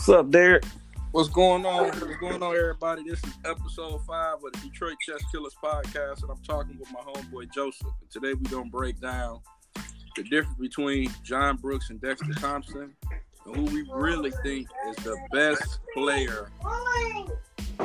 What's 0.00 0.08
up, 0.08 0.30
Derek? 0.30 0.64
What's 1.10 1.28
going 1.28 1.66
on? 1.66 1.88
What's 1.88 2.16
going 2.16 2.42
on, 2.42 2.56
everybody? 2.56 3.02
This 3.02 3.22
is 3.22 3.34
episode 3.44 4.02
five 4.06 4.36
of 4.36 4.50
the 4.50 4.58
Detroit 4.66 4.96
Chess 5.06 5.22
Killers 5.30 5.54
podcast, 5.62 6.22
and 6.22 6.30
I'm 6.30 6.42
talking 6.42 6.78
with 6.78 6.90
my 6.90 7.00
homeboy 7.00 7.52
Joseph. 7.52 7.86
And 8.00 8.10
today 8.10 8.32
we're 8.32 8.50
gonna 8.50 8.70
break 8.70 8.98
down 8.98 9.40
the 10.16 10.22
difference 10.22 10.56
between 10.58 11.10
John 11.22 11.58
Brooks 11.58 11.90
and 11.90 12.00
Dexter 12.00 12.32
Thompson, 12.32 12.96
and 13.44 13.54
who 13.54 13.64
we 13.64 13.82
really 13.92 14.30
think 14.42 14.68
is 14.88 14.96
the 15.04 15.18
best 15.32 15.80
player 15.92 16.50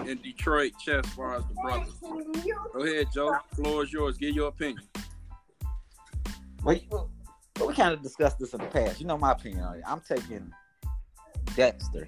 in 0.05 0.17
Detroit 0.21 0.71
chess 0.79 1.05
as 1.05 1.13
far 1.15 1.35
as 1.35 1.43
the 1.49 1.53
brothers. 1.55 1.95
Go 2.73 2.79
ahead, 2.81 3.07
Joe. 3.13 3.35
Floor 3.55 3.83
is 3.83 3.91
yours. 3.91 4.17
Give 4.17 4.33
your 4.33 4.47
opinion. 4.47 4.87
Well, 6.63 6.77
you- 6.77 6.87
well, 7.59 7.67
we 7.67 7.73
kind 7.73 7.93
of 7.93 8.01
discussed 8.01 8.39
this 8.39 8.53
in 8.53 8.61
the 8.61 8.67
past. 8.67 9.01
You 9.01 9.05
know 9.05 9.17
my 9.17 9.33
opinion 9.33 9.63
on 9.65 9.75
it. 9.79 9.83
I'm 9.85 9.99
taking 9.99 10.53
Dexter. 11.55 12.07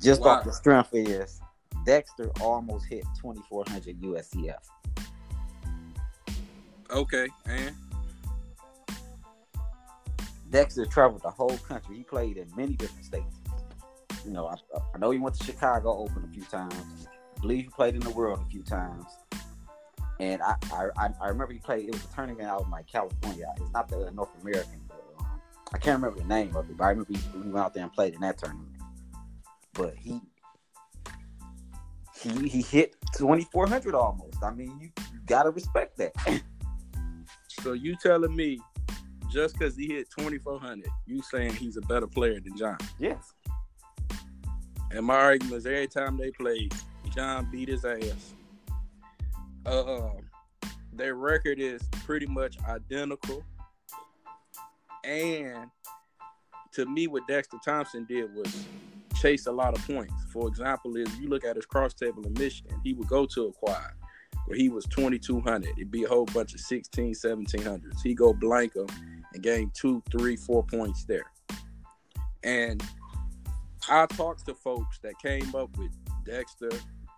Just 0.00 0.20
Why? 0.22 0.30
off 0.38 0.44
the 0.44 0.52
strength 0.52 0.90
is 0.94 1.40
Dexter 1.86 2.30
almost 2.40 2.86
hit 2.86 3.04
2400 3.20 4.00
USCF. 4.02 4.56
Okay, 6.90 7.28
and 7.46 7.74
Dexter 10.50 10.84
traveled 10.84 11.22
the 11.22 11.30
whole 11.30 11.56
country. 11.58 11.96
He 11.96 12.02
played 12.02 12.36
in 12.36 12.46
many 12.56 12.74
different 12.74 13.04
states. 13.06 13.36
You 14.24 14.32
know, 14.32 14.46
I, 14.46 14.56
I 14.94 14.98
know 14.98 15.10
he 15.10 15.18
went 15.18 15.36
to 15.36 15.44
Chicago 15.44 15.96
Open 15.98 16.24
a 16.28 16.32
few 16.32 16.44
times. 16.44 16.74
I 17.36 17.40
believe 17.40 17.64
he 17.64 17.70
played 17.70 17.94
in 17.94 18.00
the 18.00 18.10
world 18.10 18.40
a 18.46 18.50
few 18.50 18.62
times. 18.62 19.06
And 20.20 20.42
I, 20.42 20.54
I, 20.72 20.88
I- 20.98 21.14
I 21.22 21.28
remember 21.28 21.52
he 21.54 21.58
played. 21.58 21.86
It 21.88 21.92
was 21.92 22.04
a 22.04 22.14
tournament 22.14 22.46
out 22.46 22.62
in 22.64 22.70
like 22.70 22.86
California. 22.86 23.46
It's 23.56 23.72
not 23.72 23.88
the 23.88 24.10
North 24.12 24.28
American. 24.42 24.80
Um, 25.72 25.74
I 25.74 25.78
can't 25.78 26.02
remember 26.02 26.20
the 26.20 26.28
name 26.28 26.54
of 26.56 26.68
it, 26.68 26.76
but 26.76 26.84
I 26.84 26.90
remember 26.90 27.12
he, 27.12 27.18
he 27.18 27.48
went 27.48 27.64
out 27.64 27.74
there 27.74 27.82
and 27.82 27.92
played 27.92 28.14
in 28.14 28.20
that 28.20 28.38
tournament. 28.38 28.68
But 29.74 29.94
he 29.96 30.20
he 32.20 32.48
he 32.48 32.62
hit 32.62 32.94
2400 33.16 33.94
almost. 33.94 34.42
I 34.42 34.52
mean, 34.52 34.78
you, 34.80 34.90
you 35.12 35.20
gotta 35.26 35.50
respect 35.50 35.96
that. 35.98 36.12
so 37.48 37.72
you 37.72 37.96
telling 37.96 38.34
me 38.34 38.60
just 39.30 39.58
because 39.58 39.76
he 39.76 39.88
hit 39.88 40.08
2400, 40.16 40.86
you 41.06 41.22
saying 41.22 41.54
he's 41.54 41.76
a 41.76 41.80
better 41.82 42.06
player 42.06 42.38
than 42.40 42.56
John? 42.56 42.78
yes. 42.98 43.32
And 44.90 45.06
my 45.06 45.14
argument 45.14 45.56
is 45.56 45.64
every 45.64 45.86
time 45.86 46.18
they 46.18 46.30
played, 46.32 46.74
John 47.14 47.48
beat 47.50 47.68
his 47.68 47.82
ass. 47.86 48.34
Uh, 49.64 50.10
their 50.92 51.14
record 51.14 51.58
is 51.58 51.80
pretty 52.04 52.26
much 52.26 52.58
identical. 52.68 53.42
And 55.04 55.70
to 56.72 56.86
me, 56.86 57.06
what 57.06 57.26
Dexter 57.28 57.58
Thompson 57.64 58.04
did 58.04 58.34
was 58.34 58.66
chase 59.20 59.46
a 59.46 59.52
lot 59.52 59.76
of 59.76 59.86
points. 59.86 60.14
For 60.32 60.48
example, 60.48 60.96
if 60.96 61.08
you 61.20 61.28
look 61.28 61.44
at 61.44 61.56
his 61.56 61.66
cross 61.66 61.94
table 61.94 62.24
in 62.26 62.32
Michigan, 62.34 62.80
he 62.82 62.94
would 62.94 63.08
go 63.08 63.26
to 63.26 63.46
a 63.46 63.52
quad 63.52 63.92
where 64.46 64.56
he 64.56 64.68
was 64.68 64.84
2200. 64.86 65.70
It'd 65.76 65.90
be 65.90 66.04
a 66.04 66.08
whole 66.08 66.26
bunch 66.26 66.54
of 66.54 66.60
16, 66.60 67.14
1700s. 67.14 68.02
He 68.02 68.14
go 68.14 68.32
blank 68.32 68.72
them 68.72 68.86
and 69.32 69.42
gain 69.42 69.70
two, 69.74 70.02
three, 70.10 70.36
four 70.36 70.64
points 70.64 71.04
there. 71.04 71.30
And 72.42 72.82
I 73.88 74.06
talked 74.06 74.46
to 74.46 74.54
folks 74.54 74.98
that 74.98 75.14
came 75.20 75.54
up 75.54 75.76
with 75.76 75.92
Dexter, 76.24 76.70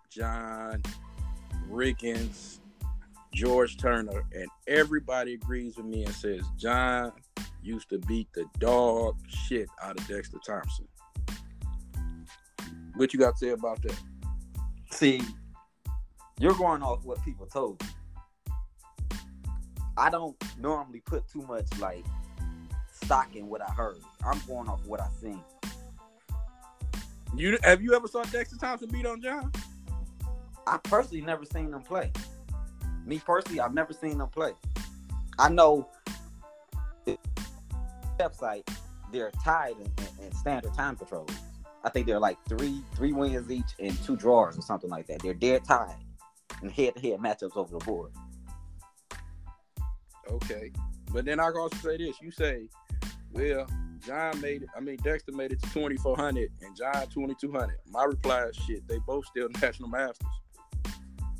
John, 0.09 0.81
Riggins, 1.69 2.59
George 3.33 3.77
Turner, 3.77 4.23
and 4.33 4.47
everybody 4.67 5.33
agrees 5.33 5.77
with 5.77 5.85
me 5.85 6.05
and 6.05 6.13
says 6.13 6.41
John 6.57 7.11
used 7.65 7.89
to 7.89 7.97
beat 7.99 8.27
the 8.33 8.45
dog 8.59 9.17
shit 9.27 9.67
out 9.81 9.99
of 9.99 10.07
Dexter 10.07 10.37
Thompson. 10.45 10.87
What 12.95 13.13
you 13.13 13.19
got 13.19 13.31
to 13.31 13.37
say 13.37 13.49
about 13.49 13.81
that? 13.81 13.99
See, 14.91 15.21
you're 16.39 16.53
going 16.53 16.83
off 16.83 17.03
what 17.03 17.23
people 17.25 17.45
told 17.47 17.81
you. 17.81 17.89
I 19.97 20.09
don't 20.09 20.35
normally 20.59 21.01
put 21.01 21.27
too 21.27 21.41
much 21.43 21.65
like 21.79 22.05
stock 22.91 23.35
in 23.35 23.47
what 23.47 23.61
I 23.61 23.71
heard. 23.71 23.97
I'm 24.25 24.39
going 24.47 24.67
off 24.67 24.85
what 24.85 25.01
I 25.01 25.07
seen. 25.21 25.41
You 27.35 27.57
have 27.63 27.81
you 27.81 27.93
ever 27.93 28.07
saw 28.07 28.23
Dexter 28.23 28.57
Thompson 28.57 28.89
beat 28.89 29.05
on 29.05 29.21
John? 29.21 29.51
I 30.67 30.77
personally 30.77 31.21
never 31.21 31.45
seen 31.45 31.71
them 31.71 31.81
play. 31.81 32.11
Me 33.05 33.19
personally, 33.19 33.59
I've 33.59 33.73
never 33.73 33.93
seen 33.93 34.17
them 34.17 34.29
play. 34.29 34.53
I 35.37 35.49
know 35.49 35.89
website 38.17 38.67
they're 39.11 39.31
tied 39.43 39.75
in, 39.79 39.91
in, 40.03 40.25
in 40.25 40.31
standard 40.33 40.73
time 40.73 40.95
controls. 40.95 41.31
I 41.83 41.89
think 41.89 42.07
they're 42.07 42.19
like 42.19 42.37
three 42.49 42.81
three 42.95 43.13
wins 43.13 43.49
each 43.51 43.75
and 43.79 43.95
two 44.03 44.15
draws 44.15 44.57
or 44.57 44.61
something 44.61 44.89
like 44.89 45.07
that. 45.07 45.21
They're 45.21 45.33
dead 45.33 45.63
tied 45.63 45.95
in 46.61 46.69
head 46.69 46.95
to 46.95 47.01
head 47.01 47.19
matchups 47.19 47.55
over 47.55 47.77
the 47.77 47.85
board. 47.85 48.11
Okay. 50.29 50.71
But 51.11 51.25
then 51.25 51.39
I 51.39 51.51
can 51.51 51.61
also 51.61 51.77
say 51.77 51.97
this. 51.97 52.19
You 52.21 52.31
say, 52.31 52.67
well, 53.31 53.67
John 54.05 54.41
made 54.41 54.63
it. 54.63 54.69
I 54.75 54.79
mean, 54.79 54.97
Dexter 54.97 55.31
made 55.31 55.51
it 55.51 55.61
to 55.61 55.69
2,400 55.69 56.51
and 56.61 56.75
John 56.75 57.07
2,200. 57.07 57.77
My 57.87 58.03
reply 58.03 58.45
is 58.45 58.55
shit. 58.55 58.87
They 58.87 58.97
both 58.99 59.25
still 59.27 59.47
national 59.61 59.89
masters. 59.89 60.27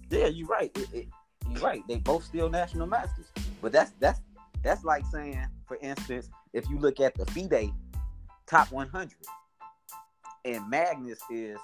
Yeah, 0.09 0.27
you're 0.27 0.47
right. 0.47 0.71
It, 0.75 0.87
it, 0.93 1.07
you're 1.49 1.61
right. 1.61 1.83
They 1.87 1.97
both 1.97 2.23
still 2.23 2.49
national 2.49 2.87
masters. 2.87 3.31
But 3.61 3.71
that's 3.71 3.91
that's 3.99 4.21
that's 4.63 4.83
like 4.83 5.05
saying, 5.11 5.45
for 5.67 5.77
instance, 5.81 6.29
if 6.55 6.69
you 6.69 6.79
look 6.79 6.99
at 6.99 7.13
the 7.15 7.25
FIDE 7.27 7.71
top 8.47 8.71
100, 8.71 9.11
and 10.45 10.69
Magnus 10.69 11.19
is 11.29 11.57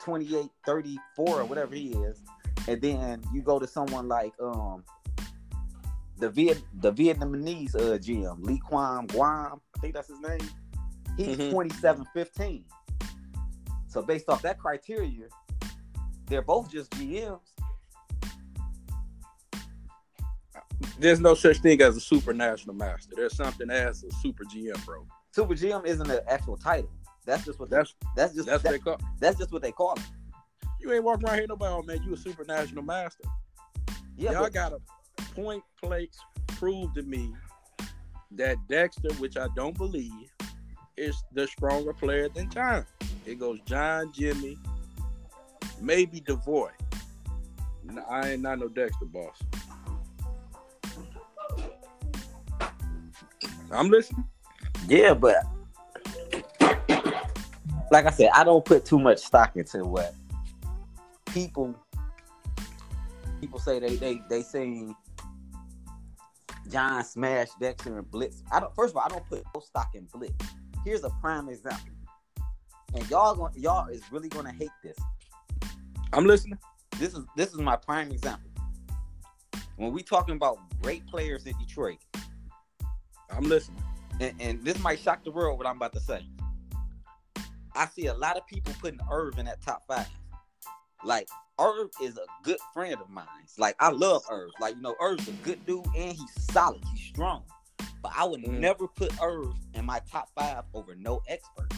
28, 0.00 0.50
34, 0.66 1.40
or 1.40 1.44
whatever 1.44 1.74
he 1.74 1.92
is, 1.92 2.20
and 2.66 2.80
then 2.82 3.22
you 3.32 3.40
go 3.42 3.58
to 3.58 3.66
someone 3.66 4.08
like 4.08 4.32
um 4.40 4.82
the 6.18 6.28
Viet 6.28 6.62
the 6.80 6.92
Vietnamese 6.92 7.74
uh 7.76 7.98
GM 7.98 8.44
Lee 8.44 8.58
Quam 8.58 9.06
Guam, 9.06 9.60
I 9.76 9.80
think 9.80 9.94
that's 9.94 10.08
his 10.08 10.20
name. 10.20 10.48
He's 11.16 11.36
Mhm. 11.36 11.50
27, 11.50 12.06
15. 12.14 12.64
So 13.86 14.02
based 14.02 14.28
off 14.28 14.42
that 14.42 14.58
criteria, 14.58 15.26
they're 16.26 16.42
both 16.42 16.70
just 16.70 16.90
GMs. 16.92 17.51
There's 20.98 21.20
no 21.20 21.34
such 21.34 21.58
thing 21.58 21.80
as 21.82 21.96
a 21.96 22.00
super 22.00 22.32
national 22.32 22.74
master. 22.74 23.14
There's 23.16 23.34
something 23.36 23.70
as 23.70 24.04
a 24.04 24.10
super 24.22 24.44
GM, 24.44 24.84
bro. 24.84 25.06
Super 25.32 25.54
GM 25.54 25.86
isn't 25.86 26.10
an 26.10 26.20
actual 26.28 26.56
title. 26.56 26.90
That's 27.24 27.44
just 27.44 27.58
what 27.60 27.70
That's 27.70 27.94
that's 28.16 28.34
just 28.34 28.46
that's 28.48 28.62
that- 28.62 28.72
what 28.72 28.72
they 28.72 28.78
call. 28.78 28.98
that's 29.20 29.38
just 29.38 29.52
what 29.52 29.62
they 29.62 29.72
call 29.72 29.94
it. 29.94 30.02
You 30.80 30.92
ain't 30.92 31.04
walking 31.04 31.28
around 31.28 31.38
here 31.38 31.46
nobody, 31.46 31.72
oh 31.72 31.82
man, 31.82 32.02
you 32.02 32.12
a 32.12 32.16
super 32.16 32.44
national 32.44 32.82
master. 32.82 33.24
Yeah, 34.16 34.32
Y'all 34.32 34.42
but, 34.42 34.52
got 34.52 34.72
a 34.72 34.80
point 35.34 35.62
place 35.80 36.18
prove 36.48 36.92
to 36.94 37.02
me 37.02 37.32
that 38.32 38.56
Dexter, 38.68 39.12
which 39.14 39.36
I 39.36 39.46
don't 39.54 39.76
believe, 39.76 40.32
is 40.96 41.22
the 41.32 41.46
stronger 41.46 41.92
player 41.92 42.28
than 42.28 42.50
John. 42.50 42.84
It 43.26 43.38
goes 43.38 43.60
John, 43.64 44.12
Jimmy, 44.12 44.58
maybe 45.80 46.20
Devoy. 46.20 46.70
I 48.08 48.30
ain't 48.30 48.42
not 48.42 48.58
no 48.58 48.68
Dexter 48.68 49.06
boss. 49.06 49.38
I'm 53.72 53.88
listening. 53.88 54.24
yeah, 54.88 55.14
but 55.14 55.36
like 57.90 58.06
I 58.06 58.10
said, 58.10 58.30
I 58.34 58.44
don't 58.44 58.64
put 58.64 58.84
too 58.84 58.98
much 58.98 59.18
stock 59.18 59.56
into 59.56 59.84
what 59.84 60.14
people 61.26 61.74
people 63.40 63.58
say 63.58 63.78
they 63.78 63.96
they 63.96 64.20
they 64.28 64.42
sing 64.42 64.94
John 66.70 67.04
Smash 67.04 67.48
Dexter 67.60 67.98
and 67.98 68.10
Blitz. 68.10 68.42
I 68.50 68.60
don't 68.60 68.74
first 68.74 68.92
of 68.92 68.96
all 68.96 69.04
I 69.04 69.08
don't 69.08 69.26
put 69.26 69.44
no 69.54 69.60
stock 69.60 69.94
in 69.94 70.06
Blitz. 70.12 70.34
Here's 70.84 71.04
a 71.04 71.10
prime 71.20 71.48
example. 71.48 71.92
And 72.94 73.08
y'all 73.10 73.34
going 73.34 73.52
y'all 73.56 73.88
is 73.88 74.02
really 74.10 74.28
gonna 74.28 74.52
hate 74.52 74.70
this. 74.82 74.96
I'm 76.12 76.26
listening. 76.26 76.58
This 76.98 77.14
is 77.14 77.24
this 77.36 77.52
is 77.52 77.58
my 77.58 77.76
prime 77.76 78.10
example. 78.10 78.50
When 79.76 79.92
we 79.92 80.02
talking 80.02 80.36
about 80.36 80.58
great 80.82 81.06
players 81.06 81.46
in 81.46 81.54
Detroit, 81.58 81.98
I'm 83.36 83.44
listening. 83.44 83.82
and, 84.20 84.34
and 84.40 84.64
this 84.64 84.78
might 84.80 84.98
shock 85.00 85.24
the 85.24 85.30
world 85.30 85.58
what 85.58 85.66
I'm 85.66 85.76
about 85.76 85.92
to 85.94 86.00
say. 86.00 86.26
I 87.74 87.86
see 87.86 88.06
a 88.06 88.14
lot 88.14 88.36
of 88.36 88.46
people 88.46 88.74
putting 88.80 89.00
Irv 89.10 89.38
in 89.38 89.46
that 89.46 89.62
top 89.62 89.82
five. 89.88 90.06
Like 91.04 91.28
Irv 91.58 91.88
is 92.02 92.16
a 92.18 92.24
good 92.42 92.58
friend 92.74 92.94
of 92.94 93.08
mine. 93.08 93.26
Like 93.58 93.76
I 93.80 93.90
love 93.90 94.22
Irv. 94.30 94.50
Like 94.60 94.76
you 94.76 94.82
know, 94.82 94.94
Irv's 95.00 95.26
a 95.28 95.32
good 95.42 95.64
dude 95.66 95.84
and 95.96 96.12
he's 96.16 96.44
solid. 96.52 96.82
He's 96.94 97.06
strong. 97.08 97.44
But 98.02 98.12
I 98.16 98.24
would 98.24 98.42
Mm. 98.42 98.58
never 98.58 98.86
put 98.88 99.12
Irv 99.22 99.54
in 99.74 99.84
my 99.86 100.00
top 100.10 100.28
five 100.36 100.64
over 100.74 100.94
no 100.94 101.22
expert. 101.28 101.72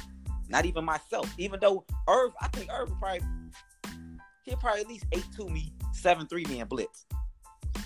Not 0.48 0.64
even 0.66 0.84
myself. 0.84 1.32
Even 1.38 1.60
though 1.60 1.84
Irv, 2.08 2.32
I 2.40 2.48
think 2.48 2.70
Irv 2.72 2.90
would 2.90 2.98
probably 2.98 3.20
he'll 4.44 4.56
probably 4.56 4.80
at 4.82 4.88
least 4.88 5.06
eight 5.12 5.26
to 5.36 5.48
me, 5.48 5.72
seven 5.92 6.26
three 6.26 6.44
me 6.46 6.60
in 6.60 6.66
blitz. 6.66 7.06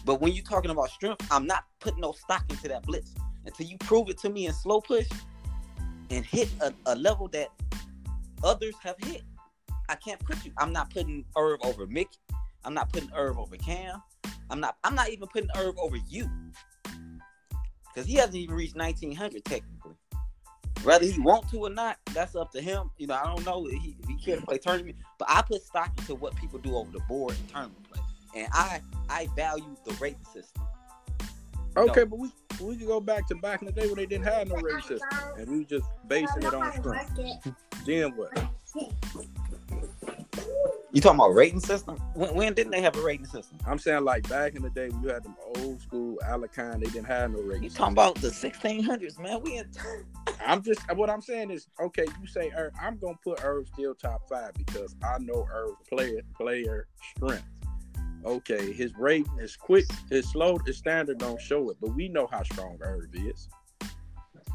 But 0.04 0.20
when 0.20 0.32
you're 0.32 0.44
talking 0.44 0.70
about 0.70 0.90
strength, 0.90 1.26
I'm 1.30 1.46
not 1.46 1.64
putting 1.80 2.00
no 2.00 2.12
stock 2.12 2.44
into 2.50 2.68
that 2.68 2.84
blitz 2.84 3.12
until 3.48 3.66
you 3.66 3.76
prove 3.78 4.08
it 4.08 4.18
to 4.18 4.30
me 4.30 4.46
in 4.46 4.52
slow 4.52 4.80
push. 4.80 5.08
and 6.10 6.24
hit 6.24 6.48
a, 6.60 6.72
a 6.86 6.94
level 6.94 7.28
that 7.28 7.48
others 8.42 8.74
have 8.82 8.96
hit. 9.04 9.22
I 9.88 9.94
can't 9.94 10.20
put 10.20 10.44
you. 10.44 10.52
I'm 10.58 10.72
not 10.72 10.90
putting 10.90 11.24
Irv 11.36 11.60
over 11.64 11.86
Mickey. 11.86 12.18
I'm 12.64 12.74
not 12.74 12.92
putting 12.92 13.10
Irv 13.14 13.38
over 13.38 13.56
Cam. 13.56 14.02
I'm 14.50 14.60
not. 14.60 14.76
I'm 14.84 14.94
not 14.94 15.10
even 15.10 15.28
putting 15.28 15.50
Irv 15.56 15.76
over 15.78 15.96
you 16.08 16.28
because 17.88 18.06
he 18.06 18.14
hasn't 18.14 18.36
even 18.36 18.54
reached 18.54 18.76
1900 18.76 19.44
technically. 19.44 19.94
Whether 20.84 21.06
he 21.06 21.18
want 21.18 21.50
to 21.50 21.58
or 21.58 21.70
not, 21.70 21.96
that's 22.14 22.36
up 22.36 22.52
to 22.52 22.60
him. 22.60 22.90
You 22.98 23.08
know, 23.08 23.14
I 23.14 23.24
don't 23.24 23.44
know 23.44 23.66
if 23.66 23.82
he, 23.82 23.96
if 24.08 24.20
he 24.20 24.36
play 24.36 24.58
tournament, 24.58 24.96
but 25.18 25.28
I 25.28 25.42
put 25.42 25.62
stock 25.62 25.90
into 25.98 26.14
what 26.14 26.36
people 26.36 26.58
do 26.60 26.76
over 26.76 26.90
the 26.92 27.00
board 27.08 27.32
in 27.32 27.46
tournament 27.52 27.82
play, 27.90 28.02
and 28.36 28.48
I 28.52 28.80
I 29.08 29.28
value 29.34 29.76
the 29.84 29.92
rating 29.94 30.24
system. 30.32 30.62
Okay, 31.76 32.00
no. 32.00 32.06
but 32.06 32.18
we 32.18 32.30
we 32.60 32.76
could 32.76 32.86
go 32.86 33.00
back 33.00 33.26
to 33.28 33.34
back 33.36 33.62
in 33.62 33.66
the 33.66 33.72
day 33.72 33.86
when 33.86 33.96
they 33.96 34.06
didn't 34.06 34.24
have 34.24 34.48
no 34.48 34.56
rating 34.56 34.80
system, 34.80 35.08
and 35.36 35.48
we 35.48 35.64
just 35.64 35.86
basing 36.06 36.42
it 36.42 36.54
on 36.54 36.72
strength. 36.72 37.52
Then 37.86 38.12
what? 38.16 38.50
You 40.90 41.02
talking 41.02 41.20
about 41.20 41.34
rating 41.34 41.60
system? 41.60 41.96
When, 42.14 42.34
when, 42.34 42.54
didn't 42.54 42.72
they 42.72 42.80
have 42.80 42.96
a 42.96 43.02
rating 43.02 43.26
system? 43.26 43.58
I'm 43.66 43.78
saying 43.78 44.04
like 44.04 44.26
back 44.28 44.54
in 44.54 44.62
the 44.62 44.70
day 44.70 44.88
when 44.88 45.02
you 45.02 45.10
had 45.10 45.22
them 45.22 45.36
old 45.56 45.82
school 45.82 46.18
Alekhine, 46.24 46.80
they 46.80 46.90
didn't 46.90 47.06
have 47.06 47.30
no 47.30 47.40
rating. 47.40 47.64
You 47.64 47.70
talking 47.70 47.92
about 47.92 48.14
the 48.16 48.28
1600s, 48.28 49.18
man? 49.18 49.42
We. 49.42 49.58
In... 49.58 49.70
I'm 50.44 50.62
just 50.62 50.80
what 50.96 51.10
I'm 51.10 51.20
saying 51.20 51.50
is 51.50 51.68
okay. 51.80 52.06
You 52.20 52.26
say 52.26 52.50
Irv, 52.56 52.72
I'm 52.80 52.96
gonna 52.96 53.18
put 53.22 53.44
Irv 53.44 53.68
still 53.68 53.94
top 53.94 54.22
five 54.28 54.54
because 54.54 54.96
I 55.02 55.18
know 55.18 55.46
Irv 55.52 55.74
player 55.88 56.22
player 56.34 56.88
strength. 57.14 57.44
Okay, 58.24 58.72
his 58.72 58.94
rate 58.96 59.26
is 59.38 59.56
quick, 59.56 59.86
his 60.10 60.28
slow, 60.30 60.58
his 60.58 60.76
standard 60.76 61.18
don't 61.18 61.40
show 61.40 61.70
it, 61.70 61.76
but 61.80 61.90
we 61.90 62.08
know 62.08 62.28
how 62.30 62.42
strong 62.42 62.78
Irv 62.80 63.14
is. 63.14 63.48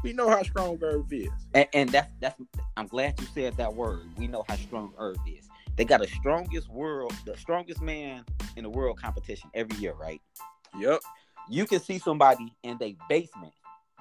We 0.02 0.12
know 0.12 0.28
how 0.28 0.42
strong 0.42 0.78
Irv 0.82 1.10
is. 1.12 1.28
And, 1.54 1.66
and 1.72 1.88
that's 1.88 2.10
that's. 2.20 2.40
I'm 2.76 2.86
glad 2.86 3.18
you 3.18 3.26
said 3.34 3.56
that 3.56 3.74
word. 3.74 4.06
We 4.18 4.26
know 4.26 4.44
how 4.48 4.56
strong 4.56 4.92
Irv 4.98 5.16
is 5.26 5.48
they 5.76 5.84
got 5.84 6.00
the 6.00 6.06
strongest 6.06 6.68
world, 6.68 7.12
the 7.24 7.36
strongest 7.36 7.80
man 7.80 8.24
in 8.56 8.62
the 8.62 8.70
world 8.70 9.00
competition 9.00 9.50
every 9.54 9.76
year, 9.78 9.94
right? 9.94 10.20
Yep. 10.78 11.00
You 11.50 11.66
can 11.66 11.80
see 11.80 11.98
somebody 11.98 12.54
in 12.62 12.78
their 12.78 12.92
basement 13.08 13.52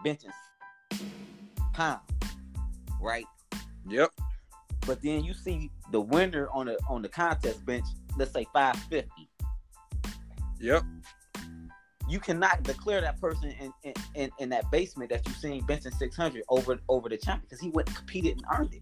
benching 0.06 0.32
pound, 1.74 2.02
right? 3.02 3.26
Yep. 3.90 4.12
But 4.86 5.02
then 5.02 5.24
you 5.24 5.34
see 5.34 5.72
the 5.92 6.02
winner 6.02 6.48
on 6.52 6.68
the 6.68 6.78
on 6.88 7.02
the 7.02 7.10
contest 7.10 7.66
bench, 7.66 7.86
let's 8.18 8.32
say 8.32 8.46
550. 8.54 9.30
Yep. 10.64 10.84
You 12.08 12.20
cannot 12.22 12.64
declare 12.64 13.02
that 13.02 13.20
person 13.20 13.54
in, 13.60 13.74
in, 13.84 13.94
in, 14.16 14.30
in 14.40 14.50
that 14.50 14.72
basement 14.72 15.10
that 15.10 15.28
you've 15.28 15.36
seen 15.36 15.62
benching 15.64 15.94
600 15.94 16.42
over 16.48 16.80
over 16.88 17.10
the 17.10 17.18
champion 17.18 17.42
because 17.42 17.60
he 17.60 17.70
went 17.70 17.90
and 17.90 17.98
competed 17.98 18.38
and 18.38 18.46
earned 18.58 18.74
it. 18.74 18.82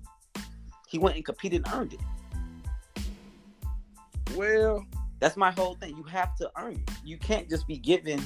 He 0.87 0.99
went 0.99 1.15
and 1.15 1.25
competed 1.25 1.63
and 1.65 1.73
earned 1.73 1.93
it. 1.93 1.99
Well, 4.35 4.85
that's 5.19 5.35
my 5.35 5.49
whole 5.49 5.73
thing. 5.73 5.97
You 5.97 6.03
have 6.03 6.35
to 6.35 6.51
earn 6.55 6.73
it. 6.73 6.91
You 7.03 7.17
can't 7.17 7.49
just 7.49 7.65
be 7.67 7.77
given 7.77 8.21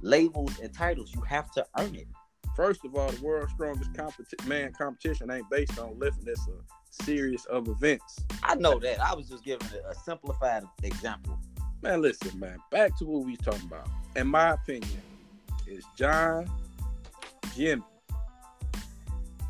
labels 0.00 0.58
and 0.60 0.72
titles. 0.72 1.12
You 1.14 1.20
have 1.20 1.50
to 1.52 1.66
earn 1.76 1.94
it. 1.94 2.08
First 2.56 2.82
of 2.86 2.94
all, 2.94 3.10
the 3.10 3.20
world's 3.20 3.52
strongest 3.52 3.92
competi- 3.92 4.46
man 4.46 4.72
competition 4.72 5.30
ain't 5.30 5.50
based 5.50 5.78
on 5.78 5.98
lifting. 5.98 6.24
It's 6.28 6.48
a 6.48 7.04
series 7.04 7.44
of 7.44 7.68
events. 7.68 8.20
I 8.42 8.54
know 8.54 8.78
that. 8.78 9.00
I 9.00 9.14
was 9.14 9.28
just 9.28 9.44
giving 9.44 9.68
a 9.86 9.94
simplified 9.94 10.62
example. 10.82 11.38
Man, 11.82 12.02
listen, 12.02 12.38
man. 12.38 12.58
Back 12.70 12.96
to 12.98 13.04
what 13.04 13.24
we 13.24 13.36
talking 13.36 13.66
about. 13.66 13.88
In 14.16 14.26
my 14.26 14.50
opinion, 14.50 15.00
is 15.66 15.84
John, 15.96 16.50
Jimmy, 17.54 17.82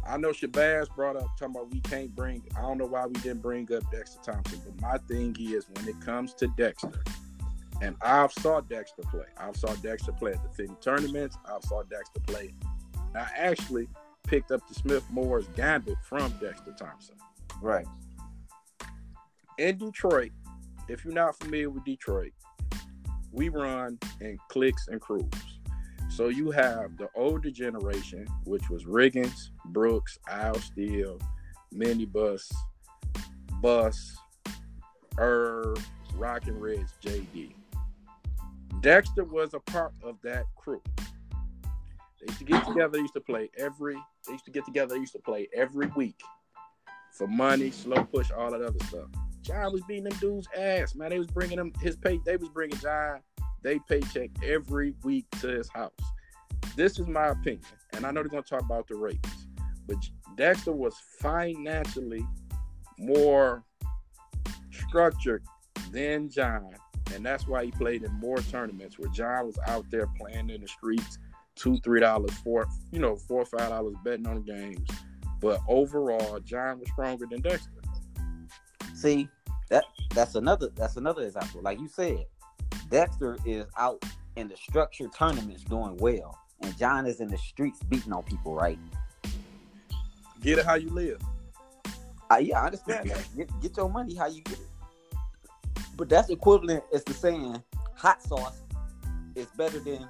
I 0.07 0.17
know 0.17 0.31
Shabazz 0.31 0.95
brought 0.95 1.17
up 1.17 1.29
talking 1.39 1.55
about 1.55 1.71
we 1.71 1.81
can't 1.81 2.15
bring. 2.15 2.43
I 2.57 2.63
don't 2.63 2.79
know 2.79 2.87
why 2.87 3.07
we 3.07 3.15
didn't 3.21 3.43
bring 3.43 3.73
up 3.73 3.89
Dexter 3.93 4.21
Thompson, 4.23 4.61
but 4.65 4.81
my 4.81 4.99
thing 5.07 5.37
is 5.39 5.67
when 5.75 5.89
it 5.89 6.01
comes 6.01 6.35
to 6.35 6.49
Dexter, 6.57 7.01
and 7.81 7.95
I've 8.03 8.33
saw 8.33 8.61
Dexter 8.61 9.03
play. 9.03 9.27
I've 9.37 9.57
saw 9.57 9.73
Dexter 9.77 10.13
play 10.13 10.33
at 10.33 10.43
the 10.43 10.49
fitting 10.51 10.77
tournaments. 10.81 11.37
I've 11.45 11.63
saw 11.63 11.83
Dexter 11.85 12.21
play. 12.27 12.55
I 13.15 13.29
actually 13.37 13.89
picked 14.27 14.51
up 14.51 14.67
the 14.69 14.75
Smith 14.75 15.05
Moore's 15.11 15.47
Gambit 15.55 15.97
from 16.03 16.33
Dexter 16.41 16.73
Thompson. 16.73 17.15
Right. 17.63 17.87
In 19.59 19.79
Detroit, 19.79 20.33
if 20.91 21.05
you're 21.05 21.15
not 21.15 21.39
familiar 21.39 21.71
with 21.71 21.85
Detroit, 21.85 22.33
we 23.31 23.49
run 23.49 23.99
in 24.21 24.39
cliques 24.49 24.89
and 24.89 25.01
crews. 25.01 25.31
So 26.09 26.29
you 26.29 26.51
have 26.51 26.97
the 26.97 27.09
older 27.15 27.51
generation, 27.51 28.27
which 28.45 28.69
was 28.69 28.85
Riggins, 28.85 29.51
Brooks, 29.67 30.19
Al 30.29 30.57
Steele, 30.57 31.21
Minibus, 31.73 32.51
Bus, 33.63 34.17
Irv, 35.17 35.79
Rock 36.17 36.49
and 36.49 36.61
Reds, 36.61 36.93
JD. 37.05 37.53
Dexter 38.81 39.25
was 39.25 39.55
a 39.55 39.61
part 39.61 39.93
of 40.03 40.17
that 40.23 40.45
crew. 40.57 40.83
They 40.99 42.27
used 42.27 42.39
to 42.39 42.45
get 42.45 42.67
together, 42.67 42.89
they 42.89 42.99
used 42.99 43.15
to 43.15 43.21
play 43.21 43.49
every 43.57 43.97
they 44.27 44.33
used 44.33 44.45
to 44.47 44.51
get 44.51 44.65
together, 44.65 44.95
they 44.95 45.01
used 45.01 45.13
to 45.13 45.21
play 45.21 45.49
every 45.55 45.87
week 45.95 46.21
for 47.13 47.29
money, 47.29 47.71
slow 47.71 48.05
push, 48.05 48.31
all 48.33 48.51
that 48.51 48.63
other 48.63 48.85
stuff. 48.87 49.09
John 49.43 49.73
was 49.73 49.83
beating 49.89 50.05
them 50.05 50.19
dudes' 50.19 50.49
ass, 50.57 50.95
man. 50.95 51.11
They 51.11 51.19
was 51.19 51.29
bringing 51.29 51.57
them 51.57 51.73
his 51.81 51.97
pay. 51.97 52.21
They 52.25 52.37
was 52.37 52.49
bringing 52.49 52.79
John 52.79 53.21
they 53.63 53.79
paycheck 53.79 54.31
every 54.43 54.95
week 55.03 55.27
to 55.41 55.49
his 55.49 55.69
house. 55.69 55.93
This 56.77 56.99
is 56.99 57.07
my 57.07 57.29
opinion, 57.29 57.65
and 57.93 58.07
I 58.07 58.11
know 58.11 58.21
they're 58.21 58.29
going 58.29 58.43
to 58.43 58.49
talk 58.49 58.63
about 58.63 58.87
the 58.89 58.97
rates, 58.97 59.47
but 59.87 59.97
Dexter 60.37 60.73
was 60.73 60.95
financially 61.19 62.27
more 62.99 63.65
structured 64.71 65.43
than 65.91 66.29
John, 66.29 66.71
and 67.15 67.25
that's 67.25 67.47
why 67.47 67.65
he 67.65 67.71
played 67.73 68.03
in 68.03 68.13
more 68.15 68.39
tournaments 68.39 68.99
where 68.99 69.11
John 69.11 69.47
was 69.47 69.59
out 69.67 69.85
there 69.91 70.07
playing 70.19 70.51
in 70.51 70.61
the 70.61 70.69
streets, 70.69 71.19
two, 71.57 71.79
three 71.79 72.01
dollars, 72.01 72.33
four, 72.45 72.67
you 72.93 73.01
know, 73.01 73.17
four 73.17 73.43
or 73.43 73.47
five 73.47 73.69
dollars 73.69 73.95
betting 74.05 74.27
on 74.27 74.43
games. 74.43 74.89
But 75.41 75.61
overall, 75.69 76.39
John 76.41 76.79
was 76.79 76.89
stronger 76.91 77.27
than 77.31 77.41
Dexter. 77.41 77.71
See, 79.01 79.31
that 79.71 79.85
that's 80.15 80.35
another 80.35 80.69
that's 80.77 80.99
another 80.99 81.23
example. 81.23 81.63
Like 81.63 81.81
you 81.81 81.89
said, 81.89 82.27
Dexter 82.91 83.39
is 83.47 83.65
out 83.79 84.05
in 84.37 84.47
the 84.49 84.57
structured 84.59 85.15
tournaments 85.15 85.65
doing 85.65 85.97
well, 85.97 86.39
and 86.61 86.77
John 86.77 87.07
is 87.07 87.21
in 87.21 87.29
the 87.29 87.39
streets 87.39 87.83
beating 87.85 88.13
on 88.13 88.25
people, 88.25 88.55
right? 88.55 88.79
Get 90.43 90.59
it 90.59 90.67
how 90.67 90.75
you 90.75 90.91
live. 90.91 91.19
Uh, 92.31 92.37
yeah, 92.37 92.61
I 92.61 92.67
understand 92.67 93.09
that. 93.09 93.27
Get, 93.35 93.61
get 93.63 93.77
your 93.79 93.89
money 93.89 94.15
how 94.15 94.27
you 94.27 94.43
get 94.43 94.59
it. 94.59 95.17
But 95.97 96.11
that's 96.11 96.29
equivalent 96.29 96.85
as 96.93 97.03
to 97.05 97.15
saying 97.15 97.63
hot 97.95 98.23
sauce 98.23 98.61
is 99.35 99.47
better 99.57 99.81
than 99.81 100.07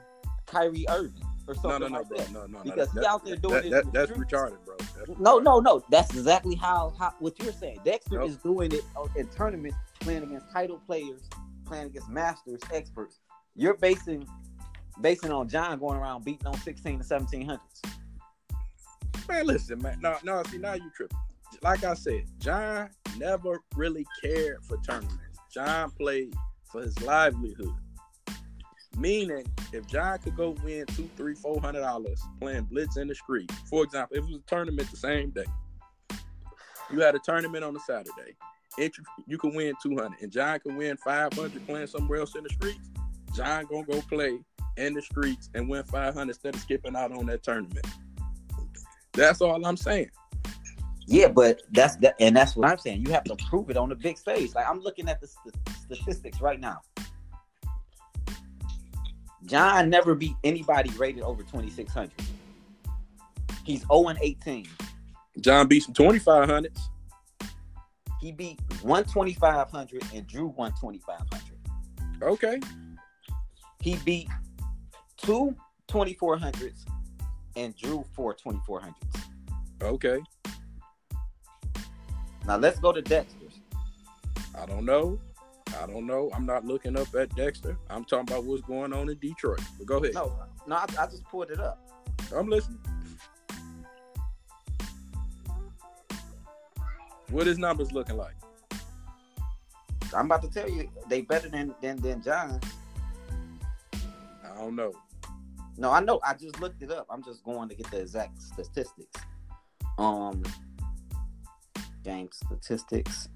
Kyrie 0.46 0.84
Irving 0.88 1.24
or 1.46 1.54
something 1.54 1.70
no, 1.70 1.78
no, 1.78 1.88
no, 1.88 1.98
like 1.98 2.08
bro. 2.08 2.18
that. 2.18 2.32
No, 2.32 2.46
no, 2.46 2.62
because 2.64 2.92
no, 2.92 3.00
he 3.02 3.06
out 3.06 3.24
there 3.24 3.36
doing 3.36 3.70
that. 3.70 3.84
That, 3.84 3.92
that's 3.92 4.18
retarded, 4.18 4.64
bro. 4.64 4.76
No, 5.18 5.38
no, 5.38 5.60
no. 5.60 5.82
That's 5.90 6.10
exactly 6.10 6.54
how, 6.54 6.94
how 6.98 7.14
what 7.18 7.38
you're 7.38 7.52
saying. 7.52 7.80
Dexter 7.84 8.18
nope. 8.18 8.28
is 8.28 8.36
doing 8.36 8.72
it 8.72 8.82
in 9.16 9.26
tournaments, 9.28 9.76
playing 10.00 10.22
against 10.22 10.50
title 10.52 10.80
players 10.86 11.22
playing 11.70 11.86
against 11.86 12.08
masters, 12.08 12.60
experts. 12.74 13.20
You're 13.54 13.76
basing 13.76 14.26
basing 15.00 15.30
on 15.30 15.48
John 15.48 15.78
going 15.78 15.96
around 15.96 16.24
beating 16.24 16.46
on 16.46 16.58
16 16.58 16.98
to 16.98 17.04
1700s. 17.04 17.58
Man, 19.28 19.46
listen, 19.46 19.80
man. 19.80 19.98
No, 20.02 20.16
no, 20.24 20.42
see, 20.50 20.58
now 20.58 20.74
you 20.74 20.90
tripping. 20.94 21.16
Like 21.62 21.84
I 21.84 21.94
said, 21.94 22.24
John 22.38 22.90
never 23.16 23.60
really 23.76 24.04
cared 24.22 24.64
for 24.64 24.78
tournaments. 24.78 25.38
John 25.52 25.90
played 25.92 26.34
for 26.64 26.82
his 26.82 27.00
livelihood. 27.02 27.74
Meaning, 28.96 29.46
if 29.72 29.86
John 29.86 30.18
could 30.18 30.36
go 30.36 30.56
win 30.64 30.84
two, 30.86 31.08
three, 31.16 31.34
four 31.34 31.60
hundred 31.60 31.80
dollars 31.80 32.20
playing 32.40 32.64
blitz 32.64 32.96
in 32.96 33.08
the 33.08 33.14
street, 33.14 33.50
for 33.68 33.84
example, 33.84 34.16
if 34.16 34.24
it 34.24 34.26
was 34.26 34.40
a 34.40 34.50
tournament 34.50 34.90
the 34.90 34.96
same 34.96 35.30
day, 35.30 35.44
you 36.90 37.00
had 37.00 37.14
a 37.14 37.20
tournament 37.20 37.64
on 37.64 37.74
a 37.76 37.80
Saturday, 37.80 38.34
you 39.26 39.38
can 39.38 39.54
win 39.54 39.74
200 39.82 40.20
and 40.20 40.32
John 40.32 40.58
can 40.60 40.76
win 40.76 40.96
500 40.96 41.66
playing 41.66 41.86
somewhere 41.86 42.20
else 42.20 42.34
in 42.34 42.42
the 42.42 42.50
streets, 42.50 42.90
John 43.34 43.66
gonna 43.66 43.84
go 43.84 44.00
play 44.02 44.38
in 44.76 44.94
the 44.94 45.02
streets 45.02 45.50
and 45.54 45.68
win 45.68 45.84
500 45.84 46.28
instead 46.28 46.54
of 46.54 46.60
skipping 46.60 46.96
out 46.96 47.12
on 47.12 47.26
that 47.26 47.42
tournament. 47.42 47.86
That's 49.12 49.40
all 49.40 49.64
I'm 49.64 49.76
saying. 49.76 50.10
Yeah, 51.06 51.28
but 51.28 51.62
that's 51.72 51.96
that, 51.96 52.14
and 52.20 52.36
that's 52.36 52.54
what 52.54 52.70
I'm 52.70 52.78
saying. 52.78 53.04
You 53.04 53.12
have 53.12 53.24
to 53.24 53.36
prove 53.48 53.68
it 53.70 53.76
on 53.76 53.88
the 53.88 53.96
big 53.96 54.16
stage. 54.16 54.54
Like 54.54 54.68
I'm 54.68 54.80
looking 54.80 55.08
at 55.08 55.20
the 55.20 55.26
st- 55.26 55.54
statistics 55.82 56.40
right 56.40 56.60
now. 56.60 56.78
John 59.46 59.90
never 59.90 60.14
beat 60.14 60.36
anybody 60.44 60.90
rated 60.98 61.22
over 61.22 61.42
2600. 61.42 62.12
He's 63.64 63.80
0 63.82 64.08
and 64.08 64.18
18. 64.20 64.66
John 65.40 65.68
beat 65.68 65.84
some 65.84 65.94
2500s. 65.94 66.78
He 68.20 68.32
beat 68.32 68.58
12500 68.82 70.02
and 70.14 70.26
drew 70.26 70.52
12500. 70.52 72.22
Okay. 72.22 72.60
He 73.80 73.96
beat 74.04 74.28
two 75.16 75.56
2400s 75.88 76.84
and 77.56 77.74
drew 77.76 78.04
four 78.12 78.34
2400s. 78.34 78.94
Okay. 79.82 80.20
Now 82.46 82.56
let's 82.56 82.78
go 82.78 82.92
to 82.92 83.02
Dexter's. 83.02 83.60
I 84.58 84.66
don't 84.66 84.84
know. 84.84 85.18
I 85.80 85.86
don't 85.86 86.06
know. 86.06 86.30
I'm 86.34 86.44
not 86.44 86.66
looking 86.66 86.98
up 86.98 87.14
at 87.14 87.34
Dexter. 87.34 87.78
I'm 87.88 88.04
talking 88.04 88.30
about 88.30 88.44
what's 88.44 88.62
going 88.62 88.92
on 88.92 89.08
in 89.08 89.18
Detroit. 89.18 89.60
But 89.78 89.86
go 89.86 89.96
ahead. 89.96 90.14
No, 90.14 90.38
no, 90.66 90.76
I, 90.76 90.84
I 90.98 91.06
just 91.06 91.24
pulled 91.24 91.50
it 91.50 91.58
up. 91.58 91.78
I'm 92.36 92.48
listening. 92.48 92.78
What 97.30 97.46
his 97.46 97.58
numbers 97.58 97.92
looking 97.92 98.16
like? 98.16 98.34
I'm 100.14 100.26
about 100.26 100.42
to 100.42 100.50
tell 100.50 100.68
you, 100.68 100.90
they 101.08 101.22
better 101.22 101.48
than 101.48 101.74
than 101.80 101.96
than 101.96 102.22
John. 102.22 102.60
I 103.94 104.58
don't 104.58 104.76
know. 104.76 104.92
No, 105.78 105.90
I 105.90 106.00
know. 106.00 106.20
I 106.22 106.34
just 106.34 106.60
looked 106.60 106.82
it 106.82 106.90
up. 106.90 107.06
I'm 107.08 107.22
just 107.22 107.42
going 107.42 107.68
to 107.70 107.74
get 107.74 107.90
the 107.90 108.00
exact 108.00 108.42
statistics. 108.42 109.18
Um, 109.96 110.42
game 112.02 112.28
statistics. 112.32 113.28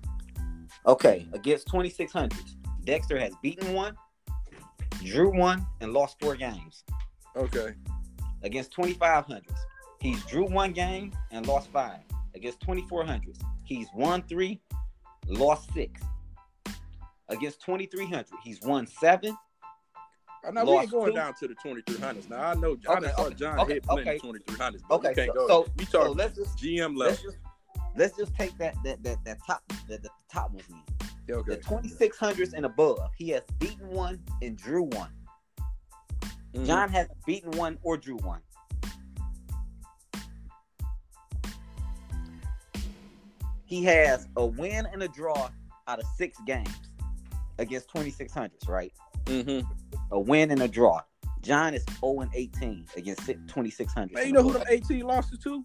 Okay, 0.86 1.26
against 1.32 1.66
2600s, 1.68 2.56
Dexter 2.84 3.18
has 3.18 3.32
beaten 3.42 3.72
one, 3.72 3.96
drew 5.02 5.30
one, 5.36 5.64
and 5.80 5.92
lost 5.92 6.16
four 6.20 6.36
games. 6.36 6.84
Okay. 7.36 7.74
Against 8.42 8.76
2500s, 8.76 9.42
he's 10.00 10.22
drew 10.24 10.44
one 10.44 10.72
game 10.72 11.12
and 11.30 11.46
lost 11.46 11.70
five. 11.72 12.00
Against 12.34 12.60
2400s, 12.60 13.38
he's 13.64 13.86
won 13.94 14.22
three, 14.28 14.60
lost 15.26 15.72
six. 15.72 16.00
Against 17.30 17.62
2300, 17.64 18.26
he's 18.42 18.60
won 18.60 18.86
seven. 18.86 19.34
I 20.46 20.50
know 20.50 20.66
we 20.66 20.72
ain't 20.72 20.90
going 20.90 21.12
two. 21.12 21.16
down 21.16 21.32
to 21.40 21.48
the 21.48 21.54
2300s. 21.54 22.28
Now 22.28 22.50
I 22.50 22.54
know 22.54 22.76
I 22.86 22.96
Okay, 22.98 23.10
saw 23.16 23.22
okay, 23.24 23.34
John 23.34 23.58
okay, 23.60 23.72
hit 23.74 23.84
okay. 23.88 24.18
2300s, 24.22 24.80
but 24.86 24.94
Okay, 24.96 25.26
so, 25.26 25.32
go. 25.32 25.48
so, 25.48 25.66
we 25.78 25.84
so 25.86 26.12
let's 26.12 26.36
just 26.36 26.58
GM 26.58 26.94
let's 26.94 27.22
level. 27.24 27.32
just 27.32 27.36
let's 27.96 28.16
just 28.16 28.34
take 28.34 28.56
that 28.58 28.74
that 28.84 29.02
that, 29.02 29.24
that 29.24 29.38
top 29.46 29.62
that 29.88 30.02
the 30.02 30.10
top 30.32 30.52
ones 30.52 30.64
in. 30.68 30.80
Yeah, 31.26 31.36
okay. 31.36 31.56
The 31.56 31.62
2600s 31.62 32.52
and 32.52 32.66
above, 32.66 32.98
he 33.16 33.30
has 33.30 33.42
beaten 33.58 33.88
one 33.88 34.20
and 34.42 34.56
drew 34.56 34.82
one. 34.82 35.10
Mhm. 36.52 36.66
John 36.66 36.90
has 36.90 37.08
beaten 37.26 37.50
one 37.52 37.78
or 37.82 37.96
drew 37.96 38.16
one. 38.18 38.40
He 43.64 43.82
has 43.84 44.28
a 44.36 44.44
win 44.44 44.86
and 44.92 45.02
a 45.02 45.08
draw 45.08 45.50
out 45.88 45.98
of 45.98 46.04
six 46.16 46.38
games 46.46 46.68
against 47.58 47.88
2600s, 47.88 48.68
right? 48.68 48.92
Mhm. 49.24 49.66
A 50.10 50.20
win 50.20 50.50
and 50.50 50.62
a 50.62 50.68
draw. 50.68 51.00
John 51.40 51.74
is 51.74 51.84
0 52.00 52.20
and 52.20 52.30
18 52.34 52.86
against 52.96 53.26
2600. 53.26 54.12
Man, 54.14 54.26
you 54.26 54.32
know 54.32 54.42
who 54.42 54.52
the 54.52 54.64
18 54.68 55.06
losses 55.06 55.38
to? 55.40 55.64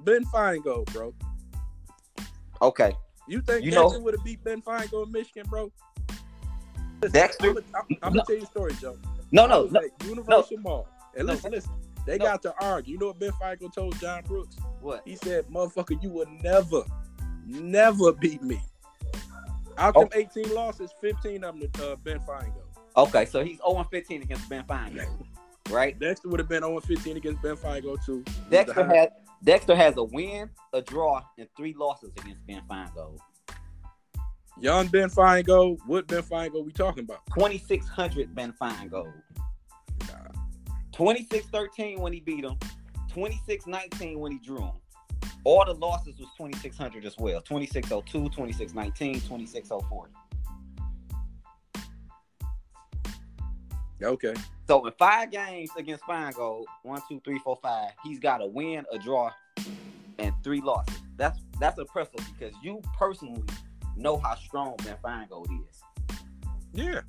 Ben 0.00 0.24
Finegold, 0.26 0.92
bro. 0.92 1.14
Okay. 2.62 2.96
You 3.28 3.40
think 3.42 3.64
You 3.64 3.70
Dexter 3.72 3.98
know- 3.98 4.04
would 4.04 4.14
have 4.14 4.24
beat 4.24 4.42
Ben 4.44 4.62
Finegold 4.62 5.06
in 5.06 5.12
Michigan, 5.12 5.46
bro? 5.48 5.70
Dexter? 7.10 7.48
I'm 7.50 7.54
gonna 8.00 8.16
No. 8.16 8.22
tell 8.24 8.36
you 8.36 8.42
a 8.42 8.46
story, 8.46 8.74
Joe. 8.80 8.96
No, 9.32 9.46
no, 9.46 9.64
no. 9.70 9.80
Universal 10.04 10.58
Mall. 10.58 10.88
And 11.16 11.26
No. 11.26 11.32
listen, 11.34 11.50
listen. 11.50 11.72
They 12.06 12.18
No. 12.18 12.24
got 12.26 12.42
to 12.42 12.54
argue. 12.60 12.92
You 12.94 12.98
know 12.98 13.06
what 13.08 13.18
Ben 13.18 13.32
Finegold 13.32 13.74
told 13.74 13.98
John 13.98 14.22
Brooks? 14.24 14.56
What? 14.80 15.02
He 15.04 15.16
said, 15.16 15.46
"Motherfucker, 15.48 16.00
you 16.02 16.10
will 16.10 16.26
never, 16.42 16.82
never 17.46 18.12
beat 18.12 18.42
me." 18.42 18.60
Out 19.78 19.94
Oh. 19.96 20.00
them 20.00 20.10
18 20.14 20.52
losses, 20.54 20.92
15 21.00 21.44
of 21.44 21.58
them 21.58 21.70
to 21.72 21.92
uh, 21.92 21.96
Ben 21.96 22.20
Finegold. 22.20 22.62
Okay, 22.96 23.24
so 23.24 23.42
he's 23.42 23.58
0 23.58 23.84
15 23.90 24.22
against 24.22 24.48
Ben 24.48 24.64
Finegold, 24.64 25.24
right? 25.70 25.98
Dexter 25.98 26.28
would 26.28 26.40
have 26.40 26.48
been 26.48 26.62
0 26.62 26.78
15 26.80 27.16
against 27.16 27.40
Ben 27.42 27.56
Finegold 27.56 28.04
too. 28.04 28.22
Dexter 28.50 28.84
has 28.84 29.08
Dexter 29.44 29.74
has 29.74 29.96
a 29.96 30.04
win, 30.04 30.48
a 30.72 30.80
draw, 30.82 31.20
and 31.36 31.48
three 31.56 31.74
losses 31.76 32.12
against 32.18 32.46
Ben 32.46 32.62
Finegold. 32.70 33.18
young 34.60 34.86
Ben 34.86 35.10
Finegold. 35.10 35.78
What 35.86 36.06
Ben 36.06 36.22
Finegold 36.22 36.64
we 36.64 36.72
talking 36.72 37.02
about? 37.04 37.26
2600 37.34 38.34
Ben 38.34 38.52
Finegold. 38.60 39.12
2613 40.92 42.00
when 42.00 42.12
he 42.12 42.20
beat 42.20 42.44
him. 42.44 42.56
2619 43.08 44.20
when 44.20 44.32
he 44.32 44.38
drew 44.38 44.60
him. 44.60 44.72
All 45.44 45.64
the 45.64 45.74
losses 45.74 46.18
was 46.20 46.28
2600 46.36 47.04
as 47.04 47.16
well. 47.18 47.40
2602, 47.40 48.28
2619, 48.28 49.14
2604. 49.14 50.08
Okay. 54.02 54.34
So 54.66 54.84
in 54.86 54.92
five 54.98 55.30
games 55.30 55.70
against 55.76 56.04
Finegold, 56.04 56.64
one, 56.82 57.00
two, 57.08 57.20
three, 57.24 57.38
four, 57.40 57.58
five, 57.62 57.90
he's 58.04 58.18
got 58.18 58.40
a 58.42 58.46
win, 58.46 58.84
a 58.92 58.98
draw, 58.98 59.30
and 60.18 60.34
three 60.42 60.60
losses. 60.60 60.98
That's 61.16 61.38
that's 61.60 61.78
impressive 61.78 62.20
because 62.38 62.54
you 62.62 62.80
personally 62.98 63.42
know 63.96 64.16
how 64.16 64.34
strong 64.36 64.74
Ben 64.84 64.96
Finegold 65.04 65.46
is. 65.68 65.82
Yeah. 66.72 67.00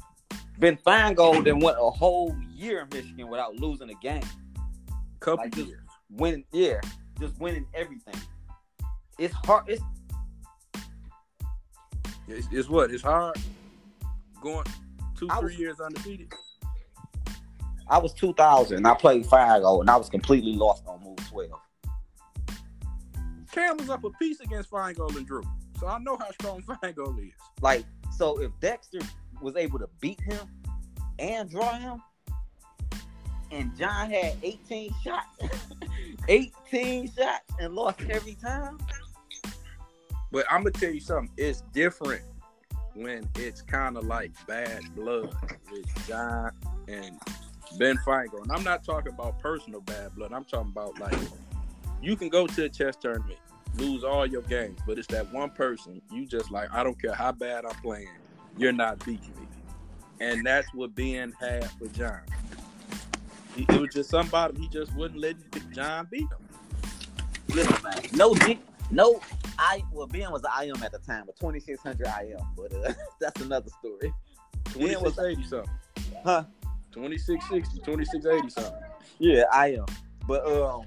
Ben 0.60 0.78
Finegold 0.86 1.46
then 1.46 1.60
went 1.60 1.78
a 1.80 1.90
whole 1.90 2.36
year 2.54 2.82
in 2.82 2.90
Michigan 2.98 3.28
without 3.30 3.56
losing 3.56 3.90
a 3.90 3.96
game. 3.96 4.24
Couple 5.20 5.46
Like 5.46 5.56
years. 5.56 5.80
Winning, 6.12 6.44
yeah, 6.52 6.80
just 7.20 7.40
winning 7.40 7.66
everything. 7.74 8.14
It's 9.18 9.34
hard. 9.34 9.64
It's 9.68 9.82
It's, 12.28 12.48
it's 12.52 12.70
what? 12.70 12.92
It's 12.92 13.04
hard 13.04 13.36
going 14.42 14.66
two, 15.18 15.28
I 15.30 15.40
three 15.40 15.52
was- 15.54 15.60
years 15.60 15.80
undefeated. 15.80 16.32
I 17.88 17.98
was 17.98 18.14
2000 18.14 18.78
and 18.78 18.88
I 18.88 18.94
played 18.94 19.26
Finegold 19.26 19.64
oh 19.64 19.82
and 19.82 19.90
I 19.90 19.98
was 19.98 20.10
completely 20.10 20.56
lost 20.56 20.84
on 20.88 21.04
move 21.04 21.18
12. 21.30 21.52
Cam 23.52 23.78
was 23.78 23.90
up 23.90 24.04
a 24.04 24.10
piece 24.12 24.40
against 24.40 24.72
Finegold 24.72 25.16
and 25.16 25.28
Drew. 25.28 25.44
So 25.80 25.88
I 25.88 26.00
know 26.00 26.18
how 26.18 26.32
strong 26.32 26.62
Finegold 26.84 27.20
is. 27.26 27.34
Like, 27.62 27.86
so 28.16 28.42
if 28.42 28.52
Dexter 28.60 29.00
was 29.42 29.56
able 29.56 29.80
to 29.80 29.90
beat 30.00 30.20
him 30.22 30.48
and 31.20 31.50
draw 31.50 31.74
him, 31.74 32.02
and 33.52 33.78
John 33.78 34.10
had 34.10 34.36
18 34.42 34.94
shots, 35.04 35.28
18 36.28 37.12
shots 37.12 37.54
and 37.60 37.76
lost 37.76 38.02
every 38.10 38.36
time. 38.36 38.80
But 40.32 40.46
I'm 40.50 40.64
gonna 40.64 40.72
tell 40.72 40.90
you 40.90 41.00
something. 41.00 41.32
It's 41.38 41.62
different 41.74 42.24
when 42.96 43.30
it's 43.36 43.62
kind 43.62 43.98
of 43.98 44.06
like 44.06 44.32
bad 44.48 44.82
blood 44.96 45.36
with 45.72 46.08
John 46.08 46.52
and 46.88 47.20
Ben 47.78 47.98
Finegold. 48.06 48.44
And 48.44 48.52
I'm 48.52 48.64
not 48.64 48.84
talking 48.84 49.14
about 49.14 49.40
personal 49.40 49.82
bad 49.82 50.16
blood. 50.16 50.32
I'm 50.34 50.46
talking 50.46 50.72
about 50.72 51.00
like 51.00 51.16
you 52.02 52.16
can 52.16 52.30
go 52.30 52.48
to 52.48 52.66
a 52.66 52.70
chess 52.70 52.96
tournament, 52.96 53.40
lose 53.78 54.04
all 54.04 54.26
your 54.26 54.42
games, 54.44 54.80
but 54.86 54.98
it's 54.98 55.08
that 55.08 55.32
one 55.34 55.50
person 55.50 56.02
you 56.12 56.26
just 56.26 56.52
like. 56.52 56.72
I 56.72 56.84
don't 56.84 57.00
care 57.02 57.14
how 57.14 57.32
bad 57.32 57.66
I'm 57.66 57.76
playing, 57.82 58.10
you're 58.58 58.74
not 58.74 59.04
beating 59.06 59.34
me. 59.40 59.48
And 60.20 60.46
that's 60.46 60.74
what 60.74 60.94
Ben 60.96 61.34
had 61.40 61.70
with 61.80 61.94
John. 61.94 62.22
He, 63.56 63.64
it 63.64 63.80
was 63.80 63.94
just 63.94 64.10
somebody 64.10 64.60
he 64.60 64.68
just 64.68 64.94
wouldn't 64.96 65.20
let 65.20 65.36
John 65.72 66.08
beat 66.10 66.22
him. 66.22 66.30
Listen, 67.50 67.84
man, 67.84 68.02
no, 68.14 68.36
no, 68.90 69.22
I 69.60 69.84
well 69.92 70.08
Ben 70.08 70.32
was 70.32 70.44
an 70.44 70.70
IM 70.70 70.84
at 70.84 70.92
the 70.92 71.00
time, 71.00 71.24
but 71.26 71.38
2600 71.40 72.08
IM, 72.22 72.38
but 72.56 72.74
uh, 72.74 72.94
that's 73.20 73.42
another 73.42 73.70
story. 73.80 74.14
Ben 74.76 75.02
was 75.02 75.16
2680 75.16 75.44
something. 75.44 75.70
Huh? 76.24 76.44
2660, 76.94 77.80
2680 77.80 78.50
something. 78.50 78.82
Yeah, 79.20 79.44
I 79.52 79.74
am. 79.74 79.86
But 80.28 80.46
um, 80.46 80.86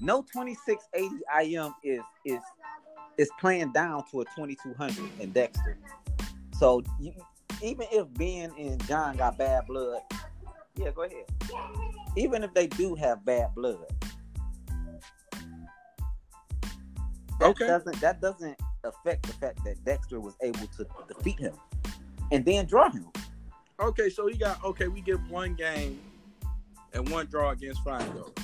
no 0.00 0.22
2680 0.22 1.54
IM 1.54 1.74
is 1.84 2.00
is 2.24 2.40
is 3.18 3.30
playing 3.40 3.72
down 3.72 4.04
to 4.10 4.22
a 4.22 4.24
2200 4.36 5.20
in 5.20 5.30
Dexter. 5.32 5.76
So 6.58 6.82
you, 7.00 7.12
even 7.62 7.86
if 7.92 8.12
Ben 8.14 8.52
and 8.58 8.84
John 8.86 9.16
got 9.16 9.36
bad 9.38 9.66
blood, 9.66 10.00
yeah, 10.76 10.90
go 10.90 11.02
ahead. 11.02 11.24
Even 12.16 12.42
if 12.42 12.52
they 12.54 12.66
do 12.66 12.94
have 12.94 13.24
bad 13.24 13.54
blood, 13.54 13.84
that 17.40 17.50
Okay. 17.50 17.66
doesn't 17.66 18.00
that 18.00 18.20
doesn't 18.20 18.58
affect 18.84 19.26
the 19.26 19.32
fact 19.34 19.64
that 19.64 19.84
Dexter 19.84 20.20
was 20.20 20.34
able 20.42 20.66
to 20.78 20.86
defeat 21.08 21.38
him 21.38 21.54
and 22.30 22.44
then 22.44 22.66
draw 22.66 22.90
him. 22.90 23.06
Okay, 23.80 24.10
so 24.10 24.26
he 24.26 24.36
got 24.36 24.62
okay. 24.64 24.88
We 24.88 25.00
get 25.00 25.20
one 25.28 25.54
game 25.54 26.00
and 26.92 27.08
one 27.08 27.26
draw 27.26 27.50
against 27.50 27.84
Finegold. 27.84 28.36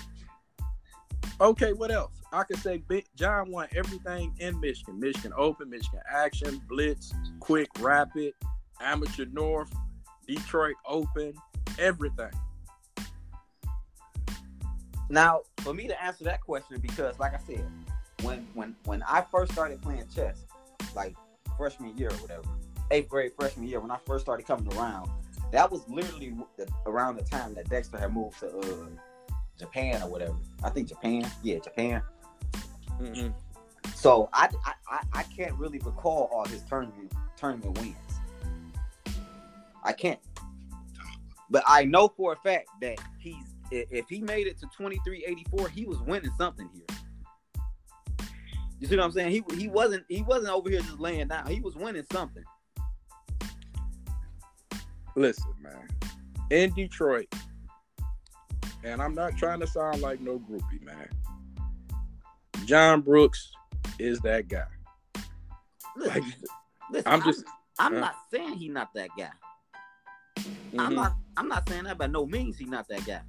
Okay, 1.41 1.73
what 1.73 1.91
else? 1.91 2.13
I 2.33 2.43
could 2.43 2.59
say 2.59 2.83
John 3.15 3.51
won 3.51 3.69
everything 3.75 4.35
in 4.39 4.59
Michigan: 4.61 4.99
Michigan 4.99 5.33
Open, 5.37 5.71
Michigan 5.71 6.01
Action, 6.11 6.61
Blitz, 6.69 7.13
Quick, 7.41 7.69
Rapid, 7.79 8.35
Amateur 8.81 9.27
North, 9.27 9.73
Detroit 10.27 10.75
Open, 10.87 11.35
everything. 11.79 12.31
Now, 15.11 15.43
for 15.59 15.73
me 15.73 15.89
to 15.89 16.03
answer 16.03 16.25
that 16.25 16.41
question, 16.41 16.81
because 16.81 17.19
like 17.19 17.35
I 17.35 17.41
said, 17.47 17.65
when 18.23 18.47
when 18.55 18.75
when 18.85 19.03
I 19.05 19.25
first 19.31 19.53
started 19.53 19.81
playing 19.81 20.05
chess, 20.15 20.45
like 20.95 21.17
freshman 21.57 21.97
year 21.97 22.11
or 22.11 22.17
whatever, 22.17 22.49
eighth 22.91 23.09
grade 23.09 23.33
freshman 23.39 23.67
year, 23.67 23.81
when 23.81 23.91
I 23.91 23.99
first 24.07 24.25
started 24.25 24.47
coming 24.47 24.73
around, 24.77 25.11
that 25.53 25.71
was 25.71 25.87
literally 25.89 26.35
the, 26.57 26.67
around 26.87 27.17
the 27.17 27.23
time 27.25 27.55
that 27.55 27.69
Dexter 27.69 27.99
had 27.99 28.13
moved 28.13 28.39
to 28.41 28.49
uh, 28.59 28.87
Japan 29.59 30.03
or 30.03 30.09
whatever. 30.09 30.37
I 30.63 30.71
think 30.71 30.89
Japan, 30.89 31.31
yeah, 31.43 31.59
Japan. 31.59 32.03
Mhm. 33.01 33.33
So 33.95 34.29
I, 34.33 34.49
I 34.65 34.73
I- 34.91 35.05
I 35.13 35.23
can't 35.25 35.55
really 35.55 35.79
recall 35.81 36.29
all 36.33 36.45
his 36.47 36.63
tournament 36.63 37.13
tournament 37.37 37.79
wins. 37.79 39.17
I 39.85 39.93
can't. 39.93 40.21
But 41.51 41.63
I 41.67 41.85
know 41.85 42.09
for 42.09 42.33
a 42.33 42.37
fact 42.37 42.69
that 42.81 42.99
he's 43.19 43.45
if 43.71 44.09
he 44.09 44.21
made 44.23 44.47
it 44.47 44.59
to 44.61 44.67
2384, 44.77 45.69
he 45.69 45.85
was 45.85 45.99
winning 46.03 46.31
something 46.39 46.69
here. 46.75 46.97
You 48.81 48.87
see 48.87 48.97
what 48.97 49.05
I'm 49.05 49.13
saying? 49.13 49.31
He 49.31 49.43
he 49.57 49.69
wasn't 49.69 50.05
he 50.09 50.23
wasn't 50.23 50.53
over 50.55 50.71
here 50.71 50.81
just 50.81 50.99
laying 51.01 51.29
down. 51.29 51.47
He 51.47 51.61
was 51.61 51.75
winning 51.77 52.05
something. 52.13 52.45
Listen, 55.19 55.53
man. 55.61 55.89
In 56.51 56.73
Detroit, 56.75 57.27
and 58.85 59.03
I'm 59.03 59.17
not 59.17 59.37
trying 59.37 59.59
to 59.59 59.67
sound 59.67 60.01
like 60.01 60.21
no 60.21 60.39
groupie, 60.39 60.81
man. 60.81 61.09
John 62.67 63.01
Brooks 63.01 63.51
is 63.99 64.21
that 64.21 64.47
guy. 64.47 64.63
Listen, 65.97 66.23
Like, 66.23 66.23
listen, 66.93 67.13
I'm 67.13 67.23
just. 67.25 67.45
I'm 67.81 67.97
uh. 67.97 68.01
not 68.01 68.15
saying 68.33 68.55
he's 68.55 68.71
not 68.71 68.95
that 68.95 69.09
guy. 69.19 69.31
I'm 70.79 70.93
mhm. 70.93 70.95
not 70.95 71.17
I'm 71.37 71.49
not 71.49 71.69
saying 71.69 71.85
that 71.85 71.99
by 71.99 72.07
no 72.07 72.25
means 72.25 72.57
he's 72.57 72.69
not 72.69 72.87
that 72.87 73.05
guy. 73.05 73.23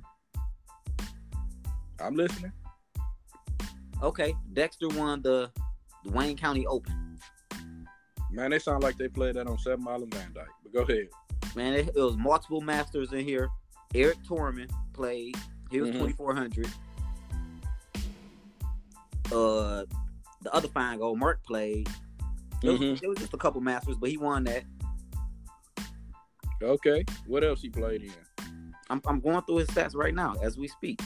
I'm 2.00 2.16
listening. 2.16 2.52
Okay, 4.04 4.36
Dexter 4.54 4.90
won 4.90 5.24
the, 5.24 5.50
the 6.06 6.12
Wayne 6.12 6.38
County 6.38 6.68
Open. 6.68 7.18
Man, 8.32 8.52
they 8.52 8.60
sound 8.60 8.84
like 8.84 8.98
they 8.98 9.08
played 9.08 9.36
that 9.36 9.48
on 9.48 9.58
Seven 9.58 9.84
Mile 9.84 10.04
and 10.04 10.14
Van 10.14 10.32
Dyke. 10.34 10.46
But 10.64 10.74
go 10.74 10.82
ahead. 10.82 11.08
Man, 11.56 11.74
it, 11.74 11.90
it 11.96 12.00
was 12.02 12.16
multiple 12.18 12.62
masters 12.62 13.12
in 13.14 13.26
here. 13.26 13.50
Eric 13.96 14.18
Torman 14.28 14.70
played. 14.94 15.36
He 15.72 15.82
was 15.82 15.90
Mhm. 15.92 16.00
2400. 16.00 16.68
Uh, 19.32 19.86
the 20.42 20.54
other 20.54 20.68
Finegold, 20.68 21.18
Mark 21.18 21.44
played. 21.46 21.90
It 22.64 22.70
was, 22.70 22.80
Mhm. 22.80 23.02
it 23.04 23.08
was 23.08 23.18
just 23.20 23.34
a 23.34 23.38
couple 23.38 23.62
masters, 23.62 23.98
but 23.98 24.10
he 24.10 24.18
won 24.18 24.44
that. 24.46 24.64
Okay. 26.62 27.06
What 27.26 27.44
else 27.44 27.62
he 27.62 27.70
played 27.70 28.04
in? 28.04 28.14
I'm, 28.90 29.02
I'm 29.06 29.20
going 29.20 29.42
through 29.44 29.58
his 29.58 29.70
stats 29.70 29.96
right 29.96 30.14
now 30.14 30.36
as 30.42 30.58
we 30.58 30.68
speak. 30.68 31.00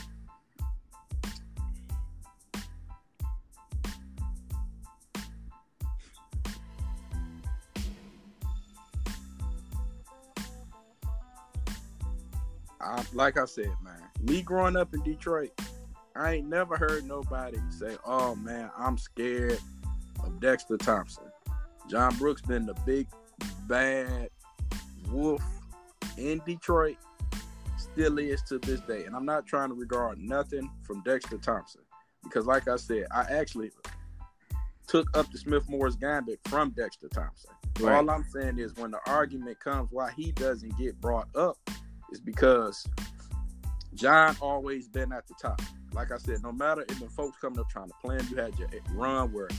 I, 12.83 13.03
like 13.13 13.37
I 13.37 13.45
said, 13.45 13.71
man, 13.83 14.01
me 14.21 14.41
growing 14.41 14.75
up 14.75 14.93
in 14.93 15.01
Detroit, 15.03 15.51
I 16.15 16.33
ain't 16.33 16.47
never 16.47 16.77
heard 16.77 17.05
nobody 17.05 17.57
say, 17.69 17.97
"Oh 18.05 18.35
man, 18.35 18.69
I'm 18.77 18.97
scared 18.97 19.59
of 20.23 20.39
Dexter 20.39 20.77
Thompson." 20.77 21.25
John 21.89 22.15
Brooks 22.17 22.41
been 22.41 22.65
the 22.65 22.75
big 22.85 23.07
bad 23.67 24.29
wolf 25.09 25.43
in 26.17 26.41
Detroit, 26.45 26.97
still 27.77 28.17
is 28.19 28.41
to 28.43 28.59
this 28.59 28.81
day, 28.81 29.05
and 29.05 29.15
I'm 29.15 29.25
not 29.25 29.45
trying 29.45 29.69
to 29.69 29.75
regard 29.75 30.17
nothing 30.19 30.69
from 30.83 31.01
Dexter 31.01 31.37
Thompson 31.37 31.81
because, 32.23 32.45
like 32.45 32.67
I 32.67 32.75
said, 32.75 33.07
I 33.11 33.21
actually 33.21 33.71
took 34.87 35.15
up 35.17 35.31
the 35.31 35.37
Smith 35.37 35.67
Morris 35.67 35.95
Gambit 35.95 36.39
from 36.45 36.71
Dexter 36.71 37.07
Thompson. 37.07 37.51
Right. 37.79 37.95
All 37.95 38.09
I'm 38.09 38.23
saying 38.23 38.59
is 38.59 38.75
when 38.75 38.91
the 38.91 38.99
argument 39.07 39.59
comes 39.59 39.89
why 39.91 40.11
he 40.11 40.31
doesn't 40.33 40.77
get 40.77 40.99
brought 41.01 41.27
up 41.35 41.57
is 42.13 42.21
because 42.21 42.87
John 43.95 44.37
always 44.39 44.87
been 44.87 45.11
at 45.11 45.27
the 45.27 45.33
top. 45.41 45.61
Like 45.91 46.11
I 46.11 46.17
said, 46.17 46.41
no 46.43 46.51
matter 46.51 46.85
if 46.87 46.99
the 46.99 47.09
folks 47.09 47.37
coming 47.39 47.59
up 47.59 47.69
trying 47.69 47.89
to 47.89 47.93
plan, 48.01 48.25
you 48.29 48.37
had 48.37 48.57
your 48.57 48.69
run 48.91 49.33
where 49.33 49.49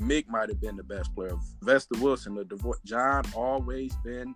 Mick 0.00 0.28
might 0.28 0.48
have 0.48 0.60
been 0.60 0.76
the 0.76 0.82
best 0.82 1.14
player, 1.14 1.32
Vester 1.64 1.98
Wilson, 2.00 2.34
the 2.34 2.44
divorce. 2.44 2.78
John 2.84 3.24
always 3.34 3.94
been 4.04 4.34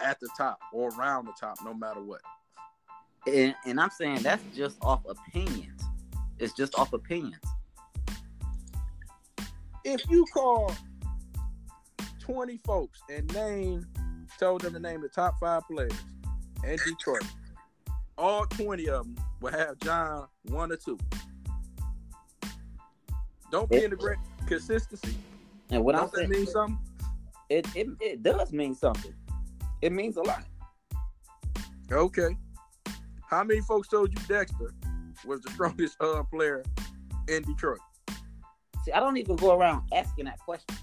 at 0.00 0.20
the 0.20 0.28
top 0.36 0.58
or 0.72 0.90
around 0.90 1.26
the 1.26 1.32
top, 1.38 1.56
no 1.64 1.74
matter 1.74 2.02
what. 2.02 2.20
And, 3.26 3.54
and 3.64 3.80
I'm 3.80 3.90
saying 3.90 4.22
that's 4.22 4.44
just 4.54 4.76
off 4.82 5.02
opinions. 5.08 5.82
It's 6.38 6.52
just 6.52 6.78
off 6.78 6.92
opinions. 6.92 7.42
If 9.84 10.08
you 10.10 10.24
call 10.32 10.74
20 12.20 12.58
folks 12.58 13.00
and 13.10 13.32
name, 13.32 13.86
told 14.38 14.60
them 14.62 14.74
to 14.74 14.80
name 14.80 15.00
the 15.00 15.08
top 15.08 15.38
five 15.40 15.62
players 15.70 15.92
in 16.64 16.76
Detroit, 16.84 17.24
all 18.18 18.46
20 18.46 18.88
of 18.88 19.04
them 19.04 19.16
will 19.40 19.52
have 19.52 19.78
John 19.78 20.26
one 20.44 20.72
or 20.72 20.76
two. 20.76 20.98
Don't 23.50 23.70
be 23.70 23.84
in 23.84 23.90
the 23.90 23.96
great 23.96 24.18
consistency. 24.46 25.16
And 25.70 25.84
what 25.84 25.94
I'm 25.94 26.02
Don't 26.02 26.12
that 26.12 26.18
saying, 26.18 26.30
mean 26.30 26.46
something? 26.46 26.78
it, 27.48 27.66
it 27.76 27.86
it 28.00 28.22
does 28.22 28.52
mean 28.52 28.74
something. 28.74 29.14
It 29.82 29.92
means 29.92 30.16
a 30.16 30.22
lot. 30.22 30.44
Okay. 31.90 32.36
How 33.28 33.44
many 33.44 33.60
folks 33.60 33.88
told 33.88 34.10
you 34.10 34.26
Dexter 34.26 34.72
was 35.24 35.40
the 35.42 35.50
strongest 35.54 35.96
uh, 36.00 36.22
player 36.24 36.64
in 37.28 37.42
Detroit? 37.42 37.78
See, 38.84 38.92
I 38.92 39.00
don't 39.00 39.16
even 39.16 39.36
go 39.36 39.56
around 39.56 39.82
asking 39.92 40.26
that 40.26 40.38
question. 40.38 40.76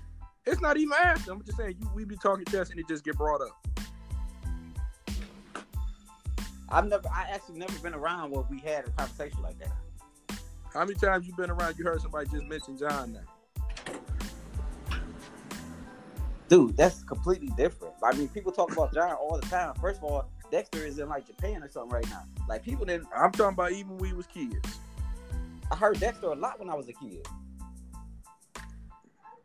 It's 0.45 0.61
not 0.61 0.77
even 0.77 0.93
asking. 1.01 1.33
I'm 1.33 1.43
just 1.43 1.57
saying 1.57 1.77
you 1.79 1.89
we 1.95 2.03
be 2.05 2.17
talking 2.17 2.45
chess 2.45 2.69
and 2.69 2.79
it 2.79 2.87
just 2.87 3.03
get 3.05 3.17
brought 3.17 3.41
up. 3.41 3.67
I've 6.73 6.87
never, 6.87 7.07
I 7.07 7.29
actually 7.31 7.59
never 7.59 7.77
been 7.79 7.93
around 7.93 8.31
where 8.31 8.43
we 8.49 8.59
had 8.59 8.87
a 8.87 8.89
conversation 8.91 9.41
like 9.43 9.59
that. 9.59 9.71
How 10.73 10.79
many 10.79 10.95
times 10.95 11.27
you 11.27 11.35
been 11.35 11.51
around 11.51 11.77
you 11.77 11.85
heard 11.85 12.01
somebody 12.01 12.27
just 12.31 12.45
mention 12.45 12.77
John 12.77 13.13
now? 13.13 14.97
Dude, 16.49 16.75
that's 16.75 17.03
completely 17.03 17.49
different. 17.55 17.93
I 18.03 18.13
mean, 18.15 18.27
people 18.27 18.51
talk 18.51 18.71
about 18.71 18.91
John 18.91 19.11
all 19.13 19.39
the 19.39 19.47
time. 19.47 19.75
First 19.75 19.99
of 19.99 20.05
all, 20.05 20.29
Dexter 20.51 20.83
is 20.83 20.97
in 20.97 21.09
like 21.09 21.27
Japan 21.27 21.61
or 21.63 21.69
something 21.69 21.91
right 21.91 22.09
now. 22.09 22.23
Like 22.49 22.63
people 22.63 22.85
didn't. 22.85 23.07
I'm 23.15 23.31
talking 23.31 23.53
about 23.53 23.71
even 23.71 23.97
when 23.97 23.99
we 23.99 24.13
was 24.13 24.25
kids. 24.25 24.79
I 25.71 25.75
heard 25.75 25.99
Dexter 25.99 26.27
a 26.27 26.35
lot 26.35 26.59
when 26.59 26.69
I 26.69 26.73
was 26.75 26.89
a 26.89 26.93
kid. 26.93 27.27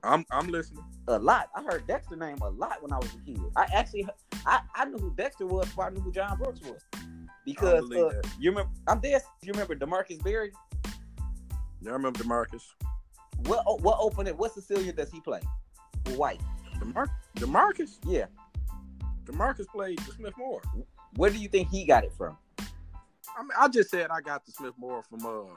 I'm 0.03 0.25
I'm 0.31 0.49
listening. 0.49 0.85
A 1.09 1.19
lot. 1.19 1.51
I 1.55 1.63
heard 1.63 1.87
Dexter 1.87 2.17
name 2.17 2.39
a 2.41 2.49
lot 2.49 2.83
when 2.83 2.93
I 2.93 2.99
was 2.99 3.15
a 3.15 3.19
kid. 3.19 3.41
I 3.55 3.67
actually, 3.75 4.07
I, 4.47 4.61
I 4.75 4.87
knew 4.87 4.99
who 4.99 5.15
Dexter 5.15 5.47
was 5.47 5.67
before 5.67 5.87
I 5.87 5.91
knew 5.91 6.01
who 6.01 6.13
John 6.13 6.39
Brooks 6.39 6.61
was. 6.61 6.81
Because 7.49 7.91
uh, 7.91 8.13
you 8.39 8.51
remember, 8.51 8.71
I'm 8.87 9.01
dead. 9.01 9.23
You 9.43 9.53
remember 9.53 9.75
Demarcus 9.75 10.23
Berry? 10.23 10.53
Yeah, 11.81 11.91
I 11.91 11.93
remember 11.95 12.19
Demarcus. 12.23 12.63
What 13.47 13.81
what 13.81 13.97
opening? 14.01 14.37
What 14.37 14.53
Sicilian 14.53 14.95
does 14.95 15.11
he 15.11 15.21
play? 15.21 15.41
White. 16.17 16.41
Demar- 16.79 17.11
Demarcus? 17.37 17.99
Yeah. 18.05 18.27
Demarcus 19.25 19.67
played 19.69 19.99
the 20.01 20.13
Smith 20.13 20.35
Morra. 20.39 20.63
Where 21.17 21.31
do 21.31 21.39
you 21.39 21.49
think 21.49 21.69
he 21.71 21.85
got 21.85 22.05
it 22.05 22.13
from? 22.17 22.37
I 22.59 23.43
mean, 23.43 23.51
I 23.59 23.69
just 23.69 23.91
said 23.91 24.11
I 24.11 24.21
got 24.21 24.45
the 24.45 24.53
Smith 24.53 24.75
Morra 24.79 25.03
from 25.03 25.25
uh 25.25 25.55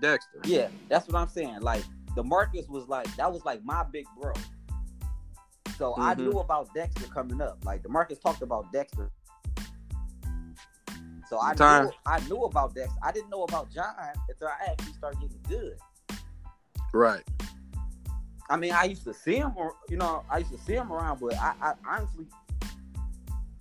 Dexter. 0.00 0.40
Yeah, 0.44 0.68
that's 0.88 1.06
what 1.08 1.16
I'm 1.16 1.28
saying. 1.28 1.60
Like 1.60 1.84
Demarcus 2.16 2.68
was 2.68 2.88
like 2.88 3.14
that 3.16 3.32
was 3.32 3.44
like 3.44 3.64
my 3.64 3.84
big 3.84 4.04
bro. 4.20 4.32
So 5.78 5.94
I 5.96 6.14
Mhm. 6.14 6.18
knew 6.30 6.38
about 6.38 6.72
Dexter 6.74 7.06
coming 7.08 7.40
up. 7.40 7.58
Like 7.64 7.82
Demarcus 7.82 8.20
talked 8.20 8.42
about 8.42 8.70
Dexter. 8.72 9.10
So 11.32 11.40
I 11.40 11.54
Time. 11.54 11.86
knew 11.86 11.92
I 12.04 12.20
knew 12.28 12.44
about 12.44 12.74
Dexter. 12.74 12.98
I 13.02 13.10
didn't 13.10 13.30
know 13.30 13.44
about 13.44 13.72
John 13.72 13.94
until 14.28 14.48
I 14.48 14.70
actually 14.70 14.92
started 14.92 15.18
getting 15.18 15.40
good. 15.48 15.78
Right. 16.92 17.22
I 18.50 18.58
mean, 18.58 18.72
I 18.74 18.84
used 18.84 19.04
to 19.04 19.14
see 19.14 19.36
him, 19.36 19.54
or 19.56 19.76
you 19.88 19.96
know, 19.96 20.24
I 20.28 20.40
used 20.40 20.50
to 20.50 20.58
see 20.58 20.74
him 20.74 20.92
around, 20.92 21.20
but 21.20 21.32
I, 21.36 21.54
I 21.62 21.72
honestly 21.88 22.26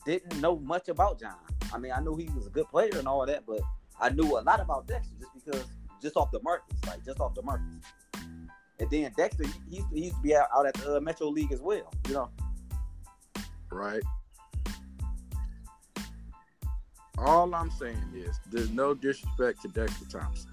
didn't 0.05 0.41
know 0.41 0.59
much 0.59 0.89
about 0.89 1.17
John. 1.17 1.37
I 1.73 1.77
mean, 1.77 1.93
I 1.95 2.01
knew 2.01 2.17
he 2.17 2.29
was 2.35 2.45
a 2.45 2.49
good 2.49 2.67
player 2.67 2.91
and 2.95 3.07
all 3.07 3.25
that, 3.25 3.45
but 3.47 3.61
I 4.01 4.09
knew 4.09 4.37
a 4.37 4.41
lot 4.41 4.59
about 4.59 4.85
Dexter 4.85 5.15
just 5.17 5.31
because, 5.33 5.63
just 6.01 6.17
off 6.17 6.29
the 6.31 6.41
markets, 6.43 6.85
like 6.87 7.05
just 7.05 7.21
off 7.21 7.33
the 7.35 7.41
markets. 7.41 7.87
And 8.81 8.89
then 8.91 9.13
Dexter, 9.15 9.45
he, 9.45 9.77
used 9.77 9.89
to- 9.91 9.95
he 9.95 10.01
used 10.07 10.17
to 10.17 10.21
be 10.21 10.35
out, 10.35 10.47
out 10.53 10.65
at 10.65 10.73
the 10.73 10.97
uh, 10.97 10.99
Metro 10.99 11.29
League 11.29 11.53
as 11.53 11.61
well, 11.61 11.89
you 12.09 12.15
know. 12.15 12.29
Right. 13.71 14.03
All 17.17 17.53
I'm 17.53 17.71
saying 17.71 18.13
is 18.15 18.39
there's 18.51 18.71
no 18.71 18.93
disrespect 18.93 19.61
to 19.63 19.67
Dexter 19.67 20.05
Thompson. 20.05 20.51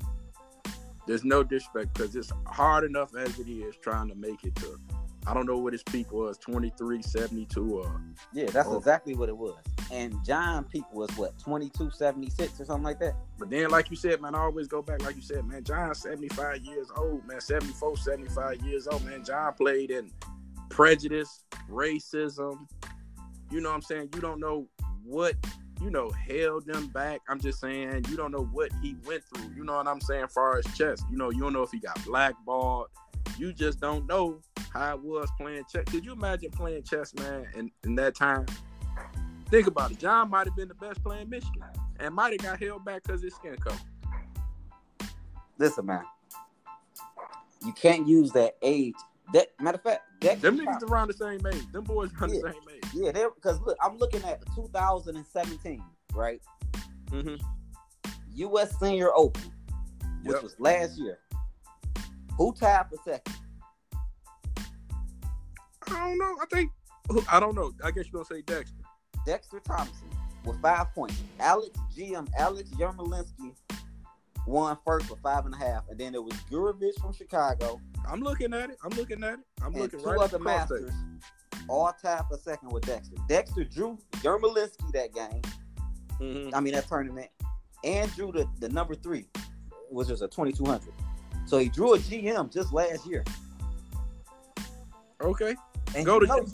There's 1.07 1.25
no 1.25 1.43
disrespect 1.43 1.95
because 1.95 2.15
it's 2.15 2.33
hard 2.47 2.85
enough 2.85 3.15
as 3.17 3.39
it 3.39 3.49
is 3.49 3.75
trying 3.77 4.09
to 4.09 4.15
make 4.15 4.45
it 4.45 4.55
to 4.57 4.79
I 5.27 5.35
don't 5.35 5.47
know 5.47 5.59
what 5.59 5.75
his 5.75 5.83
peak 5.83 6.11
was, 6.11 6.39
23, 6.39 7.03
72 7.03 7.79
or 7.79 8.01
Yeah, 8.33 8.47
that's 8.47 8.73
exactly 8.73 9.15
what 9.15 9.29
it 9.29 9.37
was. 9.37 9.59
And 9.91 10.15
John 10.25 10.65
peak 10.65 10.85
was 10.93 11.11
what 11.17 11.39
twenty 11.39 11.71
two 11.71 11.91
seventy 11.91 12.31
six 12.31 12.61
or 12.61 12.65
something 12.65 12.85
like 12.85 12.99
that. 13.01 13.15
But 13.39 13.51
then, 13.51 13.71
like 13.71 13.91
you 13.91 13.97
said, 13.97 14.21
man, 14.21 14.35
I 14.35 14.41
always 14.41 14.69
go 14.69 14.83
back, 14.83 15.03
like 15.03 15.17
you 15.17 15.23
said, 15.23 15.45
man, 15.47 15.65
John's 15.65 16.01
75 16.03 16.59
years 16.63 16.89
old, 16.97 17.27
man, 17.27 17.41
74, 17.41 17.97
75 17.97 18.63
years 18.63 18.87
old, 18.87 19.05
man. 19.05 19.25
John 19.25 19.53
played 19.55 19.91
in 19.91 20.11
prejudice, 20.69 21.45
racism. 21.71 22.67
You 23.51 23.61
know 23.61 23.71
what 23.71 23.77
I'm 23.77 23.83
saying? 23.83 24.11
You 24.15 24.21
don't 24.21 24.41
know 24.41 24.67
what 25.05 25.37
you 25.81 25.91
know 25.91 26.11
held 26.11 26.67
them 26.67 26.89
back. 26.89 27.21
I'm 27.29 27.41
just 27.41 27.61
saying 27.61 28.07
you 28.09 28.17
don't 28.17 28.33
know 28.33 28.49
what 28.53 28.71
he 28.83 28.97
went 29.07 29.23
through. 29.25 29.53
You 29.55 29.65
know 29.65 29.77
what 29.77 29.87
I'm 29.87 30.01
saying? 30.01 30.29
Far 30.29 30.59
as 30.59 30.65
chess, 30.77 31.03
you 31.11 31.17
know, 31.17 31.31
you 31.31 31.41
don't 31.41 31.53
know 31.53 31.63
if 31.63 31.71
he 31.71 31.79
got 31.79 32.03
blackballed. 32.05 32.89
You 33.39 33.53
just 33.53 33.81
don't 33.81 34.07
know 34.07 34.41
how 34.73 34.95
it 34.95 35.01
was 35.03 35.29
playing 35.39 35.65
chess. 35.73 35.85
Could 35.87 36.05
you 36.05 36.13
imagine 36.13 36.51
playing 36.51 36.83
chess, 36.83 37.15
man, 37.15 37.47
in, 37.55 37.71
in 37.85 37.95
that 37.97 38.15
time? 38.15 38.47
Think 39.49 39.67
about 39.67 39.93
it. 39.93 39.99
John 39.99 40.31
might 40.31 40.47
have 40.47 40.57
been 40.57 40.69
the 40.69 40.75
best 40.75 41.03
player 41.03 41.21
in 41.21 41.31
Michigan 41.31 41.63
and 42.01 42.15
might 42.15 42.33
have 42.33 42.43
got 42.43 42.63
held 42.63 42.85
back 42.85 43.03
because 43.03 43.23
his 43.23 43.35
skin 43.35 43.57
color. 43.57 43.77
Listen, 45.59 45.87
man. 45.87 46.03
You 47.65 47.73
can't 47.73 48.07
use 48.07 48.31
that 48.33 48.57
age. 48.63 48.95
That 49.35 49.49
matter 49.61 49.77
of 49.77 49.83
fact, 49.83 50.03
that 50.23 50.41
Them 50.41 50.59
niggas 50.59 50.83
around 50.91 51.09
the 51.09 51.15
same 51.15 51.41
age. 51.47 51.71
Them 51.73 51.85
boys 51.85 52.11
around 52.15 52.33
Yeah. 52.35 52.41
the 52.43 52.53
same 52.53 52.63
age. 52.75 52.85
yeah, 52.95 53.13
they 53.13 53.27
because 53.35 53.61
look, 53.61 53.77
I'm 53.83 53.99
looking 53.99 54.23
at 54.25 54.43
2017, 54.55 55.83
right? 56.15 56.41
Mm-hmm. 57.11 57.37
U.S. 58.35 58.79
Senior 58.79 59.11
Open, 59.15 59.43
which 60.25 60.35
Yep. 60.35 60.43
was 60.43 60.55
last 60.59 60.97
year. 60.99 61.19
Who 62.39 62.55
tied 62.55 62.87
for 62.89 62.97
second? 63.05 63.35
I 65.91 66.09
don't 66.09 66.19
know. 66.19 66.37
I 66.41 66.47
think 66.51 66.71
I 67.31 67.41
don't 67.41 67.55
know. 67.55 67.73
I 67.83 67.91
guess 67.91 68.05
you're 68.13 68.23
gonna 68.23 68.25
say 68.25 68.43
Dexter. 68.43 68.77
Dexter 69.27 69.61
Thompson 69.61 70.09
with 70.45 70.61
five 70.63 70.93
points. 70.95 71.21
Alex 71.41 71.71
GM, 71.97 72.29
Alex 72.39 72.69
Yermolinsky 72.71 73.55
won 74.49 74.77
first 74.87 75.11
with 75.11 75.21
five 75.21 75.47
and 75.47 75.55
a 75.55 75.59
half, 75.59 75.85
and 75.89 75.99
then 75.99 76.15
it 76.15 76.23
was 76.23 76.35
Gurevich 76.51 76.99
from 77.01 77.13
Chicago 77.13 77.81
I'm 78.11 78.21
looking 78.21 78.55
at 78.55 78.71
it. 78.71 78.79
I'm 78.83 78.97
looking 78.97 79.23
at 79.23 79.35
it. 79.35 79.41
I'm 79.63 79.73
looking 79.75 80.01
two 80.01 80.07
right 80.07 80.15
at 80.15 80.25
other 80.25 80.39
the 80.39 80.45
masters, 80.45 80.91
all 81.69 81.93
tied 82.03 82.23
for 82.31 82.39
second 82.39 82.71
with 82.71 82.87
Dexter. 82.87 83.17
Dexter 83.29 83.65
drew 83.65 83.99
Yermolinsky 84.17 84.91
that 84.93 85.13
game. 85.13 85.43
hmm 86.19 86.55
I 86.55 86.61
mean 86.61 86.75
that 86.75 86.89
tournament, 86.89 87.29
and 87.85 88.13
drew 88.15 88.33
the, 88.33 88.49
the 88.61 88.69
number 88.71 88.95
three, 88.95 89.27
which 89.91 90.09
was 90.09 90.23
a 90.23 90.29
2200. 90.29 90.93
So 91.47 91.59
he 91.59 91.69
drew 91.69 91.95
a 91.95 91.99
GM 91.99 92.53
just 92.53 92.73
last 92.73 93.07
year. 93.07 93.25
Okay. 95.21 95.55
And 95.97 96.07
Go 96.07 96.15
you 96.15 96.21
to 96.21 96.27
know, 96.27 96.47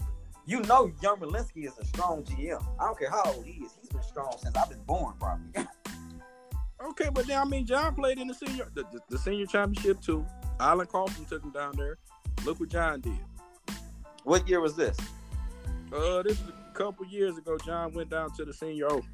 you 0.47 0.61
know 0.63 0.89
Yermolinsky 1.03 1.67
is 1.67 1.79
a 1.79 1.85
strong 1.85 2.25
GM. 2.25 2.65
I 2.81 2.87
don't 2.87 2.99
care 2.99 3.11
how 3.11 3.25
old 3.27 3.45
he 3.45 3.65
is. 3.65 3.73
He's 3.81 3.91
been 3.91 4.03
strong 4.03 4.35
since 4.43 4.57
I've 4.57 4.71
been 4.71 4.83
born, 4.83 5.15
probably. 5.19 5.67
Okay, 6.85 7.09
but 7.13 7.27
then 7.27 7.39
I 7.39 7.45
mean, 7.45 7.65
John 7.65 7.95
played 7.95 8.19
in 8.19 8.29
the 8.29 8.35
senior 8.35 8.69
the, 8.75 8.83
the, 8.93 9.01
the 9.09 9.19
senior 9.19 9.47
championship 9.47 10.01
too. 10.01 10.25
Alan 10.61 10.87
Carlson 10.87 11.25
took 11.25 11.43
him 11.43 11.51
down 11.51 11.75
there. 11.77 11.99
Look 12.45 12.61
what 12.61 12.69
John 12.69 13.01
did. 13.01 13.19
what 14.25 14.47
year 14.49 14.61
was 14.61 14.77
this? 14.77 14.97
Uh, 15.93 16.23
this 16.23 16.41
is 16.41 16.49
a 16.49 16.75
couple 16.75 17.07
years 17.07 17.39
ago. 17.39 17.57
John 17.65 17.95
went 17.95 18.11
down 18.11 18.33
to 18.37 18.45
the 18.45 18.53
senior 18.53 18.87
open. 18.87 19.09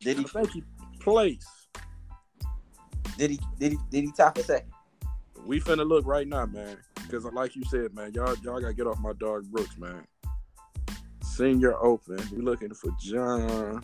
Did 0.00 0.18
I 0.18 0.20
he 0.20 0.26
think 0.26 0.50
he 0.50 0.64
placed. 1.00 1.48
did 3.16 3.30
he 3.30 3.40
did 3.58 3.72
he 3.72 3.78
did 3.90 4.04
he 4.04 4.12
top 4.12 4.36
for 4.36 4.44
second? 4.44 4.70
We 5.46 5.60
finna 5.60 5.88
look 5.88 6.06
right 6.06 6.28
now, 6.28 6.46
man. 6.46 6.76
Because 7.02 7.24
like 7.24 7.56
you 7.56 7.64
said, 7.64 7.94
man, 7.94 8.12
y'all 8.12 8.36
y'all 8.42 8.60
gotta 8.60 8.74
get 8.74 8.86
off 8.86 9.00
my 9.00 9.14
dog 9.14 9.46
Brooks, 9.46 9.78
man. 9.78 10.06
Senior 11.22 11.74
Open. 11.82 12.18
We 12.34 12.42
looking 12.42 12.74
for 12.74 12.90
John. 13.00 13.82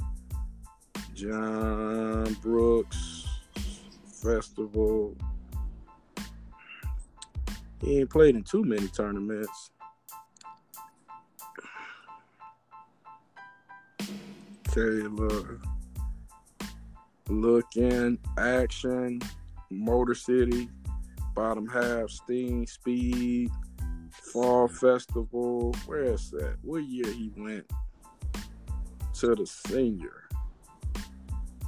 John 1.14 2.32
Brooks 2.42 3.26
Festival. 4.06 5.16
He 7.80 8.00
ain't 8.00 8.10
played 8.10 8.36
in 8.36 8.42
too 8.42 8.64
many 8.64 8.88
tournaments. 8.88 9.70
Taylor. 14.72 15.60
Looking 17.28 18.18
action. 18.36 19.20
Motor 19.70 20.14
City 20.14 20.68
bottom 21.34 21.66
half, 21.66 22.10
Steam 22.10 22.66
Speed, 22.66 23.50
Fall 24.32 24.68
Festival. 24.68 25.74
Where 25.86 26.04
is 26.04 26.30
that? 26.30 26.56
What 26.62 26.84
year 26.84 27.12
he 27.12 27.32
went 27.36 27.68
to 29.14 29.34
the 29.34 29.46
senior? 29.46 30.23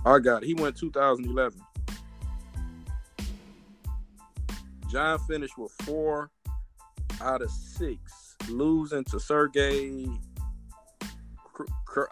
I 0.07 0.21
got 0.21 0.45
it. 0.45 0.47
He 0.47 0.55
went 0.55 0.77
2011. 0.77 1.61
John 4.88 5.19
finished 5.27 5.59
with 5.59 5.73
four 5.83 6.31
out 7.21 7.42
of 7.42 7.51
six, 7.51 8.37
losing 8.49 9.03
to 9.05 9.19
Sergey. 9.19 10.09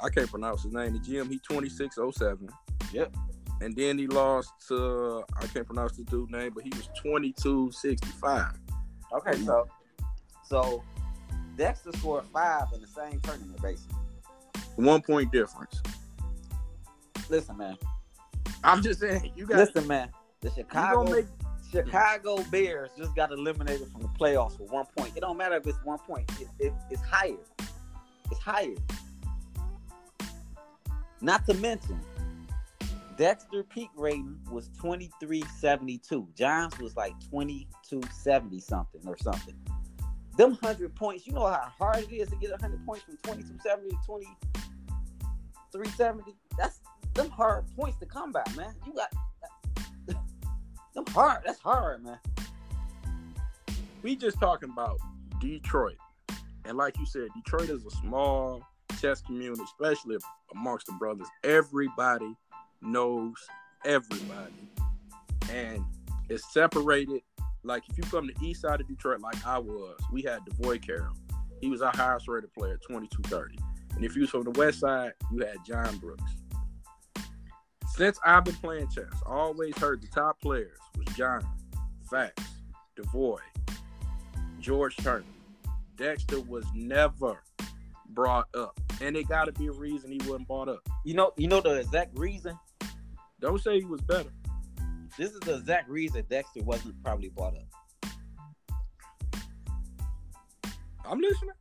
I 0.02 0.08
can't 0.08 0.28
pronounce 0.28 0.64
his 0.64 0.72
name. 0.72 0.94
The 0.94 0.98
GM, 0.98 1.30
he 1.30 1.38
2607. 1.38 2.48
Yep. 2.92 3.14
And 3.60 3.76
then 3.76 3.96
he 3.96 4.08
lost 4.08 4.52
to 4.68 5.22
I 5.40 5.46
can't 5.46 5.66
pronounce 5.66 5.96
the 5.96 6.02
dude 6.04 6.30
name, 6.32 6.52
but 6.52 6.64
he 6.64 6.70
was 6.70 6.88
2265. 7.00 8.54
Okay, 9.12 9.38
so 9.44 9.68
so 10.44 10.82
Dexter 11.56 11.92
scored 11.92 12.24
five 12.32 12.66
in 12.74 12.80
the 12.80 12.88
same 12.88 13.20
tournament, 13.20 13.62
basically. 13.62 13.98
One 14.74 15.00
point 15.00 15.30
difference. 15.30 15.80
Listen, 17.28 17.56
man. 17.56 17.76
I'm 18.62 18.82
just 18.82 19.00
saying, 19.00 19.32
you 19.36 19.46
got 19.46 19.58
Listen, 19.58 19.86
man. 19.86 20.10
The 20.40 20.50
Chicago 20.50 21.04
make 21.04 21.26
Chicago 21.70 22.42
Bears 22.50 22.90
just 22.96 23.16
got 23.16 23.32
eliminated 23.32 23.88
from 23.90 24.02
the 24.02 24.08
playoffs 24.08 24.56
for 24.56 24.64
one 24.64 24.86
point. 24.96 25.16
It 25.16 25.20
don't 25.20 25.36
matter 25.36 25.56
if 25.56 25.66
it's 25.66 25.82
one 25.82 25.98
point. 25.98 26.30
It, 26.40 26.48
it, 26.58 26.72
it's 26.90 27.02
higher. 27.02 27.36
It's 28.30 28.40
higher. 28.40 28.76
Not 31.20 31.46
to 31.46 31.54
mention, 31.54 32.00
Dexter 33.16 33.64
peak 33.64 33.90
rating 33.96 34.38
was 34.50 34.68
2372. 34.80 36.28
Johns 36.36 36.78
was 36.78 36.96
like 36.96 37.12
2270 37.30 38.60
something 38.60 39.00
or 39.06 39.16
something. 39.16 39.54
Them 40.36 40.50
100 40.60 40.94
points, 40.94 41.26
you 41.26 41.32
know 41.32 41.46
how 41.46 41.72
hard 41.78 42.04
it 42.04 42.12
is 42.12 42.28
to 42.28 42.36
get 42.36 42.50
100 42.50 42.84
points 42.84 43.04
from 43.04 43.16
2270 43.24 43.90
to 43.90 43.96
2370? 45.72 46.36
That's 46.58 46.80
them 47.14 47.30
hard 47.30 47.64
points 47.76 47.98
to 47.98 48.06
come 48.06 48.32
man. 48.56 48.74
You 48.86 48.92
got 48.94 49.12
them 50.94 51.04
hard. 51.08 51.42
That's 51.44 51.60
hard, 51.60 52.04
man. 52.04 52.18
we 54.02 54.16
just 54.16 54.38
talking 54.38 54.70
about 54.70 54.98
Detroit. 55.40 55.96
And 56.64 56.76
like 56.76 56.98
you 56.98 57.06
said, 57.06 57.28
Detroit 57.34 57.70
is 57.70 57.84
a 57.84 57.90
small 57.90 58.62
chess 59.00 59.20
community, 59.20 59.62
especially 59.64 60.16
amongst 60.54 60.86
the 60.86 60.92
brothers. 60.92 61.26
Everybody 61.42 62.34
knows 62.80 63.34
everybody. 63.84 64.52
And 65.52 65.84
it's 66.28 66.52
separated. 66.52 67.20
Like 67.62 67.82
if 67.88 67.96
you 67.96 68.04
come 68.04 68.28
to 68.28 68.34
the 68.34 68.46
east 68.46 68.62
side 68.62 68.80
of 68.80 68.88
Detroit, 68.88 69.20
like 69.20 69.44
I 69.46 69.58
was, 69.58 69.98
we 70.12 70.22
had 70.22 70.40
Devoy 70.44 70.84
Carroll. 70.84 71.14
He 71.60 71.68
was 71.68 71.82
our 71.82 71.92
highest 71.94 72.28
rated 72.28 72.52
player, 72.52 72.78
2230. 72.88 73.58
And 73.94 74.04
if 74.04 74.14
you 74.14 74.22
was 74.22 74.30
from 74.30 74.42
the 74.42 74.50
west 74.50 74.80
side, 74.80 75.12
you 75.32 75.38
had 75.38 75.56
John 75.66 75.96
Brooks. 75.98 76.22
Since 77.96 78.18
I've 78.26 78.44
been 78.44 78.56
playing 78.56 78.88
chess, 78.88 79.04
I 79.24 79.30
always 79.30 79.78
heard 79.78 80.02
the 80.02 80.08
top 80.08 80.40
players 80.40 80.76
was 80.98 81.06
John, 81.14 81.46
Fats, 82.10 82.42
Devoy, 82.96 83.38
George 84.58 84.96
Turner. 84.96 85.24
Dexter 85.96 86.40
was 86.40 86.64
never 86.74 87.40
brought 88.08 88.48
up. 88.56 88.80
And 89.00 89.16
it 89.16 89.28
gotta 89.28 89.52
be 89.52 89.68
a 89.68 89.72
reason 89.72 90.10
he 90.10 90.18
wasn't 90.28 90.48
brought 90.48 90.68
up. 90.68 90.80
You 91.04 91.14
know, 91.14 91.30
you 91.36 91.46
know 91.46 91.60
the 91.60 91.76
exact 91.76 92.18
reason. 92.18 92.58
Don't 93.40 93.62
say 93.62 93.78
he 93.78 93.84
was 93.84 94.00
better. 94.00 94.32
This 95.16 95.30
is 95.30 95.38
the 95.40 95.58
exact 95.58 95.88
reason 95.88 96.24
Dexter 96.28 96.64
wasn't 96.64 97.00
probably 97.04 97.28
brought 97.28 97.54
up. 97.54 98.12
I'm 101.08 101.20
listening. 101.20 101.54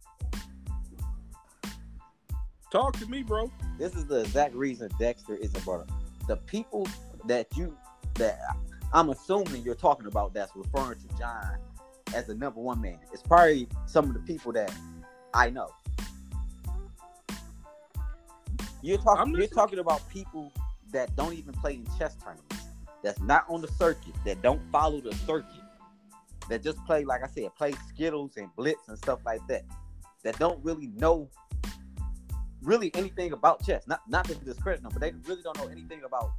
Talk 2.71 2.97
to 2.97 3.05
me, 3.05 3.21
bro. 3.21 3.51
This 3.77 3.93
is 3.93 4.07
the 4.07 4.21
exact 4.21 4.55
reason 4.55 4.89
Dexter 4.97 5.35
isn't 5.35 5.63
brought 5.63 5.81
up. 5.81 6.02
The 6.27 6.37
people 6.37 6.87
that 7.25 7.47
you 7.55 7.77
that 8.15 8.39
I'm 8.93 9.09
assuming 9.09 9.63
you're 9.63 9.75
talking 9.75 10.07
about 10.07 10.33
that's 10.33 10.55
referring 10.55 10.99
to 10.99 11.17
John 11.17 11.57
as 12.13 12.27
the 12.27 12.35
number 12.35 12.59
one 12.59 12.79
man. 12.81 12.99
It's 13.11 13.23
probably 13.23 13.67
some 13.85 14.05
of 14.05 14.13
the 14.13 14.19
people 14.19 14.51
that 14.53 14.73
I 15.33 15.49
know. 15.49 15.69
You're 18.81 18.97
talking. 18.97 19.33
You're 19.35 19.47
talking 19.47 19.79
about 19.79 20.07
people 20.09 20.51
that 20.91 21.15
don't 21.15 21.33
even 21.33 21.53
play 21.53 21.75
in 21.75 21.87
chess 21.97 22.15
tournaments. 22.15 22.67
That's 23.01 23.19
not 23.21 23.45
on 23.49 23.61
the 23.61 23.67
circuit. 23.69 24.13
That 24.25 24.41
don't 24.41 24.61
follow 24.71 25.01
the 25.01 25.13
circuit. 25.15 25.49
That 26.49 26.61
just 26.61 26.83
play, 26.85 27.05
like 27.05 27.23
I 27.23 27.27
said, 27.27 27.55
play 27.55 27.73
Skittles 27.89 28.37
and 28.37 28.49
Blitz 28.55 28.87
and 28.89 28.97
stuff 28.97 29.19
like 29.25 29.45
that. 29.47 29.63
That 30.23 30.37
don't 30.37 30.63
really 30.63 30.87
know 30.87 31.29
really 32.63 32.91
anything 32.95 33.33
about 33.33 33.63
chess. 33.65 33.87
Not 33.87 34.01
not 34.07 34.25
to 34.25 34.35
discredit 34.35 34.83
them, 34.83 34.91
but 34.93 35.01
they 35.01 35.11
really 35.27 35.41
don't 35.41 35.57
know 35.57 35.67
anything 35.67 36.03
about 36.05 36.31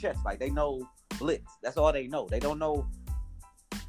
chess. 0.00 0.16
Like 0.24 0.38
they 0.38 0.50
know 0.50 0.88
Blitz. 1.18 1.52
That's 1.62 1.76
all 1.76 1.92
they 1.92 2.06
know. 2.06 2.26
They 2.28 2.40
don't 2.40 2.58
know. 2.58 2.86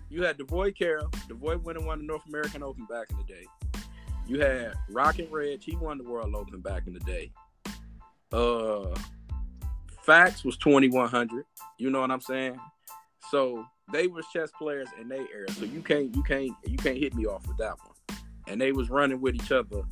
You 0.10 0.24
had 0.24 0.38
Devoy 0.38 0.76
Carroll. 0.76 1.10
Devoy 1.28 1.58
won 1.58 1.78
and 1.78 1.86
won 1.86 2.00
the 2.00 2.06
North 2.06 2.26
American 2.28 2.64
Open 2.64 2.86
back 2.86 3.08
in 3.12 3.18
the 3.18 3.24
day. 3.24 3.46
You 4.28 4.40
had 4.42 4.74
Rocket 4.90 5.30
Reg. 5.32 5.62
He 5.64 5.76
won 5.76 5.98
the 5.98 6.04
World 6.04 6.36
Open 6.36 6.62
back 6.62 6.88
in 6.88 6.94
the 6.94 7.00
day. 7.00 7.32
Uh, 8.32 8.96
Fats 10.04 10.44
was 10.44 10.58
twenty 10.58 10.90
one 10.90 11.10
hundred. 11.10 11.46
You 11.78 11.90
know 11.90 12.02
what 12.02 12.12
I'm 12.12 12.22
saying? 12.22 12.60
So 13.32 13.66
they 13.92 14.08
was 14.08 14.26
chess 14.34 14.52
players 14.58 14.88
in 15.00 15.08
their 15.08 15.26
era. 15.34 15.52
So 15.52 15.66
you 15.66 15.82
can't 15.82 16.16
you 16.16 16.24
can't 16.24 16.52
you 16.66 16.78
can't 16.78 16.98
hit 16.98 17.14
me 17.16 17.26
off 17.26 17.48
with 17.48 17.58
that 17.58 17.76
one. 17.80 18.20
And 18.48 18.60
they 18.60 18.72
was 18.72 18.90
running 18.90 19.22
with 19.22 19.36
each 19.36 19.52
other 19.52 19.84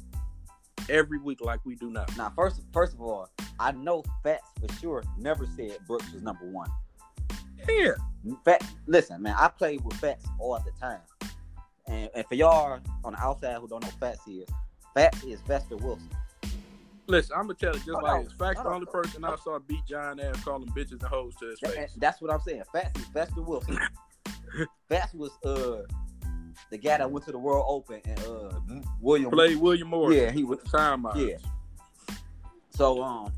every 0.89 1.19
week 1.19 1.41
like 1.41 1.59
we 1.65 1.75
do 1.75 1.89
now. 1.89 2.05
Now, 2.17 2.31
first 2.35 2.61
first 2.73 2.93
of 2.93 3.01
all, 3.01 3.29
I 3.59 3.71
know 3.71 4.03
Fats 4.23 4.49
for 4.59 4.73
sure 4.75 5.03
never 5.17 5.45
said 5.55 5.77
Brooks 5.87 6.11
was 6.13 6.21
number 6.23 6.45
one. 6.49 6.69
Yeah. 7.67 7.91
Fat, 8.45 8.63
listen, 8.85 9.21
man, 9.21 9.35
I 9.37 9.47
play 9.49 9.77
with 9.77 9.95
Fats 9.97 10.25
all 10.39 10.59
the 10.59 10.71
time. 10.79 10.99
And, 11.87 12.09
and 12.15 12.25
for 12.27 12.35
y'all 12.35 12.79
on 13.03 13.13
the 13.13 13.19
outside 13.21 13.55
who 13.57 13.67
don't 13.67 13.83
know 13.83 13.89
Fats 13.99 14.27
is, 14.27 14.47
Fats 14.93 15.23
is 15.23 15.39
Vester 15.41 15.79
Wilson. 15.81 16.09
Listen, 17.09 17.35
I'm 17.37 17.43
gonna 17.43 17.53
tell 17.53 17.71
it 17.71 17.77
just 17.77 17.89
Hold 17.91 18.03
like 18.03 18.11
on. 18.13 18.23
this. 18.25 18.33
Facts 18.33 18.61
the 18.61 18.67
only 18.67 18.85
on. 18.87 18.91
person 19.01 19.23
I 19.23 19.35
saw 19.37 19.59
beat 19.59 19.85
John 19.87 20.19
ass 20.19 20.43
calling 20.43 20.67
bitches 20.69 20.91
and 20.93 21.03
hoes 21.03 21.35
to 21.37 21.47
his 21.49 21.59
That- 21.61 21.73
face. 21.73 21.93
that's 21.97 22.21
what 22.21 22.33
I'm 22.33 22.41
saying. 22.41 22.63
Fats 22.73 22.99
is 22.99 23.05
Vester 23.07 23.45
Wilson. 23.45 23.79
Fats 24.89 25.13
was 25.13 25.31
uh 25.45 25.83
the 26.69 26.77
guy 26.77 26.97
that 26.97 27.09
went 27.09 27.25
to 27.25 27.31
the 27.31 27.39
World 27.39 27.65
Open 27.67 28.01
and 28.05 28.19
uh 28.19 28.59
William 29.01 29.31
Played 29.31 29.57
William 29.57 29.87
Morris. 29.89 30.15
Yeah, 30.17 30.31
he 30.31 30.43
was 30.43 30.59
time 30.71 31.05
out. 31.05 31.17
yeah. 31.17 31.37
So 32.71 33.01
um 33.01 33.31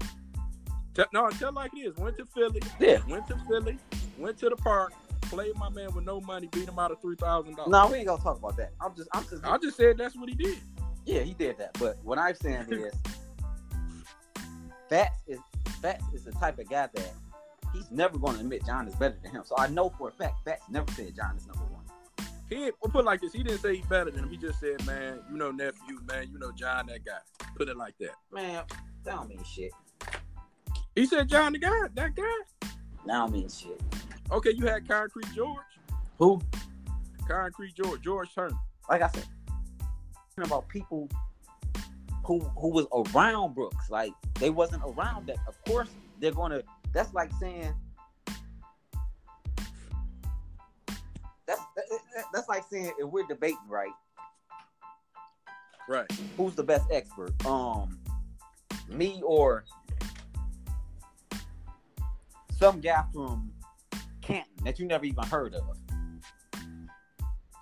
Tell, 0.95 1.05
no, 1.13 1.29
tell 1.29 1.53
like 1.53 1.71
it 1.75 1.79
is. 1.79 1.95
Went 1.97 2.17
to 2.17 2.25
Philly. 2.25 2.61
yeah. 2.79 2.97
Went 3.07 3.27
to 3.27 3.37
Philly. 3.47 3.77
Went 4.17 4.37
to 4.39 4.49
the 4.49 4.55
park. 4.57 4.91
Played 5.21 5.55
my 5.55 5.69
man 5.69 5.93
with 5.93 6.03
no 6.03 6.19
money. 6.19 6.49
Beat 6.51 6.67
him 6.67 6.79
out 6.79 6.91
of 6.91 6.99
three 7.01 7.15
thousand 7.15 7.55
dollars. 7.55 7.71
No, 7.71 7.87
we 7.87 7.99
ain't 7.99 8.07
gonna 8.07 8.21
talk 8.21 8.37
about 8.37 8.57
that. 8.57 8.73
I'm 8.81 8.95
just 8.95 9.07
I'm 9.13 9.23
just 9.23 9.45
I 9.45 9.57
just 9.57 9.77
said 9.77 9.97
that's 9.97 10.15
what 10.17 10.27
he 10.27 10.35
did. 10.35 10.57
Yeah, 11.05 11.21
he 11.21 11.33
did 11.33 11.57
that. 11.59 11.77
But 11.79 11.97
what 12.03 12.17
I'm 12.17 12.35
saying 12.35 12.65
is, 12.71 12.93
Fats 14.89 15.21
is 15.27 15.39
Fats 15.81 16.03
is 16.13 16.23
the 16.23 16.31
type 16.33 16.59
of 16.59 16.67
guy 16.69 16.89
that 16.93 17.13
he's 17.73 17.89
never 17.91 18.17
going 18.17 18.35
to 18.35 18.41
admit 18.41 18.65
John 18.65 18.87
is 18.87 18.95
better 18.95 19.17
than 19.21 19.31
him. 19.31 19.43
So 19.45 19.55
I 19.57 19.67
know 19.67 19.89
for 19.97 20.09
a 20.09 20.11
fact 20.11 20.43
Fats 20.43 20.63
never 20.69 20.91
said 20.93 21.15
John 21.15 21.37
is 21.37 21.45
number 21.47 21.63
one. 21.65 21.78
He 22.49 22.71
we'll 22.81 22.91
put 22.91 23.01
it 23.01 23.05
like 23.05 23.21
this. 23.21 23.33
He 23.33 23.43
didn't 23.43 23.59
say 23.59 23.75
he's 23.75 23.85
better 23.85 24.09
than 24.09 24.23
him. 24.23 24.29
He 24.29 24.37
just 24.37 24.59
said, 24.59 24.83
man, 24.85 25.19
you 25.31 25.37
know 25.37 25.51
nephew, 25.51 25.99
man, 26.07 26.29
you 26.31 26.39
know 26.39 26.51
John, 26.51 26.87
that 26.87 27.05
guy. 27.05 27.19
Put 27.55 27.69
it 27.69 27.77
like 27.77 27.95
that. 27.99 28.15
Man, 28.31 28.63
that 29.03 29.15
don't 29.15 29.29
mean 29.29 29.43
shit. 29.43 29.71
He 30.95 31.05
said 31.05 31.29
John, 31.29 31.53
the 31.53 31.59
guy, 31.59 31.71
that 31.93 32.15
guy. 32.15 32.23
That 32.61 32.69
don't 33.05 33.31
mean 33.31 33.49
shit. 33.49 33.79
Okay, 34.31 34.51
you 34.55 34.65
had 34.65 34.87
Concrete 34.87 35.27
George. 35.35 35.57
Who? 36.17 36.41
Concrete 37.27 37.75
George, 37.75 38.01
George 38.01 38.33
Turner. 38.33 38.57
Like 38.89 39.03
I 39.03 39.09
said, 39.09 39.25
talking 40.35 40.51
about 40.51 40.67
people 40.67 41.07
who 42.25 42.39
who 42.39 42.69
was 42.69 42.87
around 43.13 43.53
Brooks. 43.53 43.89
Like 43.89 44.13
they 44.39 44.49
wasn't 44.49 44.83
around 44.83 45.27
that. 45.27 45.37
Of 45.47 45.63
course, 45.65 45.89
they're 46.19 46.31
going 46.31 46.51
to. 46.51 46.63
That's 46.93 47.13
like 47.13 47.31
saying. 47.39 47.73
That- 52.19 52.31
that's 52.33 52.49
like 52.49 52.63
saying 52.69 52.91
if 52.99 53.09
we're 53.09 53.25
debating, 53.27 53.57
right? 53.67 53.91
Right. 55.87 56.11
who's 56.37 56.53
the 56.53 56.63
best 56.63 56.85
expert? 56.91 57.33
Um, 57.47 57.99
me 58.87 59.21
or 59.25 59.65
some 62.59 62.79
guy 62.79 63.03
from 63.11 63.51
Canton 64.21 64.63
that 64.65 64.77
you 64.77 64.85
never 64.85 65.05
even 65.05 65.23
heard 65.23 65.55
of. 65.55 65.63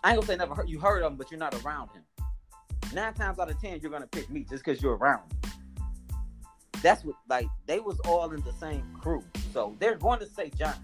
I 0.04 0.12
ain't 0.12 0.18
gonna 0.18 0.26
say 0.26 0.36
never 0.36 0.54
heard 0.56 0.68
you 0.70 0.80
heard 0.80 1.04
of 1.04 1.14
him, 1.14 1.18
but 1.18 1.32
you're 1.32 1.40
not 1.40 1.54
around 1.64 1.90
him. 1.92 2.04
Nine 2.94 3.14
times 3.14 3.40
out 3.40 3.50
of 3.50 3.62
ten, 3.62 3.80
you're 3.80 3.92
gonna 3.92 4.08
pick 4.08 4.30
me 4.30 4.42
just 4.42 4.64
because 4.66 4.82
you're 4.82 4.98
around. 4.98 5.22
him. 5.32 5.52
That's 6.82 7.06
what 7.06 7.16
like 7.30 7.48
they 7.66 7.80
was 7.80 7.98
all 8.02 8.30
in 8.34 8.42
the 8.42 8.54
same 8.54 8.84
crew, 9.00 9.24
so 9.54 9.76
they're 9.80 9.96
going 9.96 10.20
to 10.20 10.26
say 10.28 10.50
John. 10.50 10.76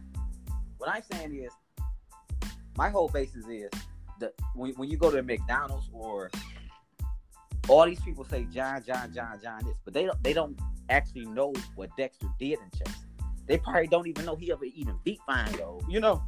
What 0.77 0.89
I'm 0.89 1.03
saying 1.11 1.35
is, 1.35 1.51
my 2.77 2.89
whole 2.89 3.09
basis 3.09 3.45
is 3.47 3.69
that 4.19 4.33
when, 4.55 4.73
when 4.73 4.89
you 4.89 4.97
go 4.97 5.11
to 5.11 5.21
McDonald's 5.21 5.89
or 5.93 6.31
all 7.69 7.85
these 7.85 8.01
people 8.01 8.25
say 8.25 8.45
John, 8.53 8.83
John, 8.85 9.13
John, 9.13 9.39
John 9.41 9.63
this, 9.65 9.77
but 9.85 9.93
they 9.93 10.05
don't 10.05 10.23
they 10.23 10.33
don't 10.33 10.59
actually 10.89 11.25
know 11.25 11.53
what 11.75 11.89
Dexter 11.97 12.27
did 12.39 12.59
in 12.59 12.77
chess. 12.77 12.95
They 13.45 13.57
probably 13.57 13.87
don't 13.87 14.07
even 14.07 14.25
know 14.25 14.35
he 14.35 14.51
ever 14.51 14.65
even 14.65 14.95
beat 15.03 15.19
Finegold. 15.27 15.89
You 15.89 15.99
know? 15.99 16.23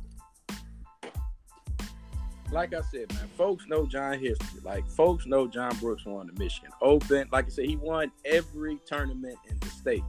Like 2.52 2.74
I 2.74 2.82
said, 2.92 3.12
man, 3.14 3.28
folks 3.38 3.66
know 3.68 3.86
John 3.86 4.20
history. 4.20 4.62
Like 4.64 4.88
folks 4.90 5.26
know 5.26 5.48
John 5.48 5.76
Brooks 5.78 6.06
won 6.06 6.28
the 6.28 6.34
Michigan 6.40 6.72
Open. 6.82 7.28
Like 7.32 7.46
I 7.46 7.50
said, 7.50 7.66
he 7.66 7.76
won 7.76 8.12
every 8.24 8.80
tournament 8.86 9.38
in 9.50 9.58
the 9.60 9.68
state. 9.68 10.04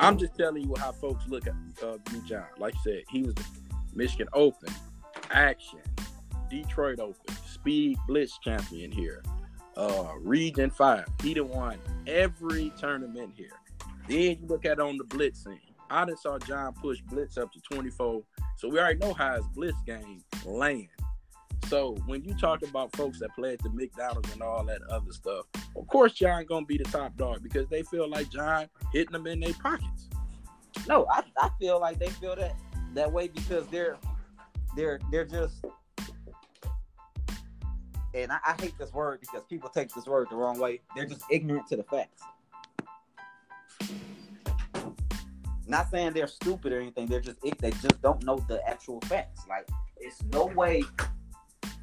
I'm 0.00 0.18
just 0.18 0.36
telling 0.36 0.62
you 0.62 0.74
how 0.78 0.92
folks 0.92 1.26
look 1.28 1.46
at 1.46 1.54
uh, 1.82 1.98
John. 2.26 2.46
Like 2.58 2.74
you 2.74 2.80
said, 2.84 3.02
he 3.08 3.22
was 3.22 3.34
the 3.34 3.44
Michigan 3.94 4.28
Open, 4.32 4.72
Action, 5.30 5.80
Detroit 6.50 7.00
Open, 7.00 7.34
Speed 7.46 7.98
Blitz 8.06 8.38
champion 8.38 8.90
here, 8.90 9.22
uh, 9.76 10.12
Region 10.20 10.70
Five. 10.70 11.06
He 11.22 11.34
done 11.34 11.48
won 11.48 11.78
every 12.06 12.72
tournament 12.78 13.32
here. 13.36 13.52
Then 14.08 14.38
you 14.40 14.46
look 14.46 14.64
at 14.64 14.80
on 14.80 14.96
the 14.96 15.04
Blitz 15.04 15.44
scene. 15.44 15.60
I 15.90 16.04
done 16.04 16.16
saw 16.16 16.38
John 16.38 16.74
push 16.74 17.00
Blitz 17.02 17.38
up 17.38 17.52
to 17.52 17.60
24. 17.60 18.22
So 18.56 18.68
we 18.68 18.78
already 18.78 18.98
know 18.98 19.12
how 19.12 19.36
his 19.36 19.46
Blitz 19.54 19.80
game 19.86 20.22
land. 20.44 20.88
So 21.68 21.96
when 22.06 22.24
you 22.24 22.34
talk 22.34 22.62
about 22.62 22.96
folks 22.96 23.20
that 23.20 23.34
play 23.34 23.52
at 23.52 23.62
the 23.62 23.70
McDonald's 23.70 24.32
and 24.32 24.42
all 24.42 24.64
that 24.64 24.80
other 24.90 25.12
stuff, 25.12 25.44
of 25.76 25.86
course 25.86 26.12
John 26.14 26.46
gonna 26.46 26.64
be 26.64 26.78
the 26.78 26.84
top 26.84 27.16
dog 27.16 27.42
because 27.42 27.68
they 27.68 27.82
feel 27.82 28.08
like 28.08 28.30
John 28.30 28.68
hitting 28.92 29.12
them 29.12 29.26
in 29.26 29.40
their 29.40 29.52
pockets. 29.54 30.08
No, 30.86 31.06
I, 31.10 31.22
I 31.36 31.50
feel 31.60 31.78
like 31.80 31.98
they 31.98 32.08
feel 32.08 32.36
that 32.36 32.56
that 32.94 33.12
way 33.12 33.28
because 33.28 33.66
they're 33.68 33.98
they're 34.76 35.00
they're 35.10 35.24
just 35.24 35.64
and 38.14 38.32
I, 38.32 38.38
I 38.46 38.54
hate 38.60 38.76
this 38.78 38.92
word 38.92 39.20
because 39.20 39.42
people 39.48 39.68
take 39.68 39.92
this 39.94 40.06
word 40.06 40.28
the 40.30 40.36
wrong 40.36 40.58
way. 40.58 40.80
They're 40.94 41.06
just 41.06 41.22
ignorant 41.30 41.66
to 41.68 41.76
the 41.76 41.84
facts. 41.84 42.22
Not 45.66 45.90
saying 45.90 46.14
they're 46.14 46.26
stupid 46.26 46.72
or 46.72 46.80
anything. 46.80 47.06
They're 47.06 47.20
just 47.20 47.38
they 47.42 47.70
just 47.70 48.00
don't 48.00 48.24
know 48.24 48.42
the 48.48 48.66
actual 48.66 49.00
facts. 49.02 49.42
Like 49.48 49.68
it's 49.98 50.22
no 50.32 50.46
way 50.46 50.82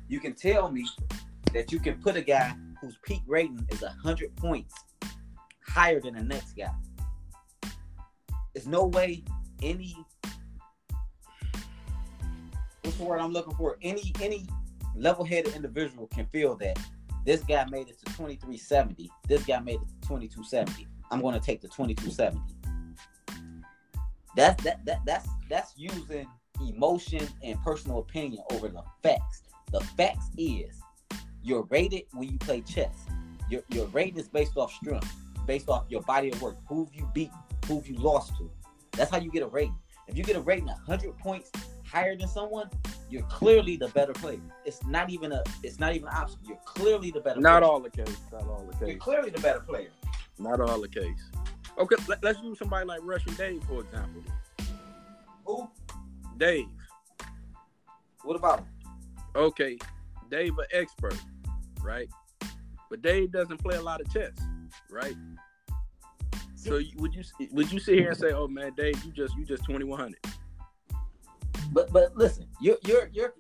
you 0.08 0.19
can 0.19 0.34
tell 0.34 0.71
me 0.71 0.88
that 1.54 1.71
you 1.71 1.80
can 1.80 2.02
put 2.02 2.15
a 2.15 2.21
guy 2.21 2.56
whose 2.82 2.98
peak 3.04 3.21
rating 3.28 3.65
is 3.69 3.84
hundred 4.04 4.36
points 4.36 4.74
higher 5.65 6.00
than 6.02 6.15
the 6.15 6.24
next 6.24 6.54
guy. 6.54 6.71
There's 8.54 8.67
no 8.67 8.86
way 8.86 9.24
any 9.62 9.95
what's 12.95 13.03
the 13.03 13.10
word 13.10 13.19
I'm 13.19 13.34
looking 13.34 13.53
for? 13.55 13.77
Any 13.81 14.13
any 14.21 14.47
level-headed 14.95 15.53
individual 15.53 16.08
can 16.08 16.25
feel 16.27 16.55
that 16.55 16.79
this 17.25 17.41
guy 17.41 17.65
made 17.65 17.89
it 17.89 17.99
to 17.99 18.05
2370. 18.05 19.12
This 19.27 19.43
guy 19.43 19.60
made 19.60 19.81
it 19.81 19.88
to 20.01 20.08
2270. 20.08 20.88
I'm 21.12 21.19
going 21.19 21.34
to 21.34 21.45
take 21.45 21.62
the 21.62 21.67
2270. 21.67 22.39
That's 24.38 24.63
that 24.63 24.86
that 24.86 24.99
that's 25.05 25.27
that's 25.49 25.73
using 25.75 26.25
emotion 26.62 27.27
and 27.43 27.62
personal 27.63 27.99
opinion 27.99 28.43
over 28.51 28.69
the 28.69 28.81
facts. 29.03 29.43
The 29.71 29.81
facts 29.97 30.29
is 30.38 30.81
you're 31.43 31.63
rated 31.63 32.03
when 32.13 32.29
you 32.29 32.38
play 32.38 32.62
chess. 32.62 32.95
Your 33.49 33.62
your 33.69 33.88
rating 33.88 34.19
is 34.19 34.29
based 34.29 34.55
off 34.55 34.71
strength, 34.71 35.13
based 35.45 35.67
off 35.67 35.86
your 35.89 36.01
body 36.03 36.31
of 36.31 36.41
work. 36.41 36.55
Who 36.69 36.86
have 36.86 36.93
you 36.93 37.10
beat? 37.13 37.31
Who 37.67 37.75
have 37.75 37.88
you 37.88 37.97
lost 37.97 38.38
to? 38.38 38.49
That's 38.93 39.12
how 39.12 39.17
you 39.17 39.31
get 39.31 39.43
a 39.43 39.47
rating. 39.47 39.75
If 40.08 40.17
you 40.17 40.23
get 40.23 40.38
a 40.38 40.41
rating 40.41 40.67
100 40.67 41.17
points 41.17 41.51
higher 41.95 42.15
than 42.17 42.27
someone, 42.27 42.69
you're 43.10 43.23
clearly 43.23 43.77
the 43.77 43.88
better 43.89 44.12
player. 44.12 44.41
It's 44.65 44.86
not 44.86 45.10
even 45.10 45.31
a 45.31 45.41
it's 45.63 45.79
not 45.79 45.95
even 45.95 46.10
an 46.10 46.15
option. 46.15 46.39
You're 46.45 46.60
clearly 46.65 47.10
the 47.10 47.21
better 47.21 47.39
Not 47.39 47.62
player. 47.62 47.71
all 47.71 47.79
the 47.79 47.89
case. 47.89 48.17
Not 48.31 48.43
all 48.43 48.67
the 48.69 48.77
case. 48.77 48.89
You're 48.89 48.97
clearly 48.97 49.29
the 49.29 49.39
better 49.39 49.62
player. 49.62 49.89
Not 50.38 50.60
all 50.60 50.81
the 50.81 50.89
case. 50.89 51.31
Okay, 51.77 51.95
let, 52.08 52.21
let's 52.23 52.41
use 52.41 52.60
somebody 52.60 52.86
like 52.86 52.99
Russian 53.03 53.34
Dave, 53.36 53.63
for 53.63 53.81
example. 53.81 54.23
Who? 55.45 55.69
Dave. 56.38 56.67
What 58.23 58.36
about 58.36 58.60
him? 58.60 58.67
Okay, 59.36 59.77
Dave 60.29 60.58
an 60.58 60.65
expert, 60.73 61.17
right? 61.81 62.10
But 62.89 63.01
Dave 63.01 63.31
doesn't 63.31 63.58
play 63.58 63.77
a 63.77 63.81
lot 63.81 64.01
of 64.01 64.12
chess, 64.12 64.34
right? 64.91 65.15
So 66.55 66.81
would 66.97 67.13
you 67.13 67.23
would 67.51 67.71
you 67.71 67.79
sit 67.79 67.95
here 67.95 68.10
and 68.10 68.17
say, 68.17 68.31
"Oh 68.31 68.47
man, 68.47 68.73
Dave, 68.75 69.01
you 69.05 69.12
just 69.12 69.38
you 69.38 69.45
just 69.45 69.63
twenty 69.63 69.86
one 69.86 69.99
hundred? 69.99 70.19
But 71.71 71.91
but 71.91 72.15
listen, 72.15 72.47
you're 72.62 72.78
you're 72.86 73.10
you're. 73.13 73.34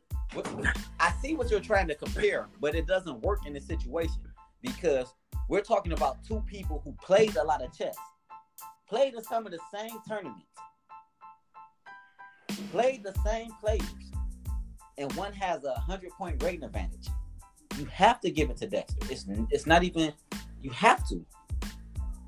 I 0.99 1.13
see 1.21 1.35
what 1.35 1.49
you're 1.49 1.61
trying 1.61 1.87
to 1.87 1.95
compare, 1.95 2.49
but 2.59 2.75
it 2.75 2.87
doesn't 2.87 3.21
work 3.21 3.45
in 3.45 3.53
this 3.53 3.65
situation 3.65 4.21
because 4.61 5.13
we're 5.47 5.61
talking 5.61 5.93
about 5.93 6.23
two 6.25 6.43
people 6.47 6.81
who 6.83 6.93
played 7.01 7.35
a 7.37 7.43
lot 7.43 7.63
of 7.63 7.75
chess, 7.77 7.95
played 8.89 9.13
in 9.13 9.23
some 9.23 9.45
of 9.45 9.51
the 9.51 9.59
same 9.73 9.97
tournaments, 10.07 10.47
played 12.71 13.03
the 13.03 13.13
same 13.23 13.51
players, 13.61 13.83
and 14.97 15.11
one 15.13 15.31
has 15.33 15.63
a 15.63 15.73
hundred 15.75 16.11
point 16.11 16.41
rating 16.43 16.63
advantage. 16.63 17.07
You 17.77 17.85
have 17.85 18.19
to 18.21 18.31
give 18.31 18.49
it 18.49 18.57
to 18.57 18.67
Dexter. 18.67 18.97
It's 19.11 19.25
it's 19.51 19.65
not 19.65 19.83
even. 19.83 20.13
You 20.61 20.71
have 20.71 21.07
to. 21.09 21.25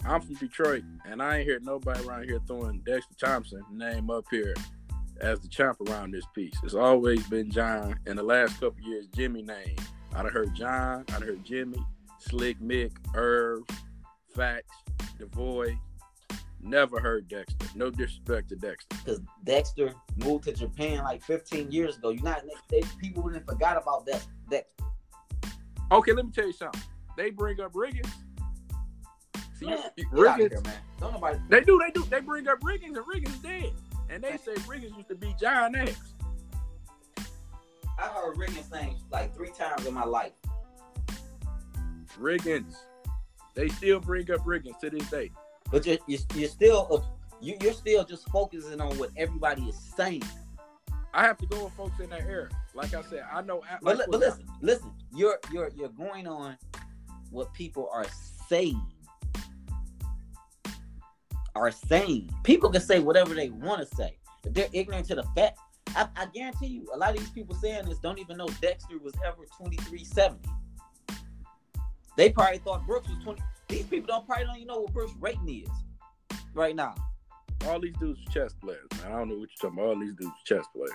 I'm 0.06 0.22
from 0.22 0.36
Detroit, 0.36 0.84
and 1.06 1.22
I 1.22 1.40
ain't 1.40 1.50
heard 1.50 1.66
nobody 1.66 2.06
around 2.06 2.26
here 2.26 2.40
throwing 2.48 2.82
Dexter 2.86 3.16
Thompson 3.20 3.64
name 3.72 4.10
up 4.10 4.26
here 4.30 4.54
as 5.22 5.40
the 5.40 5.48
champ 5.48 5.80
around 5.82 6.12
this 6.12 6.26
piece. 6.34 6.56
It's 6.64 6.74
always 6.74 7.26
been 7.28 7.52
John. 7.52 8.00
In 8.06 8.16
the 8.16 8.24
last 8.24 8.60
couple 8.60 8.82
years, 8.82 9.08
Jimmy 9.16 9.42
name. 9.42 9.76
I'd 10.14 10.26
have 10.26 10.34
heard 10.34 10.56
John. 10.56 11.06
I'd 11.10 11.14
have 11.14 11.24
heard 11.24 11.44
Jimmy, 11.44 11.84
Slick 12.20 12.60
Mick, 12.60 12.92
Irv, 13.14 13.64
Fats, 14.34 14.68
Devoy. 15.20 15.78
Never 16.60 17.00
heard 17.00 17.28
Dexter. 17.28 17.68
No 17.76 17.90
disrespect 17.90 18.50
to 18.50 18.56
Dexter. 18.56 18.98
Because 18.98 19.22
Dexter 19.44 19.94
moved 20.18 20.46
to 20.46 20.54
Japan 20.54 21.04
like 21.04 21.22
15 21.24 21.72
years 21.72 21.98
ago. 21.98 22.10
You 22.10 22.22
not 22.22 22.44
they, 22.70 22.82
people 23.00 23.24
wouldn't 23.24 23.46
forgot 23.46 23.78
about 23.78 24.06
that 24.08 24.26
Dexter. 24.50 24.86
Okay, 25.92 26.14
let 26.14 26.26
me 26.26 26.32
tell 26.32 26.48
you 26.48 26.54
something. 26.54 26.82
They 27.16 27.30
bring 27.30 27.62
up 27.62 27.74
Riggins. 27.74 28.12
See, 29.58 29.68
Man, 29.68 29.80
Riggins. 30.12 30.50
Here, 30.52 30.62
man. 30.64 30.74
Don't 31.00 31.14
nobody. 31.14 31.40
They 31.50 31.62
do, 31.62 31.80
they 31.80 31.92
do. 31.92 32.06
They 32.10 32.20
bring 32.20 32.48
up 32.48 32.60
Riggins, 32.62 32.96
and 32.96 32.98
Riggins 32.98 33.30
is 33.30 33.40
dead. 33.40 33.72
And 34.10 34.24
they 34.24 34.38
say 34.38 34.54
Riggins 34.66 34.96
used 34.96 35.10
to 35.10 35.16
be 35.16 35.36
John 35.40 35.76
X. 35.76 36.14
I 38.00 38.04
heard 38.04 38.36
Riggins 38.38 38.72
name 38.72 38.96
like 39.12 39.36
three 39.36 39.52
times 39.52 39.86
in 39.86 39.94
my 39.94 40.06
life. 40.06 40.34
Riggins. 42.20 42.76
They 43.56 43.70
still 43.70 44.00
bring 44.00 44.30
up 44.32 44.42
Riggins 44.46 44.80
to 44.80 44.90
this 44.90 45.10
day. 45.10 45.32
But 45.72 45.86
you're, 45.86 45.98
you're, 46.08 46.20
you're 46.36 46.50
still 46.50 46.88
uh, 46.92 47.18
you, 47.42 47.58
you're 47.62 47.74
still 47.74 48.04
just 48.04 48.30
focusing 48.30 48.80
on 48.82 48.98
what 48.98 49.10
everybody 49.18 49.64
is 49.64 49.78
saying. 49.96 50.24
I 51.14 51.24
have 51.24 51.38
to 51.40 51.46
go 51.48 51.66
with 51.66 51.74
folks 51.74 52.00
in 52.00 52.10
that 52.12 52.22
era. 52.22 52.50
Like 52.74 52.94
I 52.94 53.02
said, 53.04 53.24
I 53.32 53.42
know. 53.42 53.64
But, 53.82 53.98
like 53.98 54.08
but 54.10 54.20
listen, 54.20 54.46
listen. 54.62 54.92
You're 55.16 55.40
you're 55.52 55.72
you're 55.76 55.90
going 55.90 56.28
on 56.28 56.58
what 57.32 57.54
people 57.54 57.90
are 57.92 58.06
saying. 58.48 58.82
Are 61.58 61.72
saying 61.72 62.30
people 62.44 62.70
can 62.70 62.82
say 62.82 63.00
whatever 63.00 63.34
they 63.34 63.50
want 63.50 63.82
to 63.82 63.96
say. 63.96 64.18
If 64.46 64.54
they're 64.54 64.70
ignorant 64.72 65.08
to 65.08 65.16
the 65.16 65.24
fact, 65.36 65.60
I, 65.96 66.08
I 66.16 66.28
guarantee 66.28 66.68
you, 66.68 66.88
a 66.94 66.98
lot 66.98 67.12
of 67.12 67.18
these 67.18 67.30
people 67.32 67.56
saying 67.56 67.86
this 67.86 68.00
don't 68.00 68.20
even 68.20 68.38
know 68.38 68.48
Dexter 68.62 69.00
was 69.00 69.14
ever 69.26 69.46
twenty 69.58 69.78
three 69.78 70.04
seventy. 70.04 70.50
They 72.16 72.30
probably 72.30 72.60
thought 72.60 72.86
Brooks 72.86 73.10
was 73.10 73.18
twenty. 73.24 73.42
These 73.68 73.86
people 73.86 74.08
don't 74.08 74.26
probably 74.26 74.46
don't 74.46 74.56
even 74.58 74.68
know 74.68 74.82
what 74.82 74.94
Brooks' 74.94 75.14
rating 75.20 75.64
is 75.64 75.70
right 76.54 76.76
now. 76.76 76.96
all 77.68 77.80
these 77.80 77.96
dudes 78.00 78.20
are 78.28 78.32
chess 78.32 78.54
players, 78.54 78.88
man. 79.02 79.12
I 79.12 79.18
don't 79.20 79.30
know 79.30 79.36
what 79.38 79.50
you're 79.50 79.72
talking 79.72 79.80
about. 79.80 79.96
All 79.96 80.00
these 80.00 80.14
dudes 80.16 80.32
are 80.32 80.56
chess 80.56 80.66
players. 80.76 80.92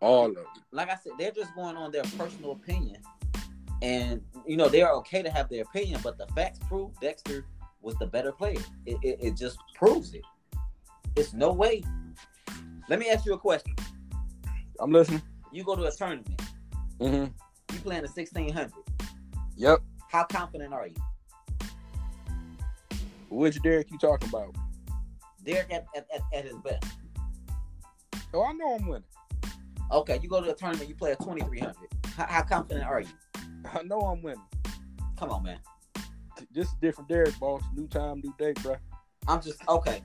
All 0.00 0.26
of 0.26 0.34
them. 0.34 0.44
like 0.70 0.90
I 0.90 0.96
said, 0.96 1.12
they're 1.18 1.32
just 1.32 1.54
going 1.54 1.76
on 1.76 1.90
their 1.90 2.04
personal 2.16 2.52
opinion. 2.52 3.00
And 3.82 4.22
you 4.46 4.56
know, 4.56 4.68
they 4.68 4.82
are 4.82 4.92
okay 4.94 5.22
to 5.22 5.30
have 5.30 5.48
their 5.48 5.62
opinion, 5.62 6.00
but 6.02 6.18
the 6.18 6.26
facts 6.28 6.58
prove 6.68 6.98
Dexter 7.00 7.44
was 7.80 7.94
the 7.96 8.06
better 8.06 8.32
player. 8.32 8.60
It, 8.86 8.98
it, 9.02 9.18
it 9.20 9.36
just 9.36 9.58
proves 9.74 10.14
it. 10.14 10.22
It's 11.16 11.32
no 11.32 11.52
way. 11.52 11.82
Let 12.88 12.98
me 12.98 13.10
ask 13.10 13.26
you 13.26 13.34
a 13.34 13.38
question. 13.38 13.74
I'm 14.80 14.92
listening. 14.92 15.22
You 15.52 15.64
go 15.64 15.76
to 15.76 15.84
a 15.84 15.90
tournament, 15.90 16.40
Mm-hmm. 17.00 17.32
you 17.74 17.80
playing 17.80 18.04
a 18.04 18.08
sixteen 18.08 18.52
hundred. 18.52 18.72
Yep. 19.56 19.80
How 20.10 20.24
confident 20.24 20.72
are 20.72 20.86
you? 20.86 20.94
Which 23.30 23.60
Derek 23.62 23.90
you 23.90 23.98
talking 23.98 24.28
about? 24.28 24.54
Derek 25.44 25.72
at, 25.72 25.86
at, 25.94 26.06
at, 26.14 26.20
at 26.34 26.44
his 26.44 26.56
best. 26.64 26.84
Oh, 28.34 28.44
I 28.44 28.52
know 28.52 28.74
I'm 28.74 28.86
winning. 28.86 29.04
Okay, 29.90 30.18
you 30.22 30.28
go 30.28 30.42
to 30.42 30.50
a 30.50 30.54
tournament, 30.54 30.88
you 30.88 30.94
play 30.94 31.12
a 31.12 31.16
twenty 31.16 31.42
three 31.42 31.60
hundred. 31.60 31.88
How, 32.16 32.26
how 32.26 32.42
confident 32.42 32.86
are 32.86 33.00
you? 33.00 33.08
I 33.72 33.82
know 33.82 34.00
I'm 34.00 34.22
winning. 34.22 34.42
Come 35.18 35.30
on, 35.30 35.42
man. 35.42 35.58
This 36.52 36.68
is 36.68 36.74
different 36.80 37.08
Derek, 37.08 37.38
boss. 37.38 37.62
New 37.74 37.86
time, 37.86 38.20
new 38.22 38.34
day, 38.38 38.52
bro. 38.62 38.76
I'm 39.26 39.42
just 39.42 39.66
okay. 39.68 40.02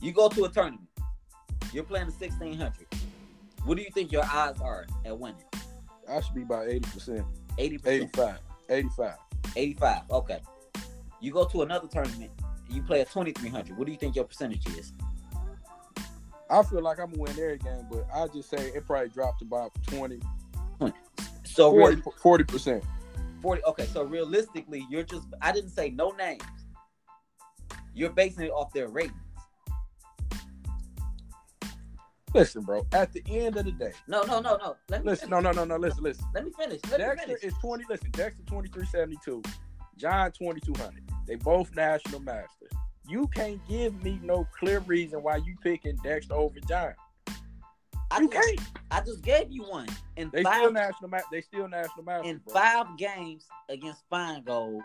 You 0.00 0.12
go 0.12 0.28
to 0.28 0.44
a 0.44 0.48
tournament. 0.48 0.88
You're 1.72 1.84
playing 1.84 2.06
the 2.06 2.12
sixteen 2.12 2.54
hundred. 2.58 2.86
What 3.64 3.76
do 3.76 3.82
you 3.82 3.90
think 3.90 4.10
your 4.10 4.24
odds 4.24 4.60
are 4.60 4.86
at 5.04 5.16
winning? 5.16 5.44
I 6.08 6.20
should 6.20 6.34
be 6.34 6.42
about 6.42 6.66
80%. 6.66 7.24
80%. 7.58 7.86
85. 7.86 8.38
85. 8.68 9.14
85. 9.56 10.02
Okay. 10.10 10.40
You 11.20 11.32
go 11.32 11.44
to 11.46 11.62
another 11.62 11.86
tournament, 11.86 12.32
you 12.68 12.82
play 12.82 13.00
a 13.00 13.04
2300. 13.04 13.78
What 13.78 13.86
do 13.86 13.92
you 13.92 13.98
think 13.98 14.16
your 14.16 14.24
percentage 14.24 14.66
is? 14.76 14.92
I 16.50 16.62
feel 16.64 16.82
like 16.82 16.98
I'm 16.98 17.10
gonna 17.10 17.22
win 17.22 17.30
every 17.30 17.58
game, 17.58 17.86
but 17.90 18.06
I 18.12 18.26
just 18.28 18.50
say 18.50 18.58
it 18.58 18.84
probably 18.86 19.08
dropped 19.08 19.42
about 19.42 19.72
20, 19.86 20.20
So 21.44 21.70
40, 21.70 21.96
real, 21.96 22.02
40%. 22.22 22.82
40 23.42 23.62
okay, 23.64 23.86
so 23.86 24.04
realistically, 24.04 24.86
you're 24.88 25.02
just 25.02 25.26
I 25.42 25.52
didn't 25.52 25.70
say 25.70 25.90
no 25.90 26.10
names. 26.12 26.42
You're 27.94 28.10
basing 28.10 28.44
it 28.46 28.50
off 28.50 28.72
their 28.72 28.88
ratings. 28.88 29.16
Listen, 32.34 32.62
bro. 32.62 32.86
At 32.92 33.12
the 33.12 33.22
end 33.28 33.56
of 33.58 33.66
the 33.66 33.72
day, 33.72 33.92
No, 34.08 34.22
no, 34.22 34.40
no, 34.40 34.56
no. 34.56 34.76
Let 34.88 35.04
me 35.04 35.10
listen. 35.10 35.28
finish. 35.28 35.30
No, 35.30 35.40
no, 35.40 35.52
no, 35.52 35.64
no. 35.64 35.76
Listen, 35.76 36.02
listen. 36.02 36.24
Let 36.34 36.46
me 36.46 36.52
finish. 36.58 36.80
Let 36.90 36.98
me 37.00 37.06
Dexter 37.06 37.26
finish. 37.26 37.44
is 37.44 37.54
20. 37.60 37.84
Listen, 37.90 38.10
Dexter 38.12 38.42
2372, 38.46 39.42
John 39.98 40.32
2200. 40.32 41.02
They 41.26 41.34
both 41.34 41.74
national 41.76 42.20
masters. 42.20 42.70
You 43.06 43.26
can't 43.34 43.60
give 43.68 44.02
me 44.02 44.18
no 44.22 44.46
clear 44.58 44.78
reason 44.80 45.22
why 45.22 45.36
you 45.36 45.56
picking 45.62 45.96
Dexter 46.02 46.34
over 46.34 46.58
John. 46.66 46.94
I 48.12 48.20
You 48.20 48.28
just, 48.30 48.46
can't. 48.46 48.60
I 48.90 49.00
just 49.00 49.22
gave 49.22 49.50
you 49.50 49.62
one. 49.64 49.88
In 50.16 50.30
They 50.32 50.42
still 50.42 50.52
five 50.52 50.72
national. 50.72 51.10
Ma- 51.10 51.18
they 51.30 51.40
still 51.40 51.68
national 51.68 52.04
masters. 52.04 52.30
in 52.30 52.38
bro. 52.38 52.54
five 52.54 52.86
games 52.98 53.46
against 53.70 54.02
Finegold, 54.10 54.80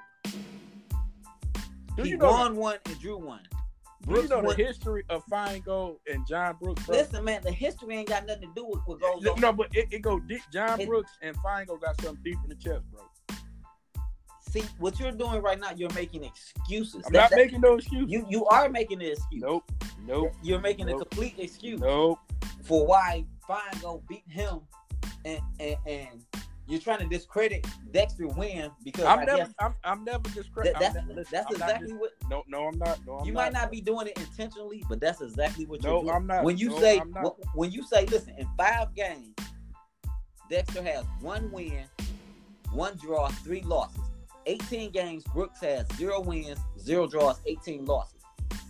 Do 1.96 2.04
he 2.04 2.10
you 2.12 2.18
know? 2.18 2.32
won 2.32 2.56
one 2.56 2.78
and 2.86 3.00
drew 3.00 3.18
one. 3.18 3.42
do 4.08 4.14
you 4.16 4.28
know 4.30 4.42
the 4.42 4.48
won- 4.48 4.56
history 4.56 5.04
of 5.10 5.26
Finegold 5.26 5.98
and 6.12 6.26
John 6.26 6.56
Brooks? 6.62 6.86
Bro? 6.86 6.96
Listen, 6.96 7.24
man, 7.26 7.42
the 7.44 7.52
history 7.52 7.98
ain't 7.98 8.08
got 8.08 8.26
nothing 8.26 8.48
to 8.48 8.54
do 8.56 8.66
with 8.66 8.80
what 8.86 9.02
goes 9.02 9.22
no, 9.22 9.34
on. 9.34 9.42
no, 9.42 9.52
but 9.52 9.68
it, 9.76 9.88
it 9.92 10.00
go 10.02 10.20
deep. 10.20 10.42
John 10.54 10.80
It- 10.80 10.88
Brooks 10.88 11.12
and 11.22 11.36
Finegold 11.38 11.82
got 11.82 12.00
something 12.02 12.24
deep 12.24 12.38
in 12.44 12.50
the 12.50 12.56
chest, 12.56 12.86
bro. 12.92 13.02
See, 14.50 14.64
what 14.80 14.98
you're 14.98 15.12
doing 15.12 15.42
right 15.42 15.60
now, 15.60 15.72
you're 15.76 15.94
making 15.94 16.24
excuses. 16.24 17.04
I'm 17.06 17.12
That- 17.12 17.20
not 17.20 17.30
that- 17.32 17.36
making 17.36 17.60
no 17.60 17.74
excuses. 17.76 18.10
you 18.10 18.26
you 18.30 18.46
are 18.46 18.70
making 18.70 19.02
an 19.02 19.10
excuse. 19.12 19.42
Nope. 19.44 19.70
Nope. 20.06 20.32
You're 20.42 20.62
making 20.62 20.88
a 20.90 20.94
complete 20.98 21.36
excuse 21.38 21.82
Nope. 21.82 22.20
For 22.68 22.86
why 22.86 23.26
Finegold 23.50 24.08
beat 24.08 24.24
him, 24.28 24.60
and, 25.26 25.40
and 25.60 25.76
and 25.86 26.26
you're 26.68 26.82
trying 26.82 27.00
to 27.00 27.08
discredit 27.08 27.66
Dexter 27.92 28.28
win 28.28 28.70
because 28.84 29.06
I'm 29.06 29.20
I 29.20 29.26
never. 29.26 29.38
guess 29.38 29.54
I'm, 29.60 29.74
I'm 29.86 30.04
never 30.04 30.30
discrediting. 30.30 30.80
that, 30.82 30.94
that's 31.06 31.32
that's 31.32 31.52
exactly 31.52 31.94
what 31.94 32.12
No, 32.30 32.44
no, 32.48 32.68
I'm 32.68 32.78
not. 32.78 33.00
No, 33.06 33.20
I'm 33.20 33.26
you 33.26 33.32
not. 33.32 33.44
might 33.46 33.54
not 33.54 33.72
be 33.72 33.80
doing 33.80 34.08
it 34.08 34.18
intentionally, 34.20 34.84
but 34.90 35.00
that's 35.00 35.22
exactly 35.22 35.66
what 35.66 35.82
you're 35.82 35.94
No, 35.94 36.02
doing. 36.02 36.14
I'm 36.14 36.28
not. 36.28 36.44
When 36.44 36.58
you 36.58 36.70
No, 36.70 36.80
say 36.80 37.00
when, 37.00 37.32
when 37.54 37.72
you 37.72 37.84
say, 37.84 38.06
listen, 38.08 38.34
in 38.38 38.48
five 38.58 38.94
games, 38.96 39.34
Dexter 40.50 40.84
has 40.84 41.06
one 41.22 41.50
win, 41.52 41.86
one 42.74 42.98
draw, 42.98 43.30
three 43.30 43.62
losses. 43.62 44.02
18 44.46 44.92
games, 44.92 45.24
Brooks 45.34 45.60
has 45.62 45.86
zero 45.98 46.22
wins, 46.22 46.58
zero 46.80 47.08
draws, 47.08 47.40
18 47.46 47.86
losses. 47.86 48.22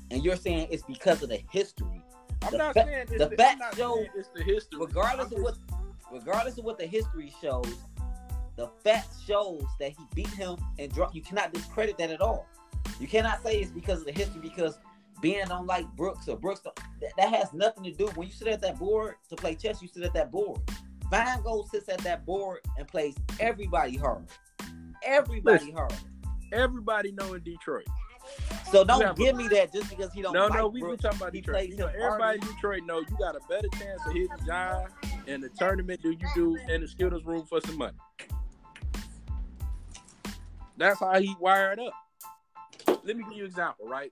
And 0.09 0.23
you're 0.23 0.35
saying 0.35 0.67
it's 0.71 0.83
because 0.83 1.21
of 1.21 1.29
the 1.29 1.39
history. 1.51 2.01
I'm 2.43 2.51
the 2.51 2.57
not 2.57 2.73
fa- 2.73 2.83
saying 2.85 3.07
it's 3.09 3.11
the 3.17 3.29
the, 3.29 3.35
fact 3.35 3.61
I'm 3.63 3.75
show- 3.75 3.95
saying 3.95 4.09
it's 4.15 4.29
the 4.29 4.43
history. 4.43 4.79
Regardless 4.79 5.31
I'm 5.31 5.37
of 5.37 5.43
what 5.43 5.57
regardless 6.11 6.57
of 6.57 6.65
what 6.65 6.77
the 6.77 6.85
history 6.87 7.33
shows, 7.41 7.75
the 8.55 8.67
fact 8.83 9.09
shows 9.25 9.63
that 9.79 9.89
he 9.91 10.05
beat 10.15 10.29
him 10.29 10.57
and 10.79 10.91
draw 10.91 11.09
you 11.13 11.21
cannot 11.21 11.53
discredit 11.53 11.97
that 11.97 12.11
at 12.11 12.21
all. 12.21 12.47
You 12.99 13.07
cannot 13.07 13.43
say 13.43 13.59
it's 13.59 13.71
because 13.71 13.99
of 13.99 14.05
the 14.05 14.11
history 14.11 14.39
because 14.41 14.79
Ben 15.21 15.47
don't 15.49 15.65
like 15.65 15.85
Brooks 15.95 16.27
or 16.27 16.37
Brooks 16.37 16.61
don't, 16.61 16.75
that, 17.01 17.11
that 17.17 17.33
has 17.33 17.51
nothing 17.53 17.83
to 17.83 17.91
do. 17.91 18.05
When 18.15 18.27
you 18.27 18.33
sit 18.33 18.47
at 18.47 18.61
that 18.61 18.77
board 18.79 19.15
to 19.29 19.35
play 19.35 19.55
chess, 19.55 19.81
you 19.81 19.87
sit 19.87 20.03
at 20.03 20.13
that 20.13 20.31
board. 20.31 20.59
Finegold 21.11 21.69
sits 21.69 21.89
at 21.89 21.99
that 21.99 22.25
board 22.25 22.59
and 22.77 22.87
plays 22.87 23.15
everybody 23.39 23.97
hard. 23.97 24.25
Everybody 25.03 25.57
Listen. 25.65 25.73
hard. 25.75 25.93
everybody 26.53 27.11
know 27.11 27.33
in 27.33 27.43
Detroit. 27.43 27.87
So 28.71 28.83
don't 28.83 29.01
Yeah, 29.01 29.13
give 29.13 29.35
me 29.35 29.47
that 29.49 29.73
just 29.73 29.89
because 29.89 30.11
he 30.13 30.21
don't 30.21 30.33
No, 30.33 30.47
like 30.47 30.59
no, 30.59 30.67
we 30.67 30.81
been 30.81 30.97
talking 30.97 31.17
about 31.17 31.33
Detroit. 31.33 31.69
You 31.69 31.77
know, 31.77 31.87
everybody 31.87 32.39
in 32.39 32.47
Detroit 32.47 32.83
know 32.85 32.99
you 32.99 33.17
got 33.17 33.35
a 33.35 33.39
better 33.47 33.67
chance 33.79 34.01
of 34.05 34.13
hitting 34.13 34.29
John 34.45 34.87
in 35.25 35.41
the 35.41 35.49
tournament 35.49 36.01
than 36.03 36.13
you 36.13 36.27
do 36.35 36.57
in 36.69 36.81
the 36.81 36.87
Skittles 36.87 37.23
room 37.25 37.45
for 37.45 37.61
some 37.61 37.77
money. 37.77 37.97
That's 40.77 40.99
how 40.99 41.19
he 41.19 41.35
wired 41.39 41.79
up. 41.79 41.93
Let 43.03 43.17
me 43.17 43.23
give 43.23 43.33
you 43.33 43.43
an 43.43 43.49
example, 43.49 43.87
right? 43.87 44.11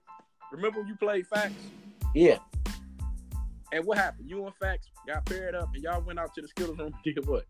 Remember 0.52 0.80
when 0.80 0.88
you 0.88 0.96
played 0.96 1.26
Fats? 1.26 1.54
Yeah. 2.14 2.38
And 3.72 3.84
what 3.84 3.98
happened? 3.98 4.28
You 4.28 4.44
and 4.46 4.54
Fats 4.60 4.88
got 5.06 5.24
paired 5.26 5.54
up 5.54 5.68
and 5.74 5.82
y'all 5.82 6.00
went 6.00 6.18
out 6.18 6.34
to 6.34 6.42
the 6.42 6.48
Skittles 6.48 6.78
room 6.78 6.92
and 7.04 7.14
did 7.14 7.26
what? 7.26 7.44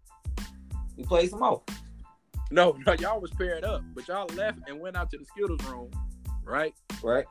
He 0.96 1.04
plays 1.04 1.30
some 1.30 1.40
more. 1.40 1.62
No, 2.50 2.76
no, 2.86 2.92
y'all 2.94 3.20
was 3.20 3.30
paired 3.32 3.64
up, 3.64 3.82
but 3.94 4.08
y'all 4.08 4.26
left 4.34 4.58
and 4.68 4.80
went 4.80 4.96
out 4.96 5.10
to 5.10 5.18
the 5.18 5.24
Skittles 5.24 5.62
room, 5.64 5.90
right? 6.46 6.74
Right? 7.02 7.24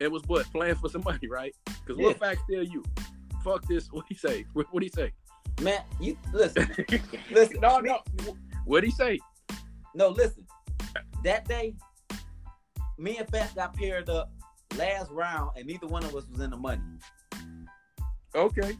It 0.00 0.10
was 0.10 0.22
what 0.26 0.50
playing 0.52 0.76
for 0.76 0.88
some 0.88 1.02
money, 1.04 1.28
right? 1.28 1.54
Because 1.66 1.96
what 1.96 2.16
Yeah. 2.16 2.28
Fats 2.34 2.40
tell 2.50 2.62
you? 2.62 2.82
Fuck 3.44 3.66
this. 3.66 3.88
What 3.92 4.04
he 4.08 4.14
say? 4.14 4.44
What 4.52 4.66
what 4.72 4.82
he 4.82 4.88
say? 4.88 5.12
Man, 5.60 5.82
you 6.00 6.16
listen. 6.32 6.68
Listen, 7.30 7.60
no, 7.60 7.78
no. 7.78 8.00
What 8.64 8.82
he 8.84 8.90
say? 8.90 9.18
No, 9.94 10.08
listen. 10.08 10.46
That 11.24 11.46
day, 11.46 11.74
me 12.98 13.18
and 13.18 13.28
Fats 13.28 13.52
got 13.52 13.74
paired 13.74 14.08
up 14.08 14.32
last 14.76 15.10
round, 15.10 15.50
and 15.56 15.66
neither 15.66 15.86
one 15.86 16.04
of 16.04 16.14
us 16.16 16.26
was 16.28 16.40
in 16.40 16.50
the 16.50 16.56
money. 16.56 16.80
Okay. 18.34 18.76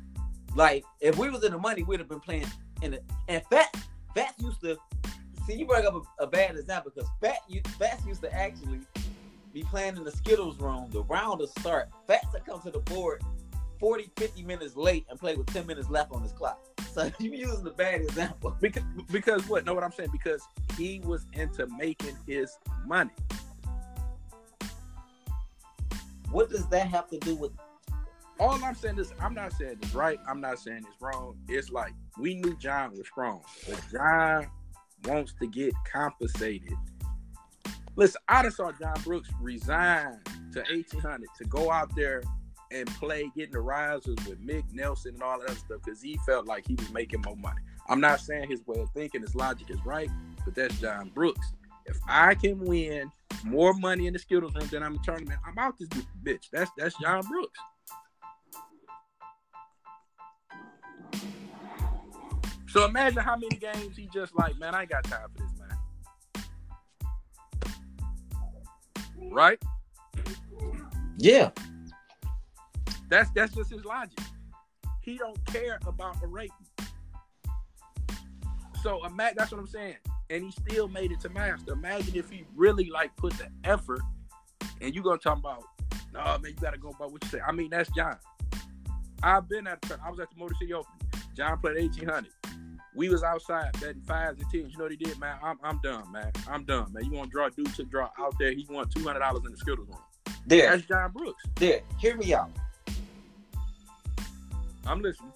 Like 0.56 0.84
if 1.00 1.18
we 1.18 1.30
was 1.30 1.44
in 1.44 1.52
the 1.52 1.58
money, 1.58 1.82
we'd 1.82 2.00
have 2.00 2.08
been 2.08 2.20
playing 2.20 2.46
in 2.82 2.92
the 2.92 3.00
and 3.28 3.42
Fat 3.50 3.74
Fats 4.14 4.42
used 4.42 4.60
to 4.62 4.76
see 5.46 5.54
you 5.54 5.66
bring 5.66 5.86
up 5.86 5.94
a, 5.94 6.24
a 6.24 6.26
bad 6.26 6.56
example 6.56 6.92
because 6.94 7.08
Fat 7.20 7.38
you 7.48 7.60
Fats 7.78 8.04
used 8.06 8.22
to 8.22 8.32
actually 8.34 8.80
be 9.52 9.62
playing 9.62 9.96
in 9.96 10.04
the 10.04 10.10
Skittles 10.10 10.58
room. 10.58 10.88
The 10.90 11.02
round 11.04 11.40
to 11.40 11.46
start, 11.60 11.88
Fats 12.06 12.26
would 12.32 12.44
come 12.44 12.60
to 12.62 12.70
the 12.70 12.80
board 12.80 13.22
40, 13.78 14.10
50 14.16 14.42
minutes 14.44 14.76
late 14.76 15.06
and 15.10 15.18
play 15.18 15.34
with 15.34 15.52
10 15.52 15.66
minutes 15.66 15.90
left 15.90 16.12
on 16.12 16.22
his 16.22 16.32
clock. 16.32 16.60
So 16.92 17.10
you 17.18 17.32
using 17.32 17.64
the 17.64 17.70
bad 17.70 18.00
example. 18.00 18.56
Because 18.60 18.84
because 19.10 19.48
what? 19.48 19.64
Know 19.64 19.74
what 19.74 19.82
I'm 19.82 19.92
saying? 19.92 20.10
Because 20.12 20.46
he 20.76 21.00
was 21.04 21.26
into 21.32 21.66
making 21.78 22.16
his 22.26 22.56
money. 22.86 23.10
What 26.30 26.48
does 26.48 26.66
that 26.68 26.88
have 26.88 27.08
to 27.08 27.18
do 27.18 27.34
with 27.34 27.52
All 28.38 28.62
I'm 28.64 28.74
saying 28.74 28.98
is, 28.98 29.12
I'm 29.20 29.34
not 29.34 29.52
saying 29.52 29.78
it's 29.82 29.94
right. 29.94 30.18
I'm 30.28 30.40
not 30.40 30.58
saying 30.58 30.84
it's 30.88 31.00
wrong. 31.00 31.36
It's 31.48 31.70
like 31.70 31.92
we 32.18 32.36
knew 32.36 32.56
John 32.56 32.92
was 32.92 33.06
strong, 33.06 33.40
but 33.68 33.80
John 33.90 34.48
wants 35.04 35.34
to 35.40 35.46
get 35.46 35.74
compensated. 35.90 36.74
Listen, 37.96 38.20
I 38.28 38.42
just 38.42 38.56
saw 38.56 38.72
John 38.72 38.96
Brooks 39.04 39.28
resign 39.40 40.18
to 40.52 40.60
1800 40.60 41.28
to 41.38 41.44
go 41.44 41.70
out 41.70 41.94
there 41.94 42.22
and 42.70 42.88
play, 42.94 43.30
getting 43.36 43.52
the 43.52 43.60
risers 43.60 44.16
with 44.26 44.40
Mick 44.44 44.64
Nelson 44.72 45.14
and 45.14 45.22
all 45.22 45.38
that 45.40 45.50
stuff 45.50 45.80
because 45.84 46.00
he 46.00 46.18
felt 46.24 46.46
like 46.46 46.66
he 46.66 46.74
was 46.74 46.90
making 46.90 47.20
more 47.22 47.36
money. 47.36 47.60
I'm 47.88 48.00
not 48.00 48.20
saying 48.20 48.48
his 48.48 48.66
way 48.66 48.80
of 48.80 48.88
thinking, 48.94 49.20
his 49.20 49.34
logic 49.34 49.70
is 49.70 49.84
right, 49.84 50.10
but 50.44 50.54
that's 50.54 50.78
John 50.80 51.10
Brooks. 51.10 51.52
If 51.84 51.98
I 52.08 52.34
can 52.34 52.60
win 52.60 53.10
more 53.44 53.74
money 53.74 54.06
in 54.06 54.14
the 54.14 54.18
Skittles 54.18 54.54
room 54.54 54.68
than 54.68 54.82
I'm 54.82 54.94
in 54.94 55.02
tournament, 55.02 55.38
I'm 55.46 55.58
out 55.58 55.78
this 55.78 55.88
bitch. 56.22 56.48
That's 56.50 56.70
that's 56.78 56.96
John 56.98 57.22
Brooks. 57.26 57.58
So 62.68 62.86
imagine 62.86 63.18
how 63.18 63.36
many 63.36 63.56
games 63.56 63.98
he 63.98 64.08
just 64.14 64.34
like, 64.34 64.58
man, 64.58 64.74
I 64.74 64.82
ain't 64.82 64.90
got 64.90 65.04
time 65.04 65.28
for 65.36 65.42
this, 65.42 65.51
Right? 69.30 69.62
Yeah. 71.18 71.50
That's 73.08 73.30
that's 73.30 73.54
just 73.54 73.70
his 73.70 73.84
logic. 73.84 74.18
He 75.02 75.18
don't 75.18 75.44
care 75.46 75.78
about 75.86 76.22
a 76.22 76.26
rating. 76.26 76.54
So 78.82 79.04
imagine 79.04 79.36
that's 79.38 79.52
what 79.52 79.60
I'm 79.60 79.66
saying. 79.66 79.96
And 80.30 80.44
he 80.44 80.50
still 80.50 80.88
made 80.88 81.12
it 81.12 81.20
to 81.20 81.28
master. 81.28 81.72
Imagine 81.72 82.16
if 82.16 82.30
he 82.30 82.44
really 82.54 82.88
like 82.90 83.14
put 83.16 83.34
the 83.34 83.48
effort 83.64 84.00
and 84.80 84.94
you 84.94 85.02
gonna 85.02 85.18
talk 85.18 85.38
about, 85.38 85.62
no 86.12 86.20
man, 86.38 86.40
you 86.46 86.54
gotta 86.54 86.78
go 86.78 86.94
by 86.98 87.06
what 87.06 87.22
you 87.22 87.30
say. 87.30 87.40
I 87.46 87.52
mean, 87.52 87.70
that's 87.70 87.90
John. 87.94 88.16
I've 89.22 89.48
been 89.48 89.66
at 89.66 89.80
the 89.82 89.98
I 90.04 90.10
was 90.10 90.18
at 90.18 90.30
the 90.30 90.38
Motor 90.38 90.54
City 90.58 90.72
Open. 90.72 90.92
John 91.34 91.58
played 91.58 91.76
1800. 91.76 92.32
We 92.94 93.08
was 93.08 93.22
outside 93.22 93.72
betting 93.80 94.02
fives 94.02 94.40
and 94.40 94.50
tens. 94.50 94.72
You 94.72 94.78
know 94.78 94.84
what 94.84 94.90
he 94.92 94.98
did, 94.98 95.18
man? 95.18 95.38
I'm, 95.42 95.58
I'm 95.62 95.80
done, 95.82 96.10
man. 96.12 96.30
I'm 96.48 96.64
done, 96.64 96.92
man. 96.92 97.04
You 97.04 97.12
want 97.12 97.30
to 97.30 97.32
draw 97.32 97.48
dude 97.48 97.74
to 97.74 97.84
draw 97.84 98.10
out 98.18 98.34
there? 98.38 98.52
He 98.52 98.66
won 98.68 98.88
two 98.88 99.02
hundred 99.02 99.20
dollars 99.20 99.42
in 99.46 99.52
the 99.52 99.56
Skittles 99.56 99.88
room. 99.88 99.98
There. 100.46 100.70
That's 100.70 100.86
John 100.86 101.10
Brooks. 101.12 101.42
There. 101.56 101.80
Hear 101.98 102.16
me 102.16 102.34
out. 102.34 102.50
I'm 104.86 105.00
listening. 105.00 105.32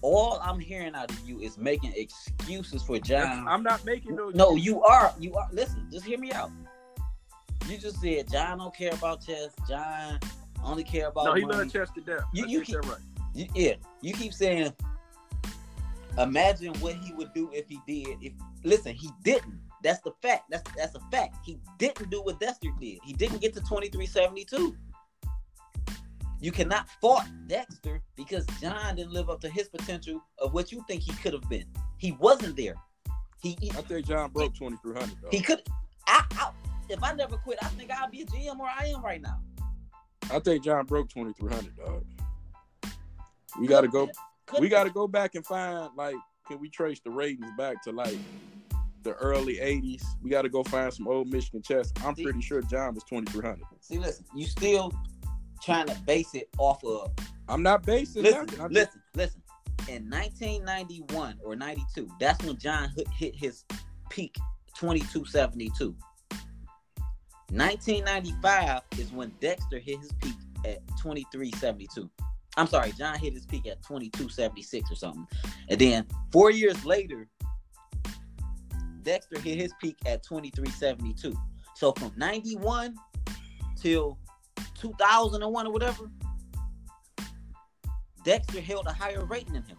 All 0.00 0.40
I'm 0.42 0.58
hearing 0.58 0.94
out 0.94 1.10
of 1.12 1.28
you 1.28 1.40
is 1.40 1.58
making 1.58 1.92
excuses 1.94 2.82
for 2.82 2.98
John. 2.98 3.46
I'm 3.46 3.62
not 3.62 3.84
making 3.84 4.16
those. 4.16 4.34
No, 4.34 4.56
you 4.56 4.82
are. 4.82 5.12
You 5.20 5.34
are. 5.34 5.48
Listen, 5.52 5.86
just 5.92 6.04
hear 6.06 6.18
me 6.18 6.32
out. 6.32 6.50
You 7.68 7.78
just 7.78 8.00
said 8.00 8.30
John 8.30 8.58
don't 8.58 8.74
care 8.74 8.92
about 8.94 9.24
chess. 9.24 9.50
John 9.68 10.18
only 10.64 10.82
care 10.84 11.08
about. 11.08 11.26
No, 11.26 11.34
he 11.34 11.44
money. 11.44 11.70
chess 11.70 11.90
to 11.94 12.00
death. 12.00 12.24
You- 12.32 12.46
you 12.46 12.60
keep- 12.62 12.80
right. 12.88 12.98
You, 13.34 13.46
yeah, 13.54 13.74
you 14.00 14.12
keep 14.14 14.32
saying. 14.32 14.72
Imagine 16.18 16.74
what 16.74 16.94
he 16.96 17.12
would 17.14 17.32
do 17.32 17.50
if 17.52 17.66
he 17.68 17.78
did. 17.86 18.18
If 18.20 18.32
listen, 18.64 18.94
he 18.94 19.10
didn't. 19.22 19.58
That's 19.82 20.00
the 20.02 20.12
fact. 20.22 20.44
That's 20.50 20.62
that's 20.76 20.94
a 20.94 21.00
fact. 21.10 21.36
He 21.44 21.58
didn't 21.78 22.10
do 22.10 22.22
what 22.22 22.38
Dexter 22.38 22.68
did. 22.80 22.98
He 23.04 23.12
didn't 23.12 23.40
get 23.40 23.54
to 23.54 23.60
twenty 23.60 23.88
three 23.88 24.06
seventy 24.06 24.44
two. 24.44 24.76
You 26.40 26.50
cannot 26.52 26.88
fault 27.00 27.24
Dexter 27.46 28.02
because 28.16 28.44
John 28.60 28.96
didn't 28.96 29.12
live 29.12 29.30
up 29.30 29.40
to 29.42 29.48
his 29.48 29.68
potential 29.68 30.20
of 30.38 30.52
what 30.52 30.72
you 30.72 30.84
think 30.88 31.02
he 31.02 31.12
could 31.12 31.32
have 31.32 31.48
been. 31.48 31.66
He 31.98 32.12
wasn't 32.12 32.56
there. 32.56 32.74
He 33.40 33.56
he, 33.60 33.70
I 33.70 33.82
think 33.82 34.06
John 34.06 34.30
broke 34.30 34.54
2300 34.54 35.16
though. 35.22 35.28
he 35.30 35.40
could. 35.40 35.62
I, 36.06 36.24
I 36.32 36.50
if 36.88 37.02
I 37.02 37.12
never 37.12 37.36
quit, 37.36 37.58
I 37.62 37.68
think 37.68 37.90
I'd 37.90 38.10
be 38.10 38.22
a 38.22 38.26
GM 38.26 38.58
where 38.58 38.70
I 38.70 38.86
am 38.86 39.02
right 39.02 39.22
now. 39.22 39.40
I 40.30 40.38
think 40.38 40.64
John 40.64 40.84
broke 40.86 41.08
2300 41.08 41.76
dog. 41.76 42.04
We 43.58 43.66
got 43.66 43.82
to 43.82 43.88
go. 43.88 44.08
Could 44.46 44.60
We 44.60 44.68
got 44.68 44.84
to 44.84 44.90
go 44.90 45.06
back 45.06 45.34
and 45.34 45.44
find 45.46 45.88
like, 45.96 46.16
can 46.46 46.58
we 46.58 46.68
trace 46.68 47.00
the 47.04 47.10
ratings 47.10 47.46
back 47.56 47.82
to 47.84 47.92
like 47.92 48.18
the 49.02 49.12
early 49.14 49.56
80s? 49.56 50.02
We 50.22 50.30
got 50.30 50.42
to 50.42 50.48
go 50.48 50.62
find 50.64 50.92
some 50.92 51.08
old 51.08 51.28
Michigan 51.28 51.62
chess. 51.62 51.92
I'm 52.04 52.14
See- 52.14 52.24
pretty 52.24 52.40
sure 52.40 52.62
John 52.62 52.94
was 52.94 53.04
2300. 53.04 53.60
see. 53.80 53.98
Listen, 53.98 54.24
you 54.34 54.46
still 54.46 54.92
trying 55.62 55.86
to 55.86 55.94
base 56.06 56.34
it 56.34 56.48
off 56.58 56.84
of 56.84 57.12
I'm 57.48 57.62
not 57.62 57.84
basing 57.84 58.22
listen, 58.22 58.46
nothing. 58.46 58.60
I'm 58.60 58.72
listen, 58.72 59.02
listen. 59.14 59.42
In 59.88 60.08
1991 60.08 61.38
or 61.44 61.56
92, 61.56 62.08
that's 62.20 62.42
when 62.44 62.56
John 62.56 62.90
hit 63.16 63.34
his 63.34 63.64
peak 64.10 64.36
2272. 64.78 65.94
1995 67.50 68.80
is 68.98 69.12
when 69.12 69.30
Dexter 69.40 69.78
hit 69.78 69.98
his 69.98 70.12
peak 70.20 70.36
at 70.64 70.86
2372. 70.98 72.08
I'm 72.56 72.66
sorry, 72.66 72.92
John 72.92 73.18
hit 73.18 73.32
his 73.32 73.46
peak 73.46 73.66
at 73.66 73.82
2276 73.82 74.90
or 74.90 74.94
something. 74.94 75.26
And 75.68 75.78
then 75.78 76.06
four 76.30 76.50
years 76.50 76.84
later, 76.84 77.28
Dexter 79.02 79.40
hit 79.40 79.58
his 79.58 79.72
peak 79.80 79.96
at 80.06 80.22
2372. 80.22 81.34
So 81.74 81.92
from 81.92 82.12
91 82.16 82.94
till 83.80 84.18
2001 84.74 85.66
or 85.66 85.72
whatever, 85.72 86.10
Dexter 88.24 88.60
held 88.60 88.86
a 88.86 88.92
higher 88.92 89.24
rating 89.24 89.54
than 89.54 89.64
him. 89.64 89.76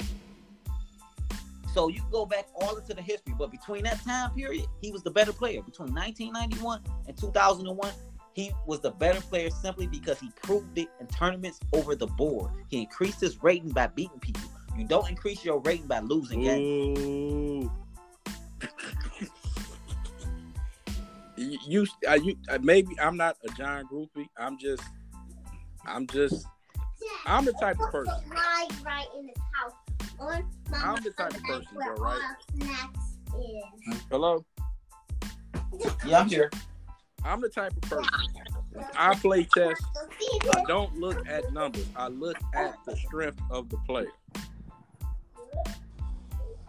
So 1.73 1.87
you 1.87 2.01
go 2.11 2.25
back 2.25 2.47
all 2.53 2.75
into 2.75 2.93
the 2.93 3.01
history, 3.01 3.33
but 3.37 3.49
between 3.49 3.83
that 3.83 4.03
time 4.03 4.31
period, 4.31 4.65
he 4.81 4.91
was 4.91 5.01
the 5.01 5.09
better 5.09 5.33
player. 5.33 5.61
Between 5.61 5.93
1991 5.93 6.81
and 7.07 7.17
2001, 7.17 7.91
he 8.33 8.51
was 8.65 8.79
the 8.79 8.91
better 8.91 9.21
player 9.21 9.49
simply 9.49 9.87
because 9.87 10.19
he 10.19 10.29
proved 10.41 10.77
it 10.77 10.87
in 10.99 11.07
tournaments 11.07 11.59
over 11.71 11.95
the 11.95 12.07
board. 12.07 12.51
He 12.67 12.81
increased 12.81 13.21
his 13.21 13.41
rating 13.43 13.69
by 13.69 13.87
beating 13.87 14.19
people. 14.19 14.41
You 14.77 14.85
don't 14.85 15.07
increase 15.07 15.45
your 15.45 15.59
rating 15.59 15.85
by 15.85 15.99
losing 15.99 16.41
games. 16.41 16.99
Ooh. 16.99 17.71
you, 21.37 21.59
you, 21.67 21.87
uh, 22.09 22.15
you 22.15 22.35
uh, 22.49 22.57
maybe 22.61 22.99
I'm 22.99 23.15
not 23.15 23.37
a 23.47 23.49
John 23.53 23.85
groupie. 23.85 24.27
I'm 24.35 24.57
just, 24.57 24.81
I'm 25.85 26.07
just, 26.07 26.47
I'm 27.27 27.45
the 27.45 27.53
type 27.53 27.79
of 27.79 27.91
person. 27.91 28.15
Right, 28.29 28.67
right 28.83 29.05
in 29.19 29.27
his 29.27 29.37
house. 29.53 29.73
On 30.19 30.43
I'm 30.73 31.03
the 31.03 31.11
type 31.11 31.35
of 31.35 31.43
person, 31.43 31.67
where 31.73 31.95
though, 31.95 32.01
right? 32.01 32.21
snacks 32.55 33.17
is. 33.37 34.01
Hello, 34.09 34.43
Yeah, 36.05 36.19
I'm 36.19 36.29
here. 36.29 36.49
I'm 37.25 37.41
the 37.41 37.49
type 37.49 37.73
of 37.73 37.81
person. 37.81 38.09
When 38.71 38.85
I 38.97 39.13
play 39.15 39.47
chess. 39.55 39.79
I 40.55 40.63
don't 40.67 40.97
look 40.97 41.27
at 41.27 41.53
numbers. 41.53 41.87
I 41.95 42.07
look 42.07 42.37
at 42.53 42.75
the 42.85 42.95
strength 42.97 43.39
of 43.51 43.69
the 43.69 43.77
player. 43.87 44.11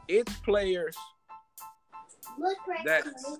It's 0.09 0.33
players. 0.41 0.97
Look 2.39 2.59
right 2.67 2.85
That's- 2.85 3.39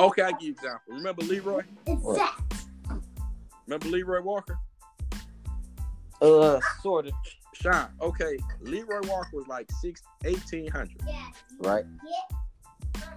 Okay, 0.00 0.22
I 0.22 0.30
give 0.32 0.42
you 0.42 0.50
example. 0.52 0.94
Remember 0.94 1.22
Leroy? 1.22 1.62
It's 1.86 2.20
Remember 3.66 3.88
Leroy 3.88 4.22
Walker? 4.22 4.58
Uh, 6.22 6.60
sort 6.82 7.06
of. 7.06 7.12
Sean. 7.52 7.88
Okay, 8.00 8.38
Leroy 8.60 9.00
Walker 9.06 9.30
was 9.34 9.46
like 9.48 9.70
six, 9.80 10.02
1800. 10.22 10.90
Yeah. 11.06 11.26
Right. 11.60 11.84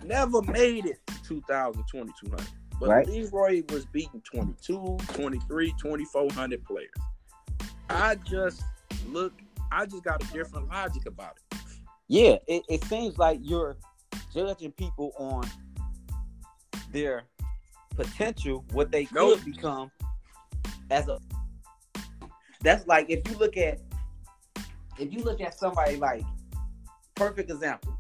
Never 0.04 0.42
made 0.42 0.86
it 0.86 1.00
to 1.08 1.24
2000, 1.24 1.84
2200. 1.90 2.48
But 2.80 2.90
Right. 2.90 3.08
Leroy 3.08 3.64
was 3.70 3.86
beating 3.86 4.22
22, 4.22 4.98
23, 5.14 5.74
2400 5.80 6.64
players. 6.64 6.90
I 7.90 8.16
just 8.16 8.64
look, 9.08 9.34
I 9.72 9.86
just 9.86 10.04
got 10.04 10.24
a 10.24 10.34
different 10.34 10.70
logic 10.70 11.06
about 11.06 11.38
it. 11.52 11.58
Yeah, 12.08 12.38
it, 12.48 12.64
it 12.70 12.84
seems 12.86 13.18
like 13.18 13.40
you're 13.44 13.78
judging 14.34 14.72
people 14.72 15.14
on 15.18 15.44
their 16.92 17.24
potential, 17.96 18.64
what 18.72 18.92
they 18.92 19.08
Nope. 19.14 19.40
could 19.40 19.46
become 19.54 19.92
as 20.90 21.08
a 21.08 21.20
that's 22.62 22.86
like 22.88 23.10
if 23.10 23.28
you 23.30 23.38
look 23.38 23.58
at 23.58 23.80
if 24.98 25.14
you 25.14 25.24
look 25.24 25.40
at 25.42 25.58
somebody 25.58 25.96
like 25.98 26.24
perfect 27.16 27.50
example, 27.52 27.98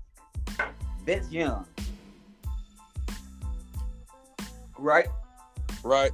Vince 1.06 1.32
Young. 1.32 1.66
Right? 4.80 5.08
Right. 5.84 6.12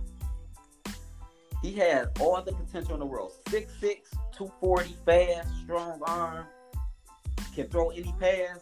He 1.61 1.73
had 1.73 2.09
all 2.19 2.41
the 2.41 2.51
potential 2.53 2.93
in 2.93 2.99
the 2.99 3.05
world. 3.05 3.31
6'6, 3.45 3.69
240, 4.35 4.95
fast, 5.05 5.49
strong 5.63 5.99
arm, 6.05 6.45
can 7.55 7.67
throw 7.69 7.89
any 7.89 8.13
pass. 8.19 8.59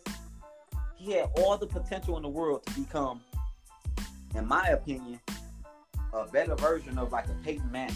He 0.95 1.13
had 1.13 1.29
all 1.37 1.57
the 1.57 1.67
potential 1.67 2.15
in 2.15 2.23
the 2.23 2.29
world 2.29 2.65
to 2.67 2.79
become, 2.79 3.21
in 4.35 4.47
my 4.47 4.67
opinion, 4.67 5.19
a 6.13 6.25
better 6.27 6.55
version 6.55 6.97
of 6.97 7.11
like 7.11 7.27
a 7.27 7.33
Peyton 7.43 7.69
Manning. 7.71 7.95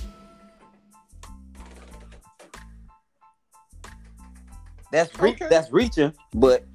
That's 4.91 5.17
re- 5.19 5.31
Okay. 5.31 5.47
that's 5.49 5.71
reaching, 5.71 6.13
but 6.33 6.65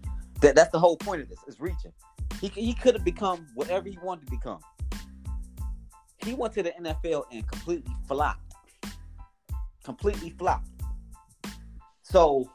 that, 0.41 0.55
that's 0.55 0.71
the 0.71 0.79
whole 0.79 0.97
point 0.97 1.23
of 1.23 1.29
this. 1.29 1.39
Is 1.47 1.61
reaching. 1.61 1.93
He 2.41 2.49
he 2.49 2.75
could 2.75 2.95
have 2.95 3.05
become 3.05 3.47
whatever 3.55 3.89
he 3.89 3.99
wanted 4.03 4.27
to 4.27 4.31
become. 4.31 4.61
He 6.25 6.35
went 6.35 6.55
to 6.55 6.63
the 6.63 6.73
NFL 6.81 7.25
and 7.33 7.47
completely 7.47 7.95
flopped. 8.07 8.55
Completely 9.85 10.31
flopped. 10.31 10.69
So, 12.03 12.51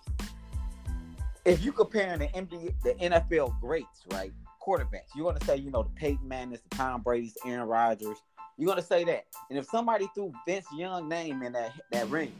if 1.45 1.63
you 1.63 1.72
comparing 1.72 2.20
the 2.20 2.28
NBA, 2.28 2.74
the 2.84 2.93
NFL 2.95 3.59
greats, 3.59 4.05
right, 4.11 4.32
quarterbacks, 4.65 5.15
you're 5.15 5.26
gonna 5.26 5.43
say, 5.45 5.57
you 5.57 5.72
know, 5.72 5.84
the 5.84 5.89
Peyton 5.91 6.28
Manning's, 6.28 6.61
the 6.70 6.76
Tom 6.76 7.01
Brady's, 7.01 7.38
Aaron 7.45 7.68
Rodgers. 7.68 8.18
You're 8.57 8.68
gonna 8.68 8.82
say 8.82 9.03
that. 9.05 9.26
And 9.49 9.57
if 9.57 9.65
somebody 9.65 10.07
threw 10.13 10.32
Vince 10.45 10.68
Young 10.76 11.09
name 11.09 11.43
in 11.43 11.53
that 11.53 11.74
that 11.91 12.07
ring, 12.09 12.34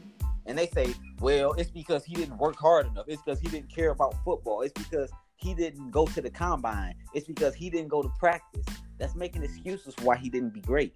and 0.46 0.56
they 0.56 0.66
say, 0.68 0.94
well, 1.20 1.52
it's 1.52 1.70
because 1.70 2.04
he 2.04 2.14
didn't 2.14 2.38
work 2.38 2.56
hard 2.56 2.86
enough. 2.86 3.04
It's 3.06 3.20
because 3.22 3.38
he 3.38 3.48
didn't 3.48 3.68
care 3.68 3.90
about 3.90 4.14
football. 4.24 4.62
It's 4.62 4.72
because 4.72 5.10
he 5.36 5.54
didn't 5.54 5.90
go 5.90 6.06
to 6.06 6.22
the 6.22 6.30
combine. 6.30 6.94
It's 7.14 7.26
because 7.26 7.54
he 7.54 7.68
didn't 7.68 7.88
go 7.88 8.02
to 8.02 8.08
practice. 8.18 8.64
That's 8.98 9.14
making 9.14 9.42
excuses 9.42 9.94
why 10.02 10.16
he 10.16 10.28
didn't 10.28 10.50
be 10.50 10.60
great. 10.60 10.94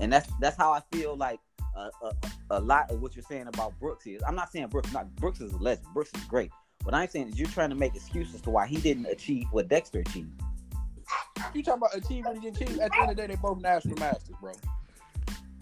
And 0.00 0.12
that's 0.12 0.28
that's 0.40 0.56
how 0.56 0.72
I 0.72 0.82
feel 0.92 1.16
like 1.16 1.40
a, 1.76 1.90
a, 2.02 2.12
a 2.50 2.60
lot 2.60 2.90
of 2.90 3.00
what 3.00 3.14
you're 3.16 3.24
saying 3.24 3.46
about 3.46 3.78
Brooks 3.78 4.06
is. 4.06 4.22
I'm 4.26 4.34
not 4.34 4.52
saying 4.52 4.68
Brooks 4.68 4.92
not 4.92 5.14
Brooks 5.16 5.40
is 5.40 5.52
a 5.52 5.58
legend. 5.58 5.86
Brooks 5.94 6.10
is 6.14 6.24
great. 6.24 6.50
What 6.84 6.94
I'm 6.94 7.08
saying 7.08 7.28
is 7.28 7.38
you're 7.38 7.48
trying 7.48 7.70
to 7.70 7.76
make 7.76 7.94
excuses 7.94 8.40
to 8.42 8.50
why 8.50 8.66
he 8.66 8.76
didn't 8.76 9.06
achieve 9.06 9.46
what 9.52 9.68
Dexter 9.68 10.00
achieved. 10.00 10.42
You 11.54 11.62
talking 11.62 11.78
about 11.78 11.94
achievement 11.96 12.44
and 12.44 12.56
achieve? 12.56 12.80
At 12.80 12.90
the 12.90 13.00
end 13.00 13.10
of 13.10 13.16
the 13.16 13.22
day, 13.22 13.26
they 13.28 13.36
both 13.36 13.60
national 13.60 13.96
masters, 13.98 14.34
bro. 14.40 14.52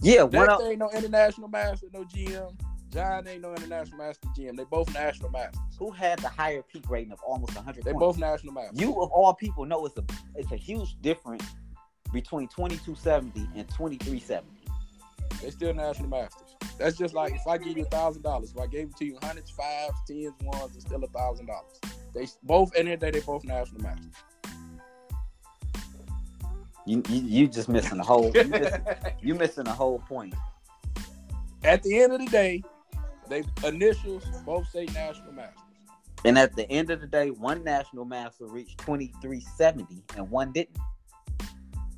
Yeah, 0.00 0.22
one 0.22 0.32
Dexter 0.32 0.52
up. 0.52 0.62
ain't 0.62 0.78
no 0.78 0.90
international 0.90 1.48
master, 1.48 1.86
no 1.92 2.04
GM. 2.04 2.54
John 2.92 3.26
ain't 3.28 3.42
no 3.42 3.54
international 3.54 3.98
master 3.98 4.28
GM. 4.36 4.56
They 4.56 4.64
both 4.64 4.92
national 4.92 5.30
masters. 5.30 5.60
Who 5.78 5.90
had 5.90 6.18
the 6.18 6.28
higher 6.28 6.62
peak 6.62 6.88
rating 6.90 7.12
of 7.12 7.20
almost 7.22 7.54
100 7.54 7.84
They 7.84 7.92
points? 7.92 8.00
both 8.00 8.18
national 8.18 8.52
masters. 8.52 8.80
you 8.80 9.00
of 9.00 9.10
all 9.12 9.32
people 9.34 9.64
know 9.64 9.86
it's 9.86 9.96
a 9.96 10.04
it's 10.34 10.50
a 10.52 10.56
huge 10.56 11.00
difference 11.00 11.44
between 12.12 12.48
2270 12.48 13.40
and 13.56 13.68
2370. 13.68 14.44
They 15.40 15.50
still 15.50 15.72
national 15.72 16.08
masters. 16.08 16.56
That's 16.78 16.96
just 16.98 17.14
like 17.14 17.32
if 17.32 17.46
I 17.46 17.58
give 17.58 17.76
you 17.76 17.84
a 17.84 17.88
thousand 17.88 18.22
dollars, 18.22 18.52
if 18.54 18.58
I 18.60 18.66
gave 18.66 18.88
it 18.88 18.96
to 18.96 19.04
you 19.04 19.18
hundreds, 19.22 19.50
fives, 19.50 19.94
tens, 20.08 20.32
ones, 20.42 20.74
it's 20.74 20.84
still 20.84 21.02
a 21.04 21.08
thousand 21.08 21.46
dollars. 21.46 21.78
They 22.12 22.26
both 22.42 22.70
at 22.70 22.74
the 22.74 22.78
end 22.80 22.88
of 22.94 23.00
the 23.00 23.06
day, 23.12 23.18
they 23.20 23.24
both 23.24 23.44
national 23.44 23.82
masters. 23.82 24.12
You 26.86 27.02
you, 27.08 27.22
you 27.22 27.48
just 27.48 27.68
missing 27.68 27.98
the 27.98 28.04
whole 28.04 28.32
you 28.34 28.44
missing, 28.44 28.82
you 29.22 29.34
missing 29.34 29.64
the 29.64 29.72
whole 29.72 30.00
point. 30.00 30.34
at 31.62 31.82
the 31.82 32.00
end 32.02 32.12
of 32.12 32.18
the 32.20 32.26
day, 32.26 32.62
they 33.30 33.44
initials 33.66 34.24
both 34.44 34.68
say 34.68 34.86
national 34.86 35.32
masters. 35.32 35.56
And 36.24 36.38
at 36.38 36.54
the 36.54 36.70
end 36.70 36.90
of 36.90 37.00
the 37.00 37.06
day, 37.06 37.30
one 37.30 37.64
national 37.64 38.04
master 38.04 38.46
reached 38.46 38.78
2370 38.78 40.02
and 40.16 40.30
one 40.30 40.52
didn't. 40.52 40.76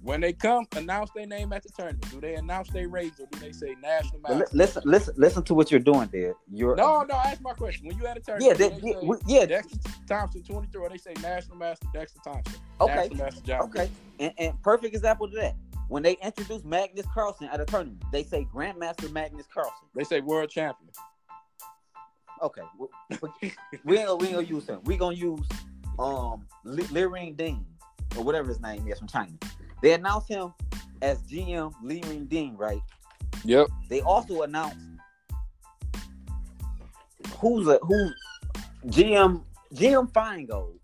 When 0.03 0.21
they 0.21 0.33
come 0.33 0.67
announce 0.75 1.11
their 1.13 1.27
name 1.27 1.53
at 1.53 1.63
the 1.63 1.69
tournament, 1.71 2.11
do 2.11 2.21
they 2.21 2.35
announce 2.35 2.69
their 2.71 2.89
ratings 2.89 3.21
or 3.21 3.27
do 3.31 3.39
they 3.39 3.53
say 3.53 3.77
national 3.81 4.21
masters? 4.21 4.53
listen, 4.53 4.83
listen, 4.85 5.15
listen 5.17 5.43
to 5.45 5.55
what 5.55 5.71
you're 5.71 5.81
doing 5.81 6.09
there. 6.13 6.35
You're 6.53 6.75
No, 6.75 7.03
no, 7.03 7.15
ask 7.15 7.41
my 7.41 7.53
question. 7.53 7.87
When 7.87 7.97
you 7.97 8.07
at 8.07 8.17
a 8.17 8.21
yeah, 8.41 8.53
tournament, 8.53 8.59
they, 8.59 8.65
yeah, 8.65 8.95
they 8.95 9.01
say 9.01 9.07
we- 9.07 9.17
yeah, 9.27 9.47
Dexter 9.47 9.79
Thompson 10.09 10.43
23, 10.43 10.81
or 10.81 10.89
they 10.89 10.99
say 10.99 11.15
national 11.23 11.57
master 11.57 11.87
Dexter 11.95 12.21
Thompson. 12.25 12.61
Okay. 12.81 12.95
National 12.95 13.17
master 13.17 13.41
John. 13.43 13.61
okay. 13.63 13.91
And, 14.19 14.33
and 14.39 14.63
perfect 14.63 14.95
example 14.95 15.29
to 15.31 15.37
that. 15.37 15.55
When 15.89 16.03
they 16.03 16.17
introduce 16.23 16.65
Magnus 16.65 17.07
Carlsen 17.15 17.49
at 17.53 17.61
a 17.61 17.65
tournament, 17.65 18.03
they 18.13 18.25
say 18.25 18.47
Grandmaster 18.53 19.11
Magnus 19.13 19.47
Carlsen. 19.53 19.87
They 19.95 20.05
say 20.05 20.21
world 20.21 20.51
champion. 20.51 20.91
Okay, 22.43 22.63
we, 22.77 22.89
we 23.85 23.99
ain't, 23.99 24.19
we 24.21 24.27
ain't 24.29 24.35
gonna 24.37 24.41
use 24.43 24.67
him. 24.67 24.81
We 24.85 24.97
gonna 24.97 25.15
use 25.17 25.47
um 25.99 26.45
Li, 26.65 26.83
Li 26.91 27.05
Ring 27.05 27.35
Ding 27.35 27.65
or 28.17 28.25
whatever 28.25 28.49
his 28.49 28.61
name 28.61 28.87
is 28.89 28.99
from 28.99 29.09
China. 29.09 29.33
They 29.81 29.93
announced 29.95 30.29
him 30.29 30.53
as 31.03 31.23
GM 31.23 31.73
Li 31.83 32.03
Ring 32.09 32.25
Ding, 32.27 32.57
right? 32.57 32.81
Yep. 33.45 33.69
They 33.89 34.01
also 34.01 34.43
announced 34.43 34.77
who's 37.39 37.69
a 37.69 37.79
who 37.83 38.11
GM 38.87 39.43
GM 39.75 40.11
Finegold. 40.13 40.79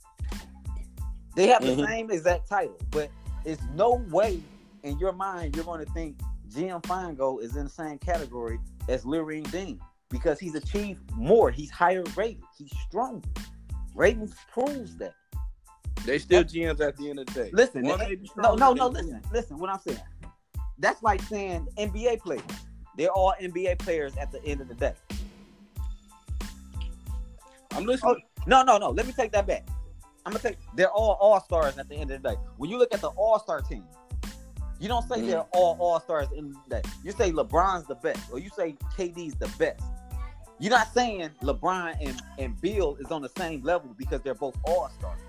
They 1.35 1.47
have 1.49 1.63
the 1.63 1.73
Mhm. 1.73 1.87
same 1.87 2.11
exact 2.11 2.49
title, 2.49 2.79
but 2.91 3.11
it's 3.45 3.63
no 3.75 3.95
way 4.11 4.43
in 4.83 4.99
your 4.99 5.13
mind 5.13 5.55
you're 5.57 5.65
going 5.65 5.85
to 5.85 5.93
think 5.93 6.19
GM 6.49 6.81
Finegold 6.83 7.43
is 7.43 7.57
in 7.57 7.65
the 7.65 7.71
same 7.71 7.99
category 7.99 8.59
as 8.89 9.05
Lirine 9.05 9.49
Dean 9.51 9.81
because 10.11 10.39
he's 10.39 10.55
achieved 10.55 11.03
more. 11.15 11.51
He's 11.51 11.71
higher 11.71 12.05
rated. 12.17 12.43
He's 12.57 12.73
stronger. 12.89 13.29
Ratings 13.95 14.35
proves 14.53 14.97
that. 14.97 15.15
They 16.05 16.19
still 16.19 16.45
GMs 16.45 16.81
at 16.81 16.97
the 16.97 17.11
end 17.11 17.19
of 17.19 17.27
the 17.27 17.33
day. 17.33 17.51
Listen, 17.53 17.85
One 17.85 18.01
eh, 18.01 18.09
may 18.09 18.15
be 18.15 18.31
no, 18.37 18.55
no, 18.55 18.73
no. 18.73 18.89
do. 18.89 18.95
Listen, 18.99 19.23
listen. 19.33 19.59
What 19.59 19.71
I'm 19.71 19.81
saying. 19.81 20.01
That's 20.79 21.03
like 21.03 21.21
saying 21.23 21.67
NBA 21.77 22.21
players. 22.21 22.43
They're 22.97 23.11
all 23.11 23.35
NBA 23.41 23.79
players 23.81 24.17
at 24.17 24.31
the 24.31 24.43
end 24.45 24.61
of 24.61 24.69
the 24.69 24.75
day. 24.75 24.95
I'm 27.73 27.85
listening. 27.85 28.23
No, 28.47 28.63
no, 28.63 28.79
no. 28.79 28.91
Let 28.91 29.07
me 29.07 29.13
take 29.13 29.33
that 29.33 29.47
back. 29.47 29.67
I'm 30.25 30.33
gonna 30.33 30.43
take. 30.43 30.57
They're 30.75 30.91
all 30.91 31.17
all 31.21 31.41
stars 31.41 31.79
at 31.79 31.89
the 31.89 31.95
end 31.97 32.11
of 32.11 32.23
the 32.23 32.31
day. 32.31 32.37
When 32.57 32.71
you 32.71 32.79
look 32.79 32.93
at 32.95 33.01
the 33.01 33.09
All 33.11 33.39
Star 33.39 33.61
team, 33.61 33.85
you 34.79 34.89
don't 34.89 35.07
say 35.09 35.21
Mhm. 35.21 35.27
they're 35.27 35.47
all 35.53 35.77
all 35.81 36.01
stars 36.01 36.29
in 36.29 36.31
the 36.31 36.39
end 36.39 36.57
of 36.57 36.69
the 36.69 36.77
day. 36.77 36.83
You 37.05 37.13
say 37.13 37.33
LeBron's 37.33 37.87
the 37.87 37.95
best, 37.97 38.31
or 38.33 38.39
you 38.39 38.51
say 38.51 38.77
KD's 38.97 39.35
the 39.35 39.49
best. 39.59 39.83
You're 40.61 40.71
not 40.71 40.93
saying 40.93 41.31
LeBron 41.43 41.97
and, 42.05 42.21
and 42.39 42.61
Beal 42.61 42.97
is 42.99 43.11
on 43.13 43.23
the 43.23 43.29
same 43.37 43.63
level 43.63 43.95
because 43.97 44.21
they're 44.23 44.35
both 44.35 44.57
all 44.65 44.91
stars. 44.99 45.21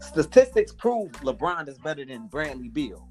Statistics 0.00 0.72
prove 0.72 1.12
LeBron 1.22 1.68
is 1.68 1.78
better 1.78 2.04
than 2.04 2.26
Bradley 2.26 2.68
Beal. 2.68 3.08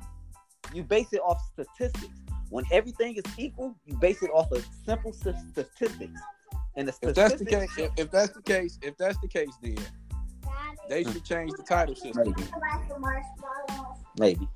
You 0.74 0.84
base 0.84 1.14
it 1.14 1.22
off 1.22 1.42
statistics. 1.54 2.14
When 2.50 2.66
everything 2.72 3.16
is 3.16 3.24
equal, 3.38 3.76
you 3.86 3.96
base 3.98 4.22
it 4.22 4.30
off 4.32 4.52
of 4.52 4.66
simple 4.86 5.14
st- 5.14 5.36
statistics. 5.52 6.20
And 6.76 6.88
the 6.88 6.94
If 7.02 7.16
that's 7.16 7.36
the 7.36 7.46
case, 7.46 7.70
if, 7.78 7.92
if 7.98 8.12
that's 8.12 8.32
the 8.32 8.42
case, 8.42 8.80
if 8.82 8.98
that's 8.98 9.18
the 9.20 9.28
case, 9.28 9.54
then 9.62 9.78
they 10.90 11.04
should 11.04 11.24
change 11.24 11.52
the 11.58 11.64
title 11.64 11.96
system. 11.96 12.34
Maybe. 12.36 12.44
Maybe. 14.20 14.48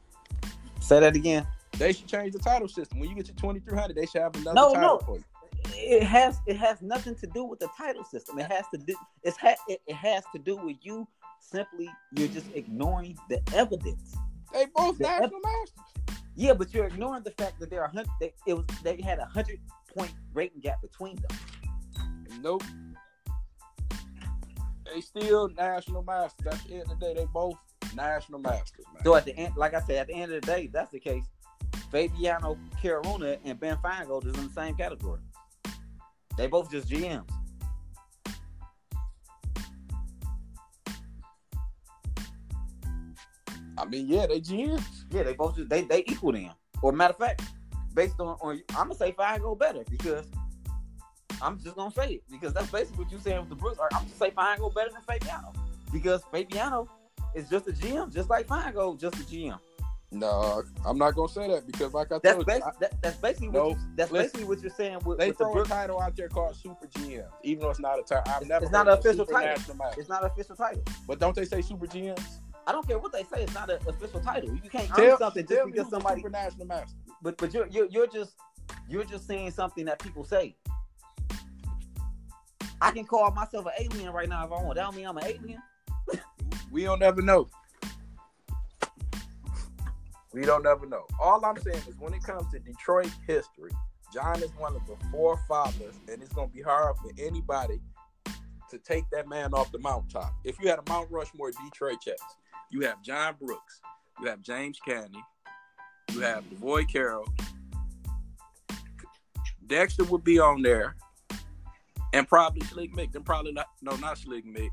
Say 0.80 1.00
that 1.00 1.16
again. 1.16 1.48
They 1.78 1.94
should 1.94 2.08
change 2.08 2.34
the 2.34 2.40
title 2.40 2.68
system. 2.68 3.00
When 3.00 3.10
you 3.10 3.16
get 3.16 3.26
to 3.26 3.34
2300, 3.34 3.96
they 3.96 4.06
should 4.06 4.22
have 4.22 4.36
another 4.36 4.54
No, 4.56 4.74
title 4.74 4.90
no. 4.90 4.98
for 5.00 5.16
you. 5.18 5.24
It 5.74 6.04
has 6.04 6.40
it 6.46 6.58
has 6.58 6.82
nothing 6.82 7.16
to 7.16 7.28
do 7.28 7.44
with 7.44 7.60
the 7.60 7.70
title 7.78 8.04
system. 8.04 8.40
It 8.40 8.52
has 8.52 8.66
to 8.74 8.78
do 8.78 8.96
it's 9.24 9.38
ha- 9.38 9.56
it, 9.68 9.82
it 9.88 9.96
has 9.96 10.24
to 10.34 10.40
do 10.40 10.56
with 10.56 10.78
you 10.82 11.08
simply 11.40 11.90
you're 12.14 12.28
just 12.28 12.48
ignoring 12.54 13.18
the 13.30 13.42
evidence. 13.54 14.16
They 14.54 14.66
both 14.76 14.98
The 14.98 15.04
national 15.04 15.40
masters. 15.42 16.20
Yeah, 16.36 16.54
but 16.54 16.74
you're 16.74 16.86
ignoring 16.86 17.24
the 17.24 17.32
fact 17.32 17.60
that 17.60 17.70
there 17.70 17.82
are 17.82 17.88
hundred. 17.88 18.10
They, 18.20 18.34
it 18.46 18.54
was 18.54 18.66
they 18.84 19.02
had 19.02 19.20
a 19.20 19.26
hundred 19.26 19.60
point 19.96 20.12
rating 20.34 20.62
gap 20.62 20.82
between 20.82 21.16
them. 21.16 22.42
Nope. 22.42 22.64
They 24.86 25.02
still 25.02 25.50
national 25.50 26.04
masters. 26.04 26.46
At 26.54 26.64
the 26.68 26.74
end 26.76 26.84
of 26.84 27.00
the 27.00 27.06
day, 27.06 27.14
they 27.16 27.26
both 27.34 27.58
national 27.96 28.40
masters, 28.40 28.86
man. 28.94 29.04
So 29.04 29.16
at 29.16 29.26
the 29.26 29.36
end, 29.36 29.56
like 29.58 29.74
I 29.74 29.82
said, 29.82 29.98
at 29.98 30.08
the 30.08 30.14
end 30.14 30.32
of 30.32 30.42
the 30.42 30.48
day, 30.48 30.70
that's 30.72 30.92
the 30.92 31.00
case. 31.00 31.26
Fabiano 31.92 32.58
Caruana 32.82 33.38
and 33.44 33.60
Ben 33.60 33.78
Finegold 33.78 34.26
is 34.26 34.36
in 34.38 34.48
the 34.48 34.54
same 34.54 34.76
category. 34.76 35.22
They 36.38 36.48
both 36.48 36.72
just 36.72 36.88
GMs. 36.88 37.28
I 43.78 43.86
mean, 43.86 44.08
yeah, 44.08 44.26
they 44.28 44.40
GMs. 44.40 44.84
Yeah, 45.12 45.24
they 45.24 45.34
both 45.34 45.56
just 45.56 45.70
they 45.70 45.82
they 45.82 46.04
equal 46.08 46.32
them. 46.32 46.52
Or 46.82 46.92
matter 46.92 47.14
of 47.14 47.20
fact, 47.20 47.42
based 47.94 48.20
on 48.20 48.38
on 48.42 48.62
I'm 48.70 48.88
gonna 48.88 48.96
say 48.96 49.12
Finegold 49.12 49.60
better 49.60 49.84
because 49.90 50.28
I'm 51.42 51.60
just 51.60 51.76
gonna 51.76 51.92
say 51.92 52.14
it 52.14 52.24
because 52.30 52.54
that's 52.54 52.72
basically 52.72 53.04
what 53.04 53.12
you 53.12 53.20
saying 53.20 53.40
with 53.40 53.50
the 53.50 53.56
Brooks. 53.56 53.80
Or 53.80 53.90
I'm 53.94 54.04
gonna 54.04 54.16
say 54.16 54.32
Finegold 54.32 54.76
better 54.76 54.92
than 54.92 55.02
Fabiano 55.02 55.54
because 55.92 56.22
Fabiano 56.32 56.88
is 57.36 57.50
just 57.50 57.68
a 57.68 57.72
GM, 57.72 58.14
just 58.14 58.30
like 58.30 58.48
Finegold, 58.48 59.00
just 59.00 59.16
a 59.16 59.24
GM. 59.24 59.60
No, 60.10 60.64
I'm 60.86 60.98
not 60.98 61.16
gonna 61.16 61.28
say 61.28 61.50
that 61.50 61.68
because, 61.68 61.94
like 61.94 62.12
I 62.14 62.20
That's 62.24 62.36
told 62.36 62.48
you, 62.48 62.54
basi- 62.54 62.80
that, 62.80 63.02
that's 63.02 63.18
basically 63.18 63.50
No, 63.50 63.68
what 63.70 63.78
you, 63.78 63.84
that's 63.98 64.10
listen. 64.12 64.24
basically 64.26 64.44
what 64.46 64.62
you're 64.62 64.72
saying 64.72 65.00
with, 65.04 65.18
they 65.18 65.28
with 65.30 65.38
the 65.38 65.44
throw 65.44 65.62
a 65.62 65.66
title 65.66 66.00
out 66.00 66.16
there 66.16 66.30
called 66.30 66.56
Super 66.56 66.88
GM, 66.88 67.26
even 67.44 67.64
though 67.64 67.70
it's 67.72 67.80
not 67.82 68.00
a 68.00 68.04
title. 68.04 68.24
I've 68.28 68.42
It's- 68.42 68.48
never 68.48 68.64
it's 68.64 68.72
not 68.72 68.88
an 68.88 68.94
official 68.98 69.26
title. 69.26 69.62
It's 69.98 70.08
not 70.10 70.24
an 70.24 70.32
official 70.32 70.56
title. 70.56 70.82
But 71.08 71.20
don't 71.20 71.36
they 71.36 71.44
say 71.44 71.62
Super 71.62 71.88
GMs? 71.88 72.24
I 72.66 72.72
don't 72.72 72.88
care 72.88 72.98
what 73.00 73.12
they 73.12 73.24
say. 73.24 73.44
It's 73.44 73.54
not 73.54 73.70
an 73.70 73.80
official 73.86 74.22
title. 74.22 74.54
You 74.56 74.70
can't 74.70 74.90
earn 74.92 74.96
Tell, 74.96 75.18
something 75.18 75.46
tell 75.46 75.66
just 75.66 75.72
because 75.76 75.90
somebody. 75.90 76.20
super 76.22 76.30
national 76.30 76.68
master. 76.68 76.96
But 77.22 77.38
but 77.38 77.54
you're, 77.54 77.68
you're 77.68 77.88
you're 77.88 78.08
just 78.08 78.36
you're 78.90 79.04
just 79.04 79.28
saying 79.28 79.52
something 79.52 79.84
that 79.86 80.00
people 80.00 80.24
say. 80.24 80.56
I 82.82 82.92
can 82.92 83.06
call 83.06 83.30
myself 83.32 83.66
an 83.66 83.72
alien 83.80 84.14
right 84.14 84.30
now 84.30 84.46
if 84.46 84.52
I 84.52 84.64
want. 84.64 84.76
That 84.76 84.84
don't 84.84 84.96
mean 84.96 85.08
I'm 85.08 85.18
an 85.18 85.26
alien. 85.26 85.62
We 86.72 86.84
don't 86.84 87.02
ever 87.02 87.22
know. 87.22 87.48
We 90.34 90.42
don't 90.42 90.66
ever 90.66 90.86
know. 90.86 91.06
All 91.22 91.44
I'm 91.46 91.58
saying 91.58 91.84
is 91.88 91.98
when 92.00 92.14
it 92.14 92.24
comes 92.24 92.52
to 92.52 92.60
Detroit 92.60 93.12
history, 93.26 93.72
John 94.14 94.42
is 94.42 94.52
one 94.58 94.76
of 94.76 94.82
the 94.88 94.96
forefathers, 95.12 95.96
and 96.12 96.22
it's 96.22 96.34
gonna 96.34 96.48
be 96.48 96.62
hard 96.62 96.98
for 96.98 97.12
anybody 97.20 97.80
to 98.70 98.78
take 98.80 99.06
that 99.12 99.28
man 99.28 99.54
off 99.54 99.72
the 99.72 99.80
mountaintop. 99.80 100.34
If 100.44 100.60
you 100.60 100.70
had 100.70 100.80
a 100.80 100.84
Mount 100.90 101.10
Rushmore 101.10 101.52
Detroit 101.52 102.02
chess, 102.02 102.20
you 102.70 102.82
have 102.82 103.02
John 103.02 103.36
Brooks, 103.40 103.82
you 104.20 104.28
have 104.28 104.42
James 104.42 104.80
Canty, 104.86 105.24
you 106.12 106.20
have 106.22 106.44
Devoy 106.50 106.86
Carroll, 106.92 107.28
Dexter 109.68 110.06
would 110.06 110.24
be 110.24 110.40
on 110.40 110.62
there, 110.62 110.96
and 112.14 112.28
probably 112.28 112.66
Slick 112.68 112.94
Mick. 112.94 113.12
Then 113.12 113.24
probably 113.24 113.52
not 113.52 113.68
no, 113.82 113.96
not 113.98 114.18
Slick 114.18 114.46
Mick. 114.46 114.70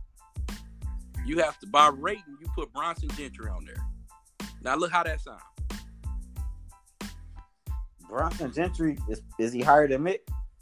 You 1.26 1.38
have 1.38 1.58
to 1.60 1.66
by 1.66 1.88
rating, 1.88 2.36
you 2.40 2.46
put 2.54 2.72
Bronson 2.72 3.08
Gentry 3.10 3.50
on 3.50 3.64
there. 3.64 3.84
Now 4.64 4.76
look 4.76 4.90
how 4.90 5.02
that 5.02 5.20
sounds. 5.20 5.42
Bronson 8.08 8.52
Gentry 8.52 8.96
is 9.10 9.20
is 9.38 9.52
he 9.52 9.60
higher 9.60 9.86
than 9.86 10.02
Mick? 10.02 10.20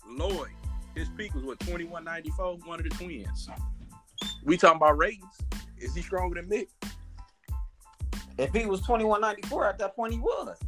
Lloyd, 0.09 0.51
his 0.97 1.09
peak 1.11 1.35
was 1.35 1.45
what 1.45 1.61
2194, 1.61 2.57
one 2.65 2.81
of 2.81 2.85
the 2.85 2.91
twins. 2.91 3.49
We 4.45 4.57
talking 4.57 4.79
about 4.79 4.99
ratings. 4.99 5.39
Is 5.79 5.95
he 5.95 6.03
stronger 6.03 6.41
than 6.41 6.51
Mick? 6.51 6.67
If 8.39 8.53
he 8.53 8.67
was 8.67 8.81
2194 8.81 9.69
at 9.69 9.79
that 9.79 9.95
point, 9.95 10.15
he 10.15 10.19
was. 10.19 10.59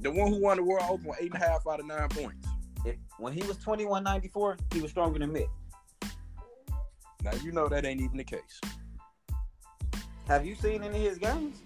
The 0.00 0.10
one 0.10 0.28
who 0.28 0.40
won 0.40 0.58
the 0.58 0.62
World 0.62 0.84
Open 0.88 1.10
eight 1.20 1.32
and 1.32 1.42
a 1.42 1.44
half 1.44 1.66
out 1.66 1.80
of 1.80 1.86
nine 1.86 2.08
points. 2.10 2.46
If, 2.84 2.96
when 3.18 3.32
he 3.32 3.40
was 3.40 3.56
2194, 3.56 4.56
he 4.72 4.80
was 4.80 4.92
stronger 4.92 5.18
than 5.18 5.32
Mick. 5.32 5.48
Now 7.24 7.32
you 7.42 7.50
know 7.50 7.66
that 7.68 7.84
ain't 7.84 8.00
even 8.00 8.18
the 8.18 8.24
case. 8.24 8.60
Have 10.28 10.46
you 10.46 10.54
seen 10.54 10.84
any 10.84 11.06
of 11.06 11.12
his 11.12 11.18
games? 11.18 11.62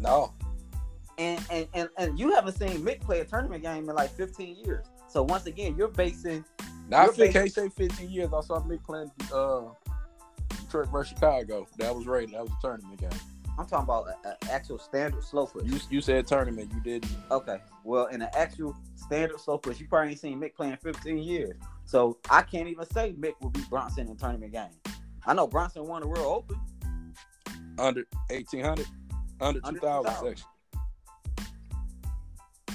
No. 0.00 0.32
And 1.18 1.44
and 1.50 1.66
and, 1.74 1.88
and 1.98 2.18
you 2.18 2.32
haven't 2.34 2.54
seen 2.58 2.82
Mick 2.82 3.00
play 3.00 3.20
a 3.20 3.24
tournament 3.24 3.62
game 3.62 3.88
in 3.88 3.94
like 3.94 4.10
15 4.10 4.56
years. 4.64 4.86
So 5.08 5.22
once 5.22 5.46
again, 5.46 5.74
you're 5.76 5.88
basing 5.88 6.44
Now 6.88 7.00
I 7.00 7.04
You're 7.04 7.12
think 7.14 7.30
basi- 7.30 7.34
can't 7.34 7.52
say 7.52 7.68
15 7.68 8.10
years. 8.10 8.30
I 8.32 8.40
saw 8.40 8.60
Mick 8.60 8.82
playing 8.84 9.10
uh, 9.32 9.62
Detroit 10.62 10.88
versus 10.88 11.10
Chicago. 11.14 11.66
That 11.78 11.94
was 11.94 12.06
rated. 12.06 12.34
That 12.34 12.42
was 12.44 12.52
a 12.52 12.60
tournament 12.66 13.00
game. 13.00 13.10
I'm 13.58 13.66
talking 13.66 13.84
about 13.84 14.06
an 14.24 14.34
actual 14.50 14.78
standard 14.78 15.22
slow 15.22 15.44
push. 15.46 15.64
You 15.66 15.78
you 15.90 16.00
said 16.00 16.26
tournament. 16.26 16.70
You 16.74 16.80
didn't. 16.80 17.12
Okay. 17.30 17.58
Well, 17.84 18.06
in 18.06 18.22
an 18.22 18.30
actual 18.34 18.74
standard 18.94 19.38
slow 19.40 19.58
push, 19.58 19.78
you 19.80 19.86
probably 19.88 20.10
ain't 20.12 20.20
seen 20.20 20.40
Mick 20.40 20.54
playing 20.54 20.78
15 20.82 21.18
years. 21.18 21.56
So 21.84 22.16
I 22.30 22.40
can't 22.42 22.68
even 22.68 22.86
say 22.92 23.12
Mick 23.18 23.34
will 23.42 23.50
beat 23.50 23.68
Bronson 23.68 24.06
in 24.06 24.12
a 24.12 24.16
tournament 24.16 24.52
game. 24.52 24.70
I 25.26 25.34
know 25.34 25.46
Bronson 25.46 25.86
won 25.86 26.00
the 26.00 26.08
World 26.08 26.24
Open. 26.48 26.58
under 27.78 28.04
1800, 28.30 28.86
under 29.40 29.60
Under 29.64 29.80
2000 29.80 30.04
2000. 30.12 30.28
section. 30.28 30.46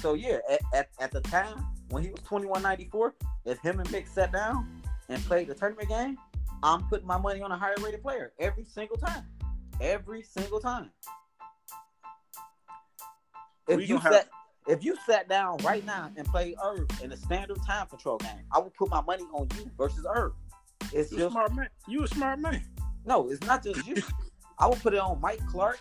So 0.00 0.14
yeah, 0.14 0.38
at, 0.50 0.60
at, 0.74 0.88
at 1.00 1.10
the 1.10 1.20
time 1.22 1.64
when 1.90 2.02
he 2.02 2.10
was 2.10 2.20
2194, 2.20 3.14
if 3.46 3.58
him 3.60 3.80
and 3.80 3.88
Mick 3.88 4.06
sat 4.08 4.32
down 4.32 4.82
and 5.08 5.22
played 5.24 5.48
the 5.48 5.54
tournament 5.54 5.88
game, 5.88 6.18
I'm 6.62 6.82
putting 6.88 7.06
my 7.06 7.18
money 7.18 7.40
on 7.42 7.50
a 7.52 7.56
higher 7.58 7.74
rated 7.82 8.02
player 8.02 8.32
every 8.38 8.64
single 8.64 8.96
time. 8.96 9.24
Every 9.80 10.22
single 10.22 10.60
time. 10.60 10.90
If 13.68 13.76
We 13.78 13.82
you 13.84 13.96
gonna 13.96 14.00
have- 14.02 14.12
sat 14.14 14.28
if 14.68 14.82
you 14.84 14.96
sat 15.06 15.28
down 15.28 15.58
right 15.58 15.84
now 15.86 16.10
and 16.16 16.26
played 16.26 16.56
Herb 16.60 16.90
in 17.00 17.12
a 17.12 17.16
standard 17.16 17.58
time 17.64 17.86
control 17.86 18.18
game, 18.18 18.42
I 18.52 18.58
would 18.58 18.74
put 18.74 18.90
my 18.90 19.00
money 19.00 19.22
on 19.32 19.46
you 19.56 19.70
versus 19.78 20.04
Herb. 20.12 20.34
It's 20.92 21.12
You 21.12 21.18
a 21.18 21.20
just 21.20 21.32
smart 21.32 21.54
man. 21.54 21.68
You 21.86 22.02
a 22.02 22.08
smart 22.08 22.40
man. 22.40 22.64
no, 23.04 23.28
it's 23.30 23.40
not 23.46 23.62
just 23.62 23.86
you. 23.86 24.02
I 24.58 24.66
would 24.66 24.80
put 24.80 24.92
it 24.94 24.98
on 24.98 25.20
Mike 25.20 25.40
Clark. 25.46 25.80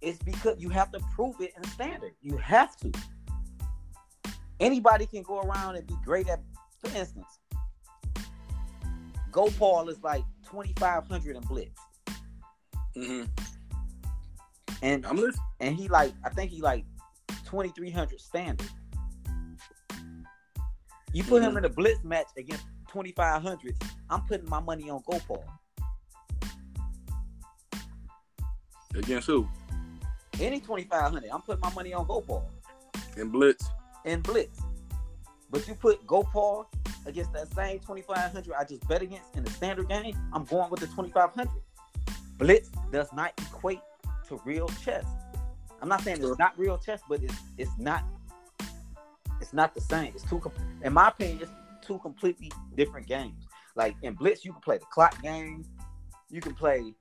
It's 0.00 0.22
because 0.22 0.60
you 0.60 0.68
have 0.70 0.92
to 0.92 1.00
prove 1.14 1.40
it 1.40 1.52
in 1.56 1.64
standard. 1.64 2.12
You 2.20 2.36
have 2.36 2.76
to. 2.78 2.92
Anybody 4.60 5.06
can 5.06 5.22
go 5.22 5.40
around 5.40 5.76
and 5.76 5.86
be 5.86 5.96
great 6.04 6.28
at, 6.28 6.40
for 6.82 6.96
instance, 6.96 7.38
Go 9.30 9.48
Paul 9.58 9.88
is 9.90 10.02
like 10.02 10.24
2,500 10.50 11.36
in 11.36 11.42
blitz. 11.42 11.80
Mm-hmm. 12.96 13.24
And 14.82 15.06
I'm 15.06 15.16
listening. 15.16 15.44
and 15.60 15.76
he 15.76 15.88
like, 15.88 16.12
I 16.24 16.30
think 16.30 16.50
he 16.50 16.60
like 16.62 16.84
2,300 17.44 18.20
standard. 18.20 18.68
You 21.12 21.24
put 21.24 21.42
him 21.42 21.56
in 21.56 21.64
a 21.64 21.68
blitz 21.68 22.04
match 22.04 22.28
against 22.36 22.64
2,500, 22.92 23.76
I'm 24.10 24.22
putting 24.22 24.48
my 24.48 24.60
money 24.60 24.88
on 24.90 25.02
Go 25.10 25.18
Paul. 25.26 25.44
Against 28.94 29.26
who? 29.26 29.46
Any 30.40 30.60
2,500, 30.60 31.24
I'm 31.32 31.42
putting 31.42 31.60
my 31.60 31.72
money 31.72 31.94
on 31.94 32.06
Go 32.06 32.20
Paul. 32.20 32.50
In 33.16 33.30
Blitz. 33.30 33.66
and 34.04 34.22
blitz. 34.22 34.60
But 35.50 35.66
you 35.66 35.74
put 35.74 36.06
Go 36.06 36.22
Paul 36.22 36.68
against 37.06 37.32
that 37.32 37.52
same 37.54 37.78
2500 37.80 38.54
I 38.54 38.64
just 38.64 38.86
bet 38.88 39.00
against 39.02 39.34
in 39.36 39.44
the 39.44 39.50
standard 39.50 39.88
game, 39.88 40.16
I'm 40.32 40.44
going 40.44 40.70
with 40.70 40.80
the 40.80 40.86
2500. 40.86 41.48
Blitz 42.38 42.68
does 42.92 43.12
not 43.12 43.32
equate 43.38 43.80
to 44.28 44.40
real 44.44 44.68
chess. 44.84 45.06
I'm 45.80 45.88
not 45.88 46.02
saying 46.02 46.22
it's 46.22 46.38
not 46.38 46.58
real 46.58 46.78
chess, 46.78 47.00
but 47.08 47.22
it's 47.22 47.34
it's 47.56 47.70
not 47.78 48.04
it's 49.40 49.52
not 49.52 49.74
the 49.74 49.80
same. 49.80 50.12
It's 50.14 50.24
two 50.24 50.42
in 50.82 50.92
my 50.92 51.08
opinion, 51.08 51.38
it's 51.42 51.50
two 51.86 51.98
completely 51.98 52.50
different 52.76 53.06
games. 53.06 53.46
Like 53.74 53.94
in 54.02 54.14
Blitz, 54.14 54.44
you 54.44 54.52
can 54.52 54.60
play 54.60 54.78
the 54.78 54.86
clock 54.86 55.20
game, 55.22 55.64
you 56.30 56.40
can 56.40 56.54
play 56.54 56.94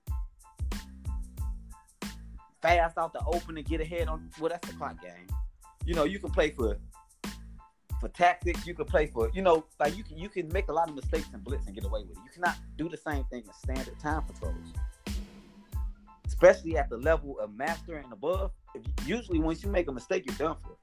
fast 2.65 2.97
out 2.97 3.13
the 3.13 3.23
open 3.27 3.57
and 3.57 3.65
get 3.65 3.79
ahead 3.79 4.07
on 4.07 4.29
well, 4.39 4.49
that's 4.49 4.67
the 4.67 4.75
clock 4.75 5.01
game. 5.01 5.27
You 5.85 5.93
know, 5.93 6.03
you 6.03 6.19
can 6.19 6.31
play 6.31 6.49
for 6.49 6.77
for 7.99 8.09
tactics. 8.09 8.65
You 8.65 8.73
can 8.73 8.85
play 8.85 9.05
for 9.07 9.29
you 9.33 9.41
know, 9.41 9.65
like 9.79 9.95
you 9.95 10.03
can 10.03 10.17
you 10.17 10.29
can 10.29 10.51
make 10.51 10.67
a 10.69 10.73
lot 10.73 10.89
of 10.89 10.95
mistakes 10.95 11.27
in 11.33 11.39
blitz 11.41 11.67
and 11.67 11.75
get 11.75 11.85
away 11.85 12.01
with 12.01 12.17
it. 12.17 12.23
You 12.25 12.31
cannot 12.33 12.57
do 12.77 12.89
the 12.89 12.97
same 12.97 13.23
thing 13.25 13.43
in 13.43 13.53
standard 13.53 13.99
time 13.99 14.23
controls, 14.23 14.55
especially 16.25 16.77
at 16.77 16.89
the 16.89 16.97
level 16.97 17.39
of 17.39 17.53
master 17.55 17.97
and 17.97 18.11
above. 18.11 18.51
If 18.73 19.07
usually, 19.07 19.39
once 19.39 19.63
you 19.63 19.69
make 19.69 19.87
a 19.87 19.91
mistake, 19.91 20.25
you're 20.25 20.35
done 20.35 20.57
for. 20.63 20.75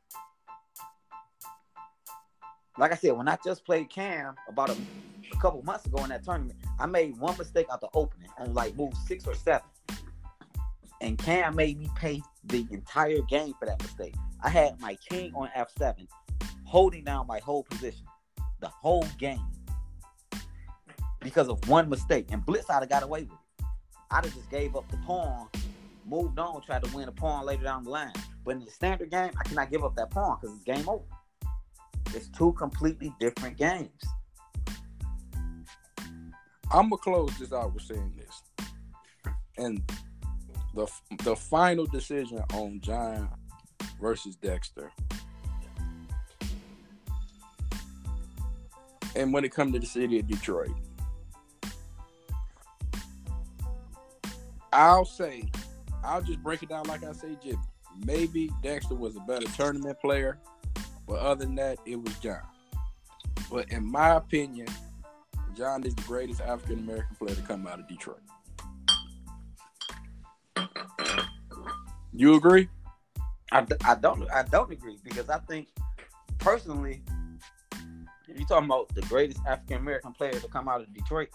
Like 2.79 2.93
I 2.93 2.95
said, 2.95 3.13
when 3.13 3.29
I 3.29 3.37
just 3.45 3.67
played 3.67 3.91
Cam 3.91 4.35
about 4.49 4.71
a, 4.71 4.77
a 5.31 5.37
couple 5.41 5.63
months 5.63 5.85
ago 5.85 6.03
in 6.05 6.09
that 6.09 6.25
tournament, 6.25 6.59
I 6.79 6.87
made 6.87 7.19
one 7.19 7.37
mistake 7.37 7.67
out 7.71 7.83
the 7.83 7.89
opening 7.93 8.31
on 8.39 8.55
like 8.55 8.75
move 8.77 8.95
six 9.07 9.27
or 9.27 9.35
seven, 9.35 9.67
and 11.03 11.19
Cam 11.19 11.57
made 11.57 11.79
me 11.79 11.91
pay 11.97 12.23
the 12.45 12.67
entire 12.71 13.21
game 13.23 13.55
for 13.59 13.67
that 13.67 13.83
mistake. 13.83 14.15
I 14.43 14.49
had 14.49 14.81
my 14.81 14.97
king 15.09 15.35
on 15.35 15.49
F7, 15.57 16.07
holding 16.65 17.05
down 17.05 17.27
my 17.27 17.41
whole 17.41 17.65
position, 17.65 18.07
the 18.61 18.69
whole 18.69 19.05
game, 19.19 19.45
because 21.21 21.49
of 21.49 21.69
one 21.69 21.89
mistake. 21.89 22.29
And 22.31 22.45
Blitz 22.47 22.71
I'd 22.71 22.81
have 22.81 22.89
got 22.89 23.03
away 23.03 23.25
with 23.25 23.33
it. 23.33 23.67
I'd 24.13 24.25
have 24.25 24.35
just 24.35 24.49
gave 24.49 24.77
up 24.77 24.89
the 24.91 24.97
pawn, 24.99 25.49
moved 26.07 26.39
on, 26.39 26.63
tried 26.63 26.85
to 26.85 26.97
win 26.97 27.09
a 27.09 27.13
pawn 27.13 27.45
later 27.45 27.65
down 27.65 27.85
the 27.85 27.91
line. 27.91 28.13
But 28.45 28.53
in 28.53 28.65
the 28.65 28.71
standard 28.71 29.11
game, 29.11 29.33
I 29.39 29.43
cannot 29.49 29.71
give 29.71 29.85
up 29.85 29.97
that 29.97 30.11
pawn 30.11 30.39
because 30.41 30.55
it's 30.57 30.65
game 30.65 30.89
over. 30.89 31.05
It's 32.15 32.29
two 32.29 32.53
completely 32.53 33.13
different 33.19 33.57
games. 33.57 33.91
I'm 36.71 36.89
gonna 36.89 36.97
close 36.99 37.37
this 37.39 37.53
out 37.53 37.75
with 37.75 37.83
saying 37.83 38.15
this, 38.17 38.43
and 39.59 39.83
the 40.75 40.87
the 41.25 41.37
final 41.37 41.87
decision 41.87 42.43
on 42.55 42.81
John 42.81 43.29
versus 44.01 44.37
Dexter, 44.37 44.91
and 49.15 49.33
when 49.33 49.45
it 49.45 49.53
comes 49.53 49.75
to 49.75 49.79
the 49.79 49.87
city 49.87 50.19
of 50.19 50.27
Detroit, 50.27 50.71
I'll 54.73 55.05
say, 55.05 55.51
I'll 56.03 56.23
just 56.23 56.43
break 56.43 56.63
it 56.63 56.71
down 56.71 56.85
like 56.85 57.05
I 57.05 57.13
say, 57.13 57.37
Jimmy. 57.43 57.59
Maybe 58.07 58.51
Dexter 58.63 58.95
was 58.95 59.17
a 59.17 59.21
better 59.21 59.47
tournament 59.49 60.01
player, 60.01 60.39
but 61.07 61.19
other 61.19 61.45
than 61.45 61.55
that, 61.57 61.79
it 61.85 62.01
was 62.01 62.19
John. 62.19 62.41
But 63.51 63.71
in 63.71 63.85
my 63.85 64.17
opinion, 64.17 64.67
John 65.55 65.85
is 65.85 65.95
the 65.95 66.03
greatest 66.03 66.41
African 66.41 66.79
American 66.79 67.15
player 67.17 67.35
to 67.35 67.43
come 67.43 67.67
out 67.67 67.79
of 67.79 67.87
Detroit. 67.87 68.21
You 72.13 72.35
agree? 72.35 72.69
I, 73.51 73.63
d- 73.63 73.77
I 73.85 73.95
don't 73.95 74.31
I 74.31 74.43
don't 74.45 74.73
agree 74.73 74.99
because 75.05 75.29
I 75.29 75.39
think 75.41 75.69
personally, 76.39 77.03
if 78.29 78.39
you're 78.39 78.47
talking 78.47 78.67
about 78.67 78.95
the 78.95 79.03
greatest 79.03 79.41
African 79.47 79.77
American 79.79 80.13
player 80.13 80.33
to 80.33 80.49
come 80.49 80.69
out 80.69 80.81
of 80.81 80.93
Detroit, 80.95 81.29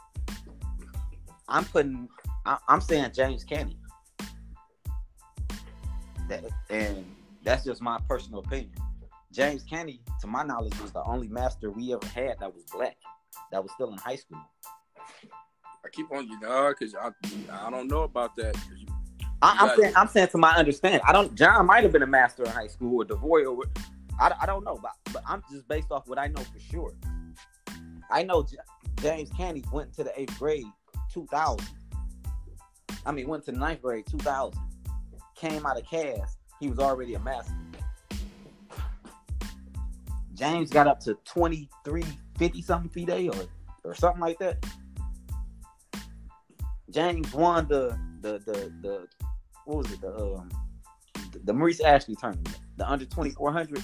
I'm 1.48 1.66
putting. 1.66 2.10
I, 2.46 2.58
I'm 2.68 2.82
saying 2.82 3.12
James 3.14 3.44
Canty. 3.44 3.78
That 6.30 6.44
and 6.70 7.06
that's 7.44 7.64
just 7.64 7.82
my 7.82 8.00
personal 8.10 8.40
opinion. 8.40 8.72
James 9.32 9.64
Canty, 9.64 10.02
to 10.22 10.28
my 10.28 10.44
knowledge, 10.44 10.80
was 10.82 10.92
the 10.92 11.04
only 11.04 11.28
master 11.28 11.70
we 11.70 11.94
ever 11.94 12.08
had 12.08 12.40
that 12.40 12.54
was 12.54 12.64
black, 12.72 12.98
that 13.52 13.62
was 13.62 13.72
still 13.74 13.92
in 13.92 13.98
high 13.98 14.16
school. 14.16 14.42
I 15.86 15.90
keep 15.92 16.12
on 16.12 16.28
you 16.28 16.40
know 16.40 16.74
because 16.78 16.96
I 16.96 17.12
I 17.52 17.70
don't 17.70 17.88
know 17.88 18.04
about 18.04 18.36
that. 18.38 18.56
you- 18.76 18.88
I, 19.42 19.58
I'm 19.60 19.80
saying. 19.80 19.94
I'm 19.96 20.08
saying 20.08 20.28
to 20.30 20.38
my 20.38 20.56
understanding. 20.56 21.02
I 21.06 21.12
don't. 21.12 21.36
John 21.36 21.66
might 21.66 21.84
have 21.84 21.92
been 21.92 22.04
a 22.04 22.08
master 22.08 22.44
in 22.44 22.50
high 22.50 22.68
school 22.68 23.02
or 23.02 23.06
Devoy 23.06 23.46
or 23.46 23.64
I, 24.20 24.34
I 24.42 24.46
don't 24.46 24.64
know, 24.64 24.80
but 24.82 24.92
but 25.14 25.24
I'm 25.28 25.44
just 25.52 25.68
based 25.68 25.92
off 25.92 26.08
what 26.08 26.18
I 26.18 26.28
know 26.28 26.42
for 26.42 26.60
sure. 26.60 26.94
I 28.10 28.24
know 28.24 28.44
J- 28.44 28.58
James 29.02 29.30
Canty 29.30 29.64
went 29.72 29.94
to 29.96 30.04
the 30.04 30.20
eighth 30.20 30.38
grade 30.40 30.66
2000. 31.14 31.68
I 33.06 33.12
mean, 33.12 33.28
went 33.28 33.46
to 33.46 33.52
the 33.52 33.58
ninth 33.58 33.82
grade 33.82 34.06
2000. 34.10 34.60
Came 35.36 35.66
out 35.66 35.78
of 35.78 35.86
Cass. 35.86 36.38
He 36.60 36.68
was 36.68 36.80
already 36.80 37.14
a 37.14 37.20
master. 37.20 37.54
James 40.34 40.70
got 40.70 40.88
up 40.88 41.00
to 41.02 41.16
23, 41.26 42.04
50 42.38 42.62
something 42.62 42.90
feet 42.90 43.10
a 43.10 43.30
or 43.30 43.46
or 43.84 43.96
something 43.96 44.22
like 44.22 44.40
that. 44.40 44.64
James 46.90 47.34
won 47.34 47.68
the 47.68 47.98
the 48.22 48.40
the 48.40 48.72
the 48.82 49.08
what 49.68 49.80
was 49.80 49.92
it 49.92 50.00
the 50.02 50.16
um 50.18 50.50
the, 51.32 51.40
the 51.40 51.54
Maurice 51.54 51.82
Ashley 51.82 52.16
tournament, 52.16 52.58
the 52.78 52.90
under 52.90 53.06
2400. 53.06 53.84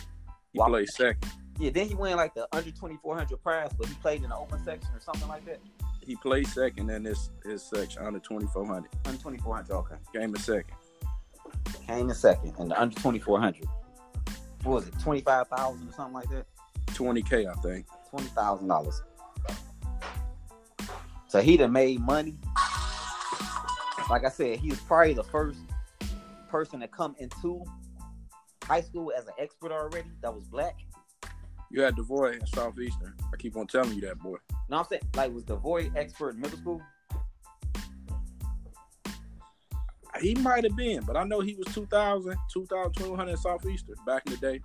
he 0.54 0.60
Wow. 0.60 0.68
played 0.68 0.88
second. 0.90 1.30
Yeah, 1.60 1.72
then 1.72 1.88
he 1.88 1.94
won 1.94 2.16
like 2.16 2.34
the 2.34 2.48
under 2.54 2.72
2400 2.72 3.38
prize, 3.44 3.70
but 3.78 3.88
he 3.88 3.94
played 3.96 4.24
in 4.24 4.30
the 4.30 4.36
open 4.38 4.64
section 4.64 4.90
or 4.96 5.00
something 5.02 5.28
like 5.28 5.46
that. 5.46 5.60
He 6.06 6.16
played 6.16 6.48
second 6.48 6.90
in 6.90 7.04
this 7.04 7.30
his 7.46 7.62
section 7.64 8.02
under 8.06 8.20
twenty 8.20 8.48
four 8.48 8.66
hundred. 8.66 8.92
Under 9.06 9.18
2400, 9.22 9.74
okay. 9.76 9.96
Came 10.14 10.34
in 10.34 10.36
second. 10.38 10.76
Came 11.86 12.10
in 12.10 12.16
second 12.16 12.54
in 12.60 12.70
the 12.70 12.82
under 12.82 12.96
2400. 12.96 13.68
What 14.64 14.76
was 14.76 14.88
it, 14.88 14.94
25,000 15.02 15.88
or 15.88 15.92
something 15.92 16.14
like 16.14 16.30
that? 16.30 16.46
Twenty 16.94 17.22
K 17.22 17.46
I 17.46 17.54
think. 17.56 17.86
Twenty 18.10 18.28
thousand 18.30 18.68
dollars. 18.70 19.02
So 21.28 21.42
he 21.42 21.58
done 21.58 21.72
made 21.74 22.00
money. 22.00 22.38
Like 24.10 24.24
I 24.26 24.30
said, 24.30 24.60
he 24.60 24.70
was 24.70 24.80
probably 24.82 25.14
the 25.14 25.24
first 25.24 25.58
person 26.54 26.80
to 26.80 26.88
come 26.88 27.16
into 27.18 27.66
high 28.66 28.80
school 28.80 29.12
as 29.18 29.26
an 29.26 29.34
expert 29.40 29.72
already 29.72 30.12
that 30.22 30.32
was 30.32 30.44
black. 30.44 30.76
You 31.72 31.82
had 31.82 31.96
Devoy 31.96 32.40
in 32.40 32.46
Southeastern. 32.46 33.16
I 33.34 33.38
keep 33.38 33.58
on 33.58 33.66
telling 33.66 33.96
you 33.96 34.02
that 34.02 34.20
boy. 34.20 34.38
No, 34.70 34.78
I'm 34.78 34.86
saying 34.86 35.02
like 35.16 35.34
was 35.34 35.44
Devoy 35.46 35.92
expert 35.96 36.36
in 36.36 36.42
middle 36.42 36.60
school? 36.60 36.82
He 40.22 40.36
might 40.36 40.64
have 40.64 40.76
been, 40.76 41.04
but 41.04 41.18
I 41.18 41.24
know 41.24 41.40
he 41.40 41.56
was 41.56 41.66
2000, 41.74 42.38
2000, 42.54 42.94
2100 42.94 43.40
Southeastern 43.40 43.96
back 44.06 44.22
in 44.28 44.34
the 44.34 44.38
day. 44.38 44.62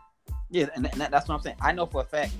Yeah, 0.50 0.66
and, 0.76 0.84
and 0.92 1.00
that- 1.00 1.10
that's 1.10 1.26
what 1.26 1.36
I'm 1.36 1.40
saying. 1.40 1.56
I 1.62 1.72
know 1.72 1.86
for 1.86 2.02
a 2.02 2.04
fact. 2.04 2.34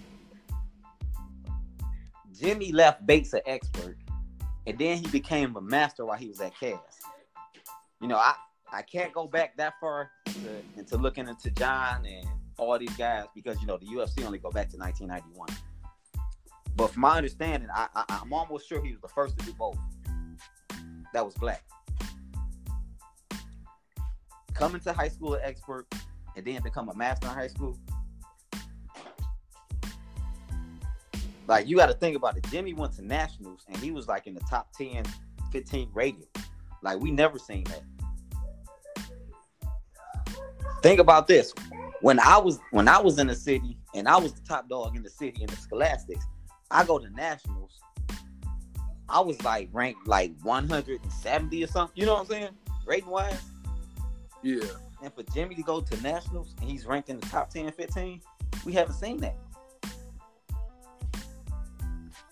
Jimmy 2.38 2.70
left 2.70 3.06
Bates 3.06 3.32
an 3.32 3.40
expert, 3.46 3.96
and 4.66 4.78
then 4.78 4.98
he 4.98 5.06
became 5.08 5.56
a 5.56 5.60
master 5.62 6.04
while 6.04 6.18
he 6.18 6.28
was 6.28 6.38
at 6.42 6.54
Cass. 6.60 7.00
You 8.02 8.08
know, 8.08 8.18
I 8.18 8.34
I 8.72 8.82
can't 8.82 9.12
go 9.12 9.26
back 9.26 9.56
that 9.56 9.74
far 9.80 10.10
into, 10.26 10.50
into 10.76 10.96
looking 10.96 11.28
into 11.28 11.50
John 11.50 12.04
and 12.04 12.26
all 12.58 12.78
these 12.78 12.94
guys 12.96 13.24
because 13.34 13.60
you 13.60 13.66
know 13.66 13.78
the 13.78 13.86
USCF 13.86 14.24
only 14.24 14.38
go 14.38 14.50
back 14.50 14.68
to 14.70 14.76
1991. 14.76 15.48
But 16.76 16.92
from 16.92 17.00
my 17.02 17.16
understanding, 17.16 17.68
I, 17.74 17.88
I 17.94 18.04
I'm 18.08 18.32
almost 18.32 18.68
sure 18.68 18.82
he 18.84 18.92
was 18.92 19.00
the 19.00 19.08
first 19.08 19.38
to 19.38 19.44
do 19.46 19.52
both. 19.52 19.78
That 21.12 21.24
was 21.24 21.34
black. 21.34 21.64
Coming 24.54 24.80
to 24.82 24.92
high 24.92 25.08
school 25.08 25.34
an 25.34 25.40
expert 25.42 25.86
and 26.36 26.44
then 26.44 26.62
become 26.62 26.88
a 26.88 26.94
master 26.94 27.26
in 27.26 27.32
high 27.32 27.48
school. 27.48 27.78
Like 31.46 31.66
you 31.66 31.76
got 31.76 31.86
to 31.86 31.94
think 31.94 32.14
about 32.16 32.36
it. 32.36 32.46
Jimmy 32.50 32.74
went 32.74 32.92
to 32.94 33.02
nationals 33.02 33.64
and 33.68 33.76
he 33.78 33.90
was 33.90 34.06
like 34.06 34.26
in 34.26 34.34
the 34.34 34.40
top 34.42 34.72
10, 34.74 35.04
15 35.50 35.90
rated. 35.94 36.26
Like 36.82 37.00
we 37.00 37.10
never 37.10 37.38
seen 37.38 37.64
that. 37.64 37.82
Think 40.82 41.00
about 41.00 41.26
this. 41.26 41.52
When 42.00 42.20
I 42.20 42.38
was 42.38 42.60
when 42.70 42.88
I 42.88 43.00
was 43.00 43.18
in 43.18 43.26
the 43.26 43.34
city 43.34 43.76
and 43.94 44.08
I 44.08 44.16
was 44.16 44.32
the 44.32 44.46
top 44.46 44.68
dog 44.68 44.96
in 44.96 45.02
the 45.02 45.10
city 45.10 45.42
in 45.42 45.48
the 45.48 45.56
scholastics, 45.56 46.24
I 46.70 46.84
go 46.84 46.98
to 46.98 47.10
nationals. 47.10 47.80
I 49.08 49.20
was 49.20 49.42
like 49.42 49.68
ranked 49.72 50.06
like 50.06 50.32
170 50.42 51.64
or 51.64 51.66
something. 51.66 51.98
You 51.98 52.06
know 52.06 52.14
what 52.14 52.20
I'm 52.20 52.26
saying? 52.26 52.50
Rating 52.86 53.10
wise. 53.10 53.42
Yeah. 54.42 54.64
And 55.02 55.12
for 55.12 55.22
Jimmy 55.34 55.54
to 55.54 55.62
go 55.62 55.80
to 55.80 56.02
nationals 56.02 56.54
and 56.60 56.70
he's 56.70 56.84
ranked 56.86 57.08
in 57.08 57.18
the 57.18 57.26
top 57.26 57.50
10, 57.50 57.72
15, 57.72 58.20
we 58.64 58.72
haven't 58.72 58.94
seen 58.94 59.18
that. 59.18 59.36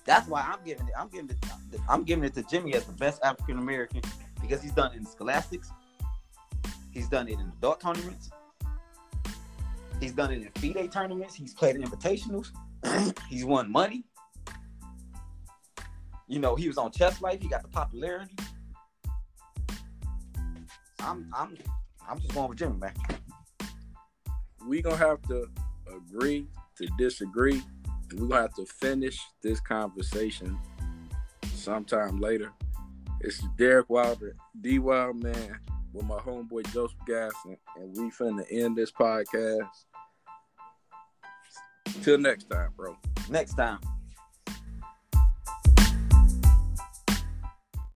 That's 0.05 0.29
why 0.29 0.43
I'm 0.43 0.65
giving 0.65 0.87
it. 0.87 0.95
I'm 0.97 1.09
giving 1.09 1.31
it. 1.31 1.81
I'm 1.89 2.05
giving 2.05 2.25
it 2.25 2.35
to 2.35 2.43
Jimmy 2.45 2.75
as 2.75 2.85
the 2.85 2.93
best 2.93 3.23
African 3.25 3.59
American 3.59 4.03
because 4.41 4.63
he's 4.63 4.73
done 4.73 4.93
it 4.93 4.99
in 4.99 5.07
scholastics. 5.07 5.71
He's 6.93 7.09
done 7.09 7.29
it 7.29 7.35
in 7.35 7.53
adult 7.59 7.81
tournaments. 7.81 8.31
He's 10.01 10.13
done 10.13 10.31
it 10.33 10.43
in 10.43 10.51
FIDE 10.75 10.93
tournaments. 10.93 11.35
He's 11.35 11.55
played 11.55 11.77
in 11.77 11.83
invitationals. 11.83 12.51
he's 13.29 13.45
won 13.45 13.71
money. 13.71 14.05
You 16.29 16.41
know, 16.41 16.55
he 16.57 16.69
was 16.69 16.77
on 16.77 16.91
Chess 16.91 17.23
Life. 17.23 17.41
He 17.41 17.49
got 17.49 17.63
the 17.63 17.69
popularity. 17.69 18.35
I'm, 21.01 21.31
I'm, 21.33 21.57
I'm 22.09 22.19
just 22.19 22.35
going 22.35 22.49
with 22.49 22.59
Jimmy, 22.59 22.79
man. 22.79 22.93
we 24.67 24.83
gonna 24.83 24.97
have 24.97 25.23
to 25.23 25.49
agree 25.95 26.49
to 26.77 26.89
disagree, 26.99 27.63
and 28.11 28.21
we're 28.21 28.27
gonna 28.27 28.43
have 28.43 28.55
to 28.55 28.67
finish 28.67 29.21
this 29.41 29.61
conversation 29.61 30.59
sometime 31.55 32.19
later. 32.21 32.53
It's 33.21 33.41
Derek 33.57 33.89
Wilder, 33.89 34.37
D 34.61 34.79
Wild 34.79 35.23
Man, 35.23 35.61
with 35.97 36.07
my 36.07 36.19
homeboy 36.19 36.71
Joseph 36.73 36.99
Gasson, 37.09 37.57
and 37.77 37.97
we 37.97 38.11
finna 38.11 38.45
end 38.51 38.77
this 38.77 38.93
podcast. 38.93 39.69
Till 42.03 42.19
next 42.19 42.51
time, 42.51 42.73
bro. 42.77 42.97
Next 43.31 43.55
time. 43.55 43.79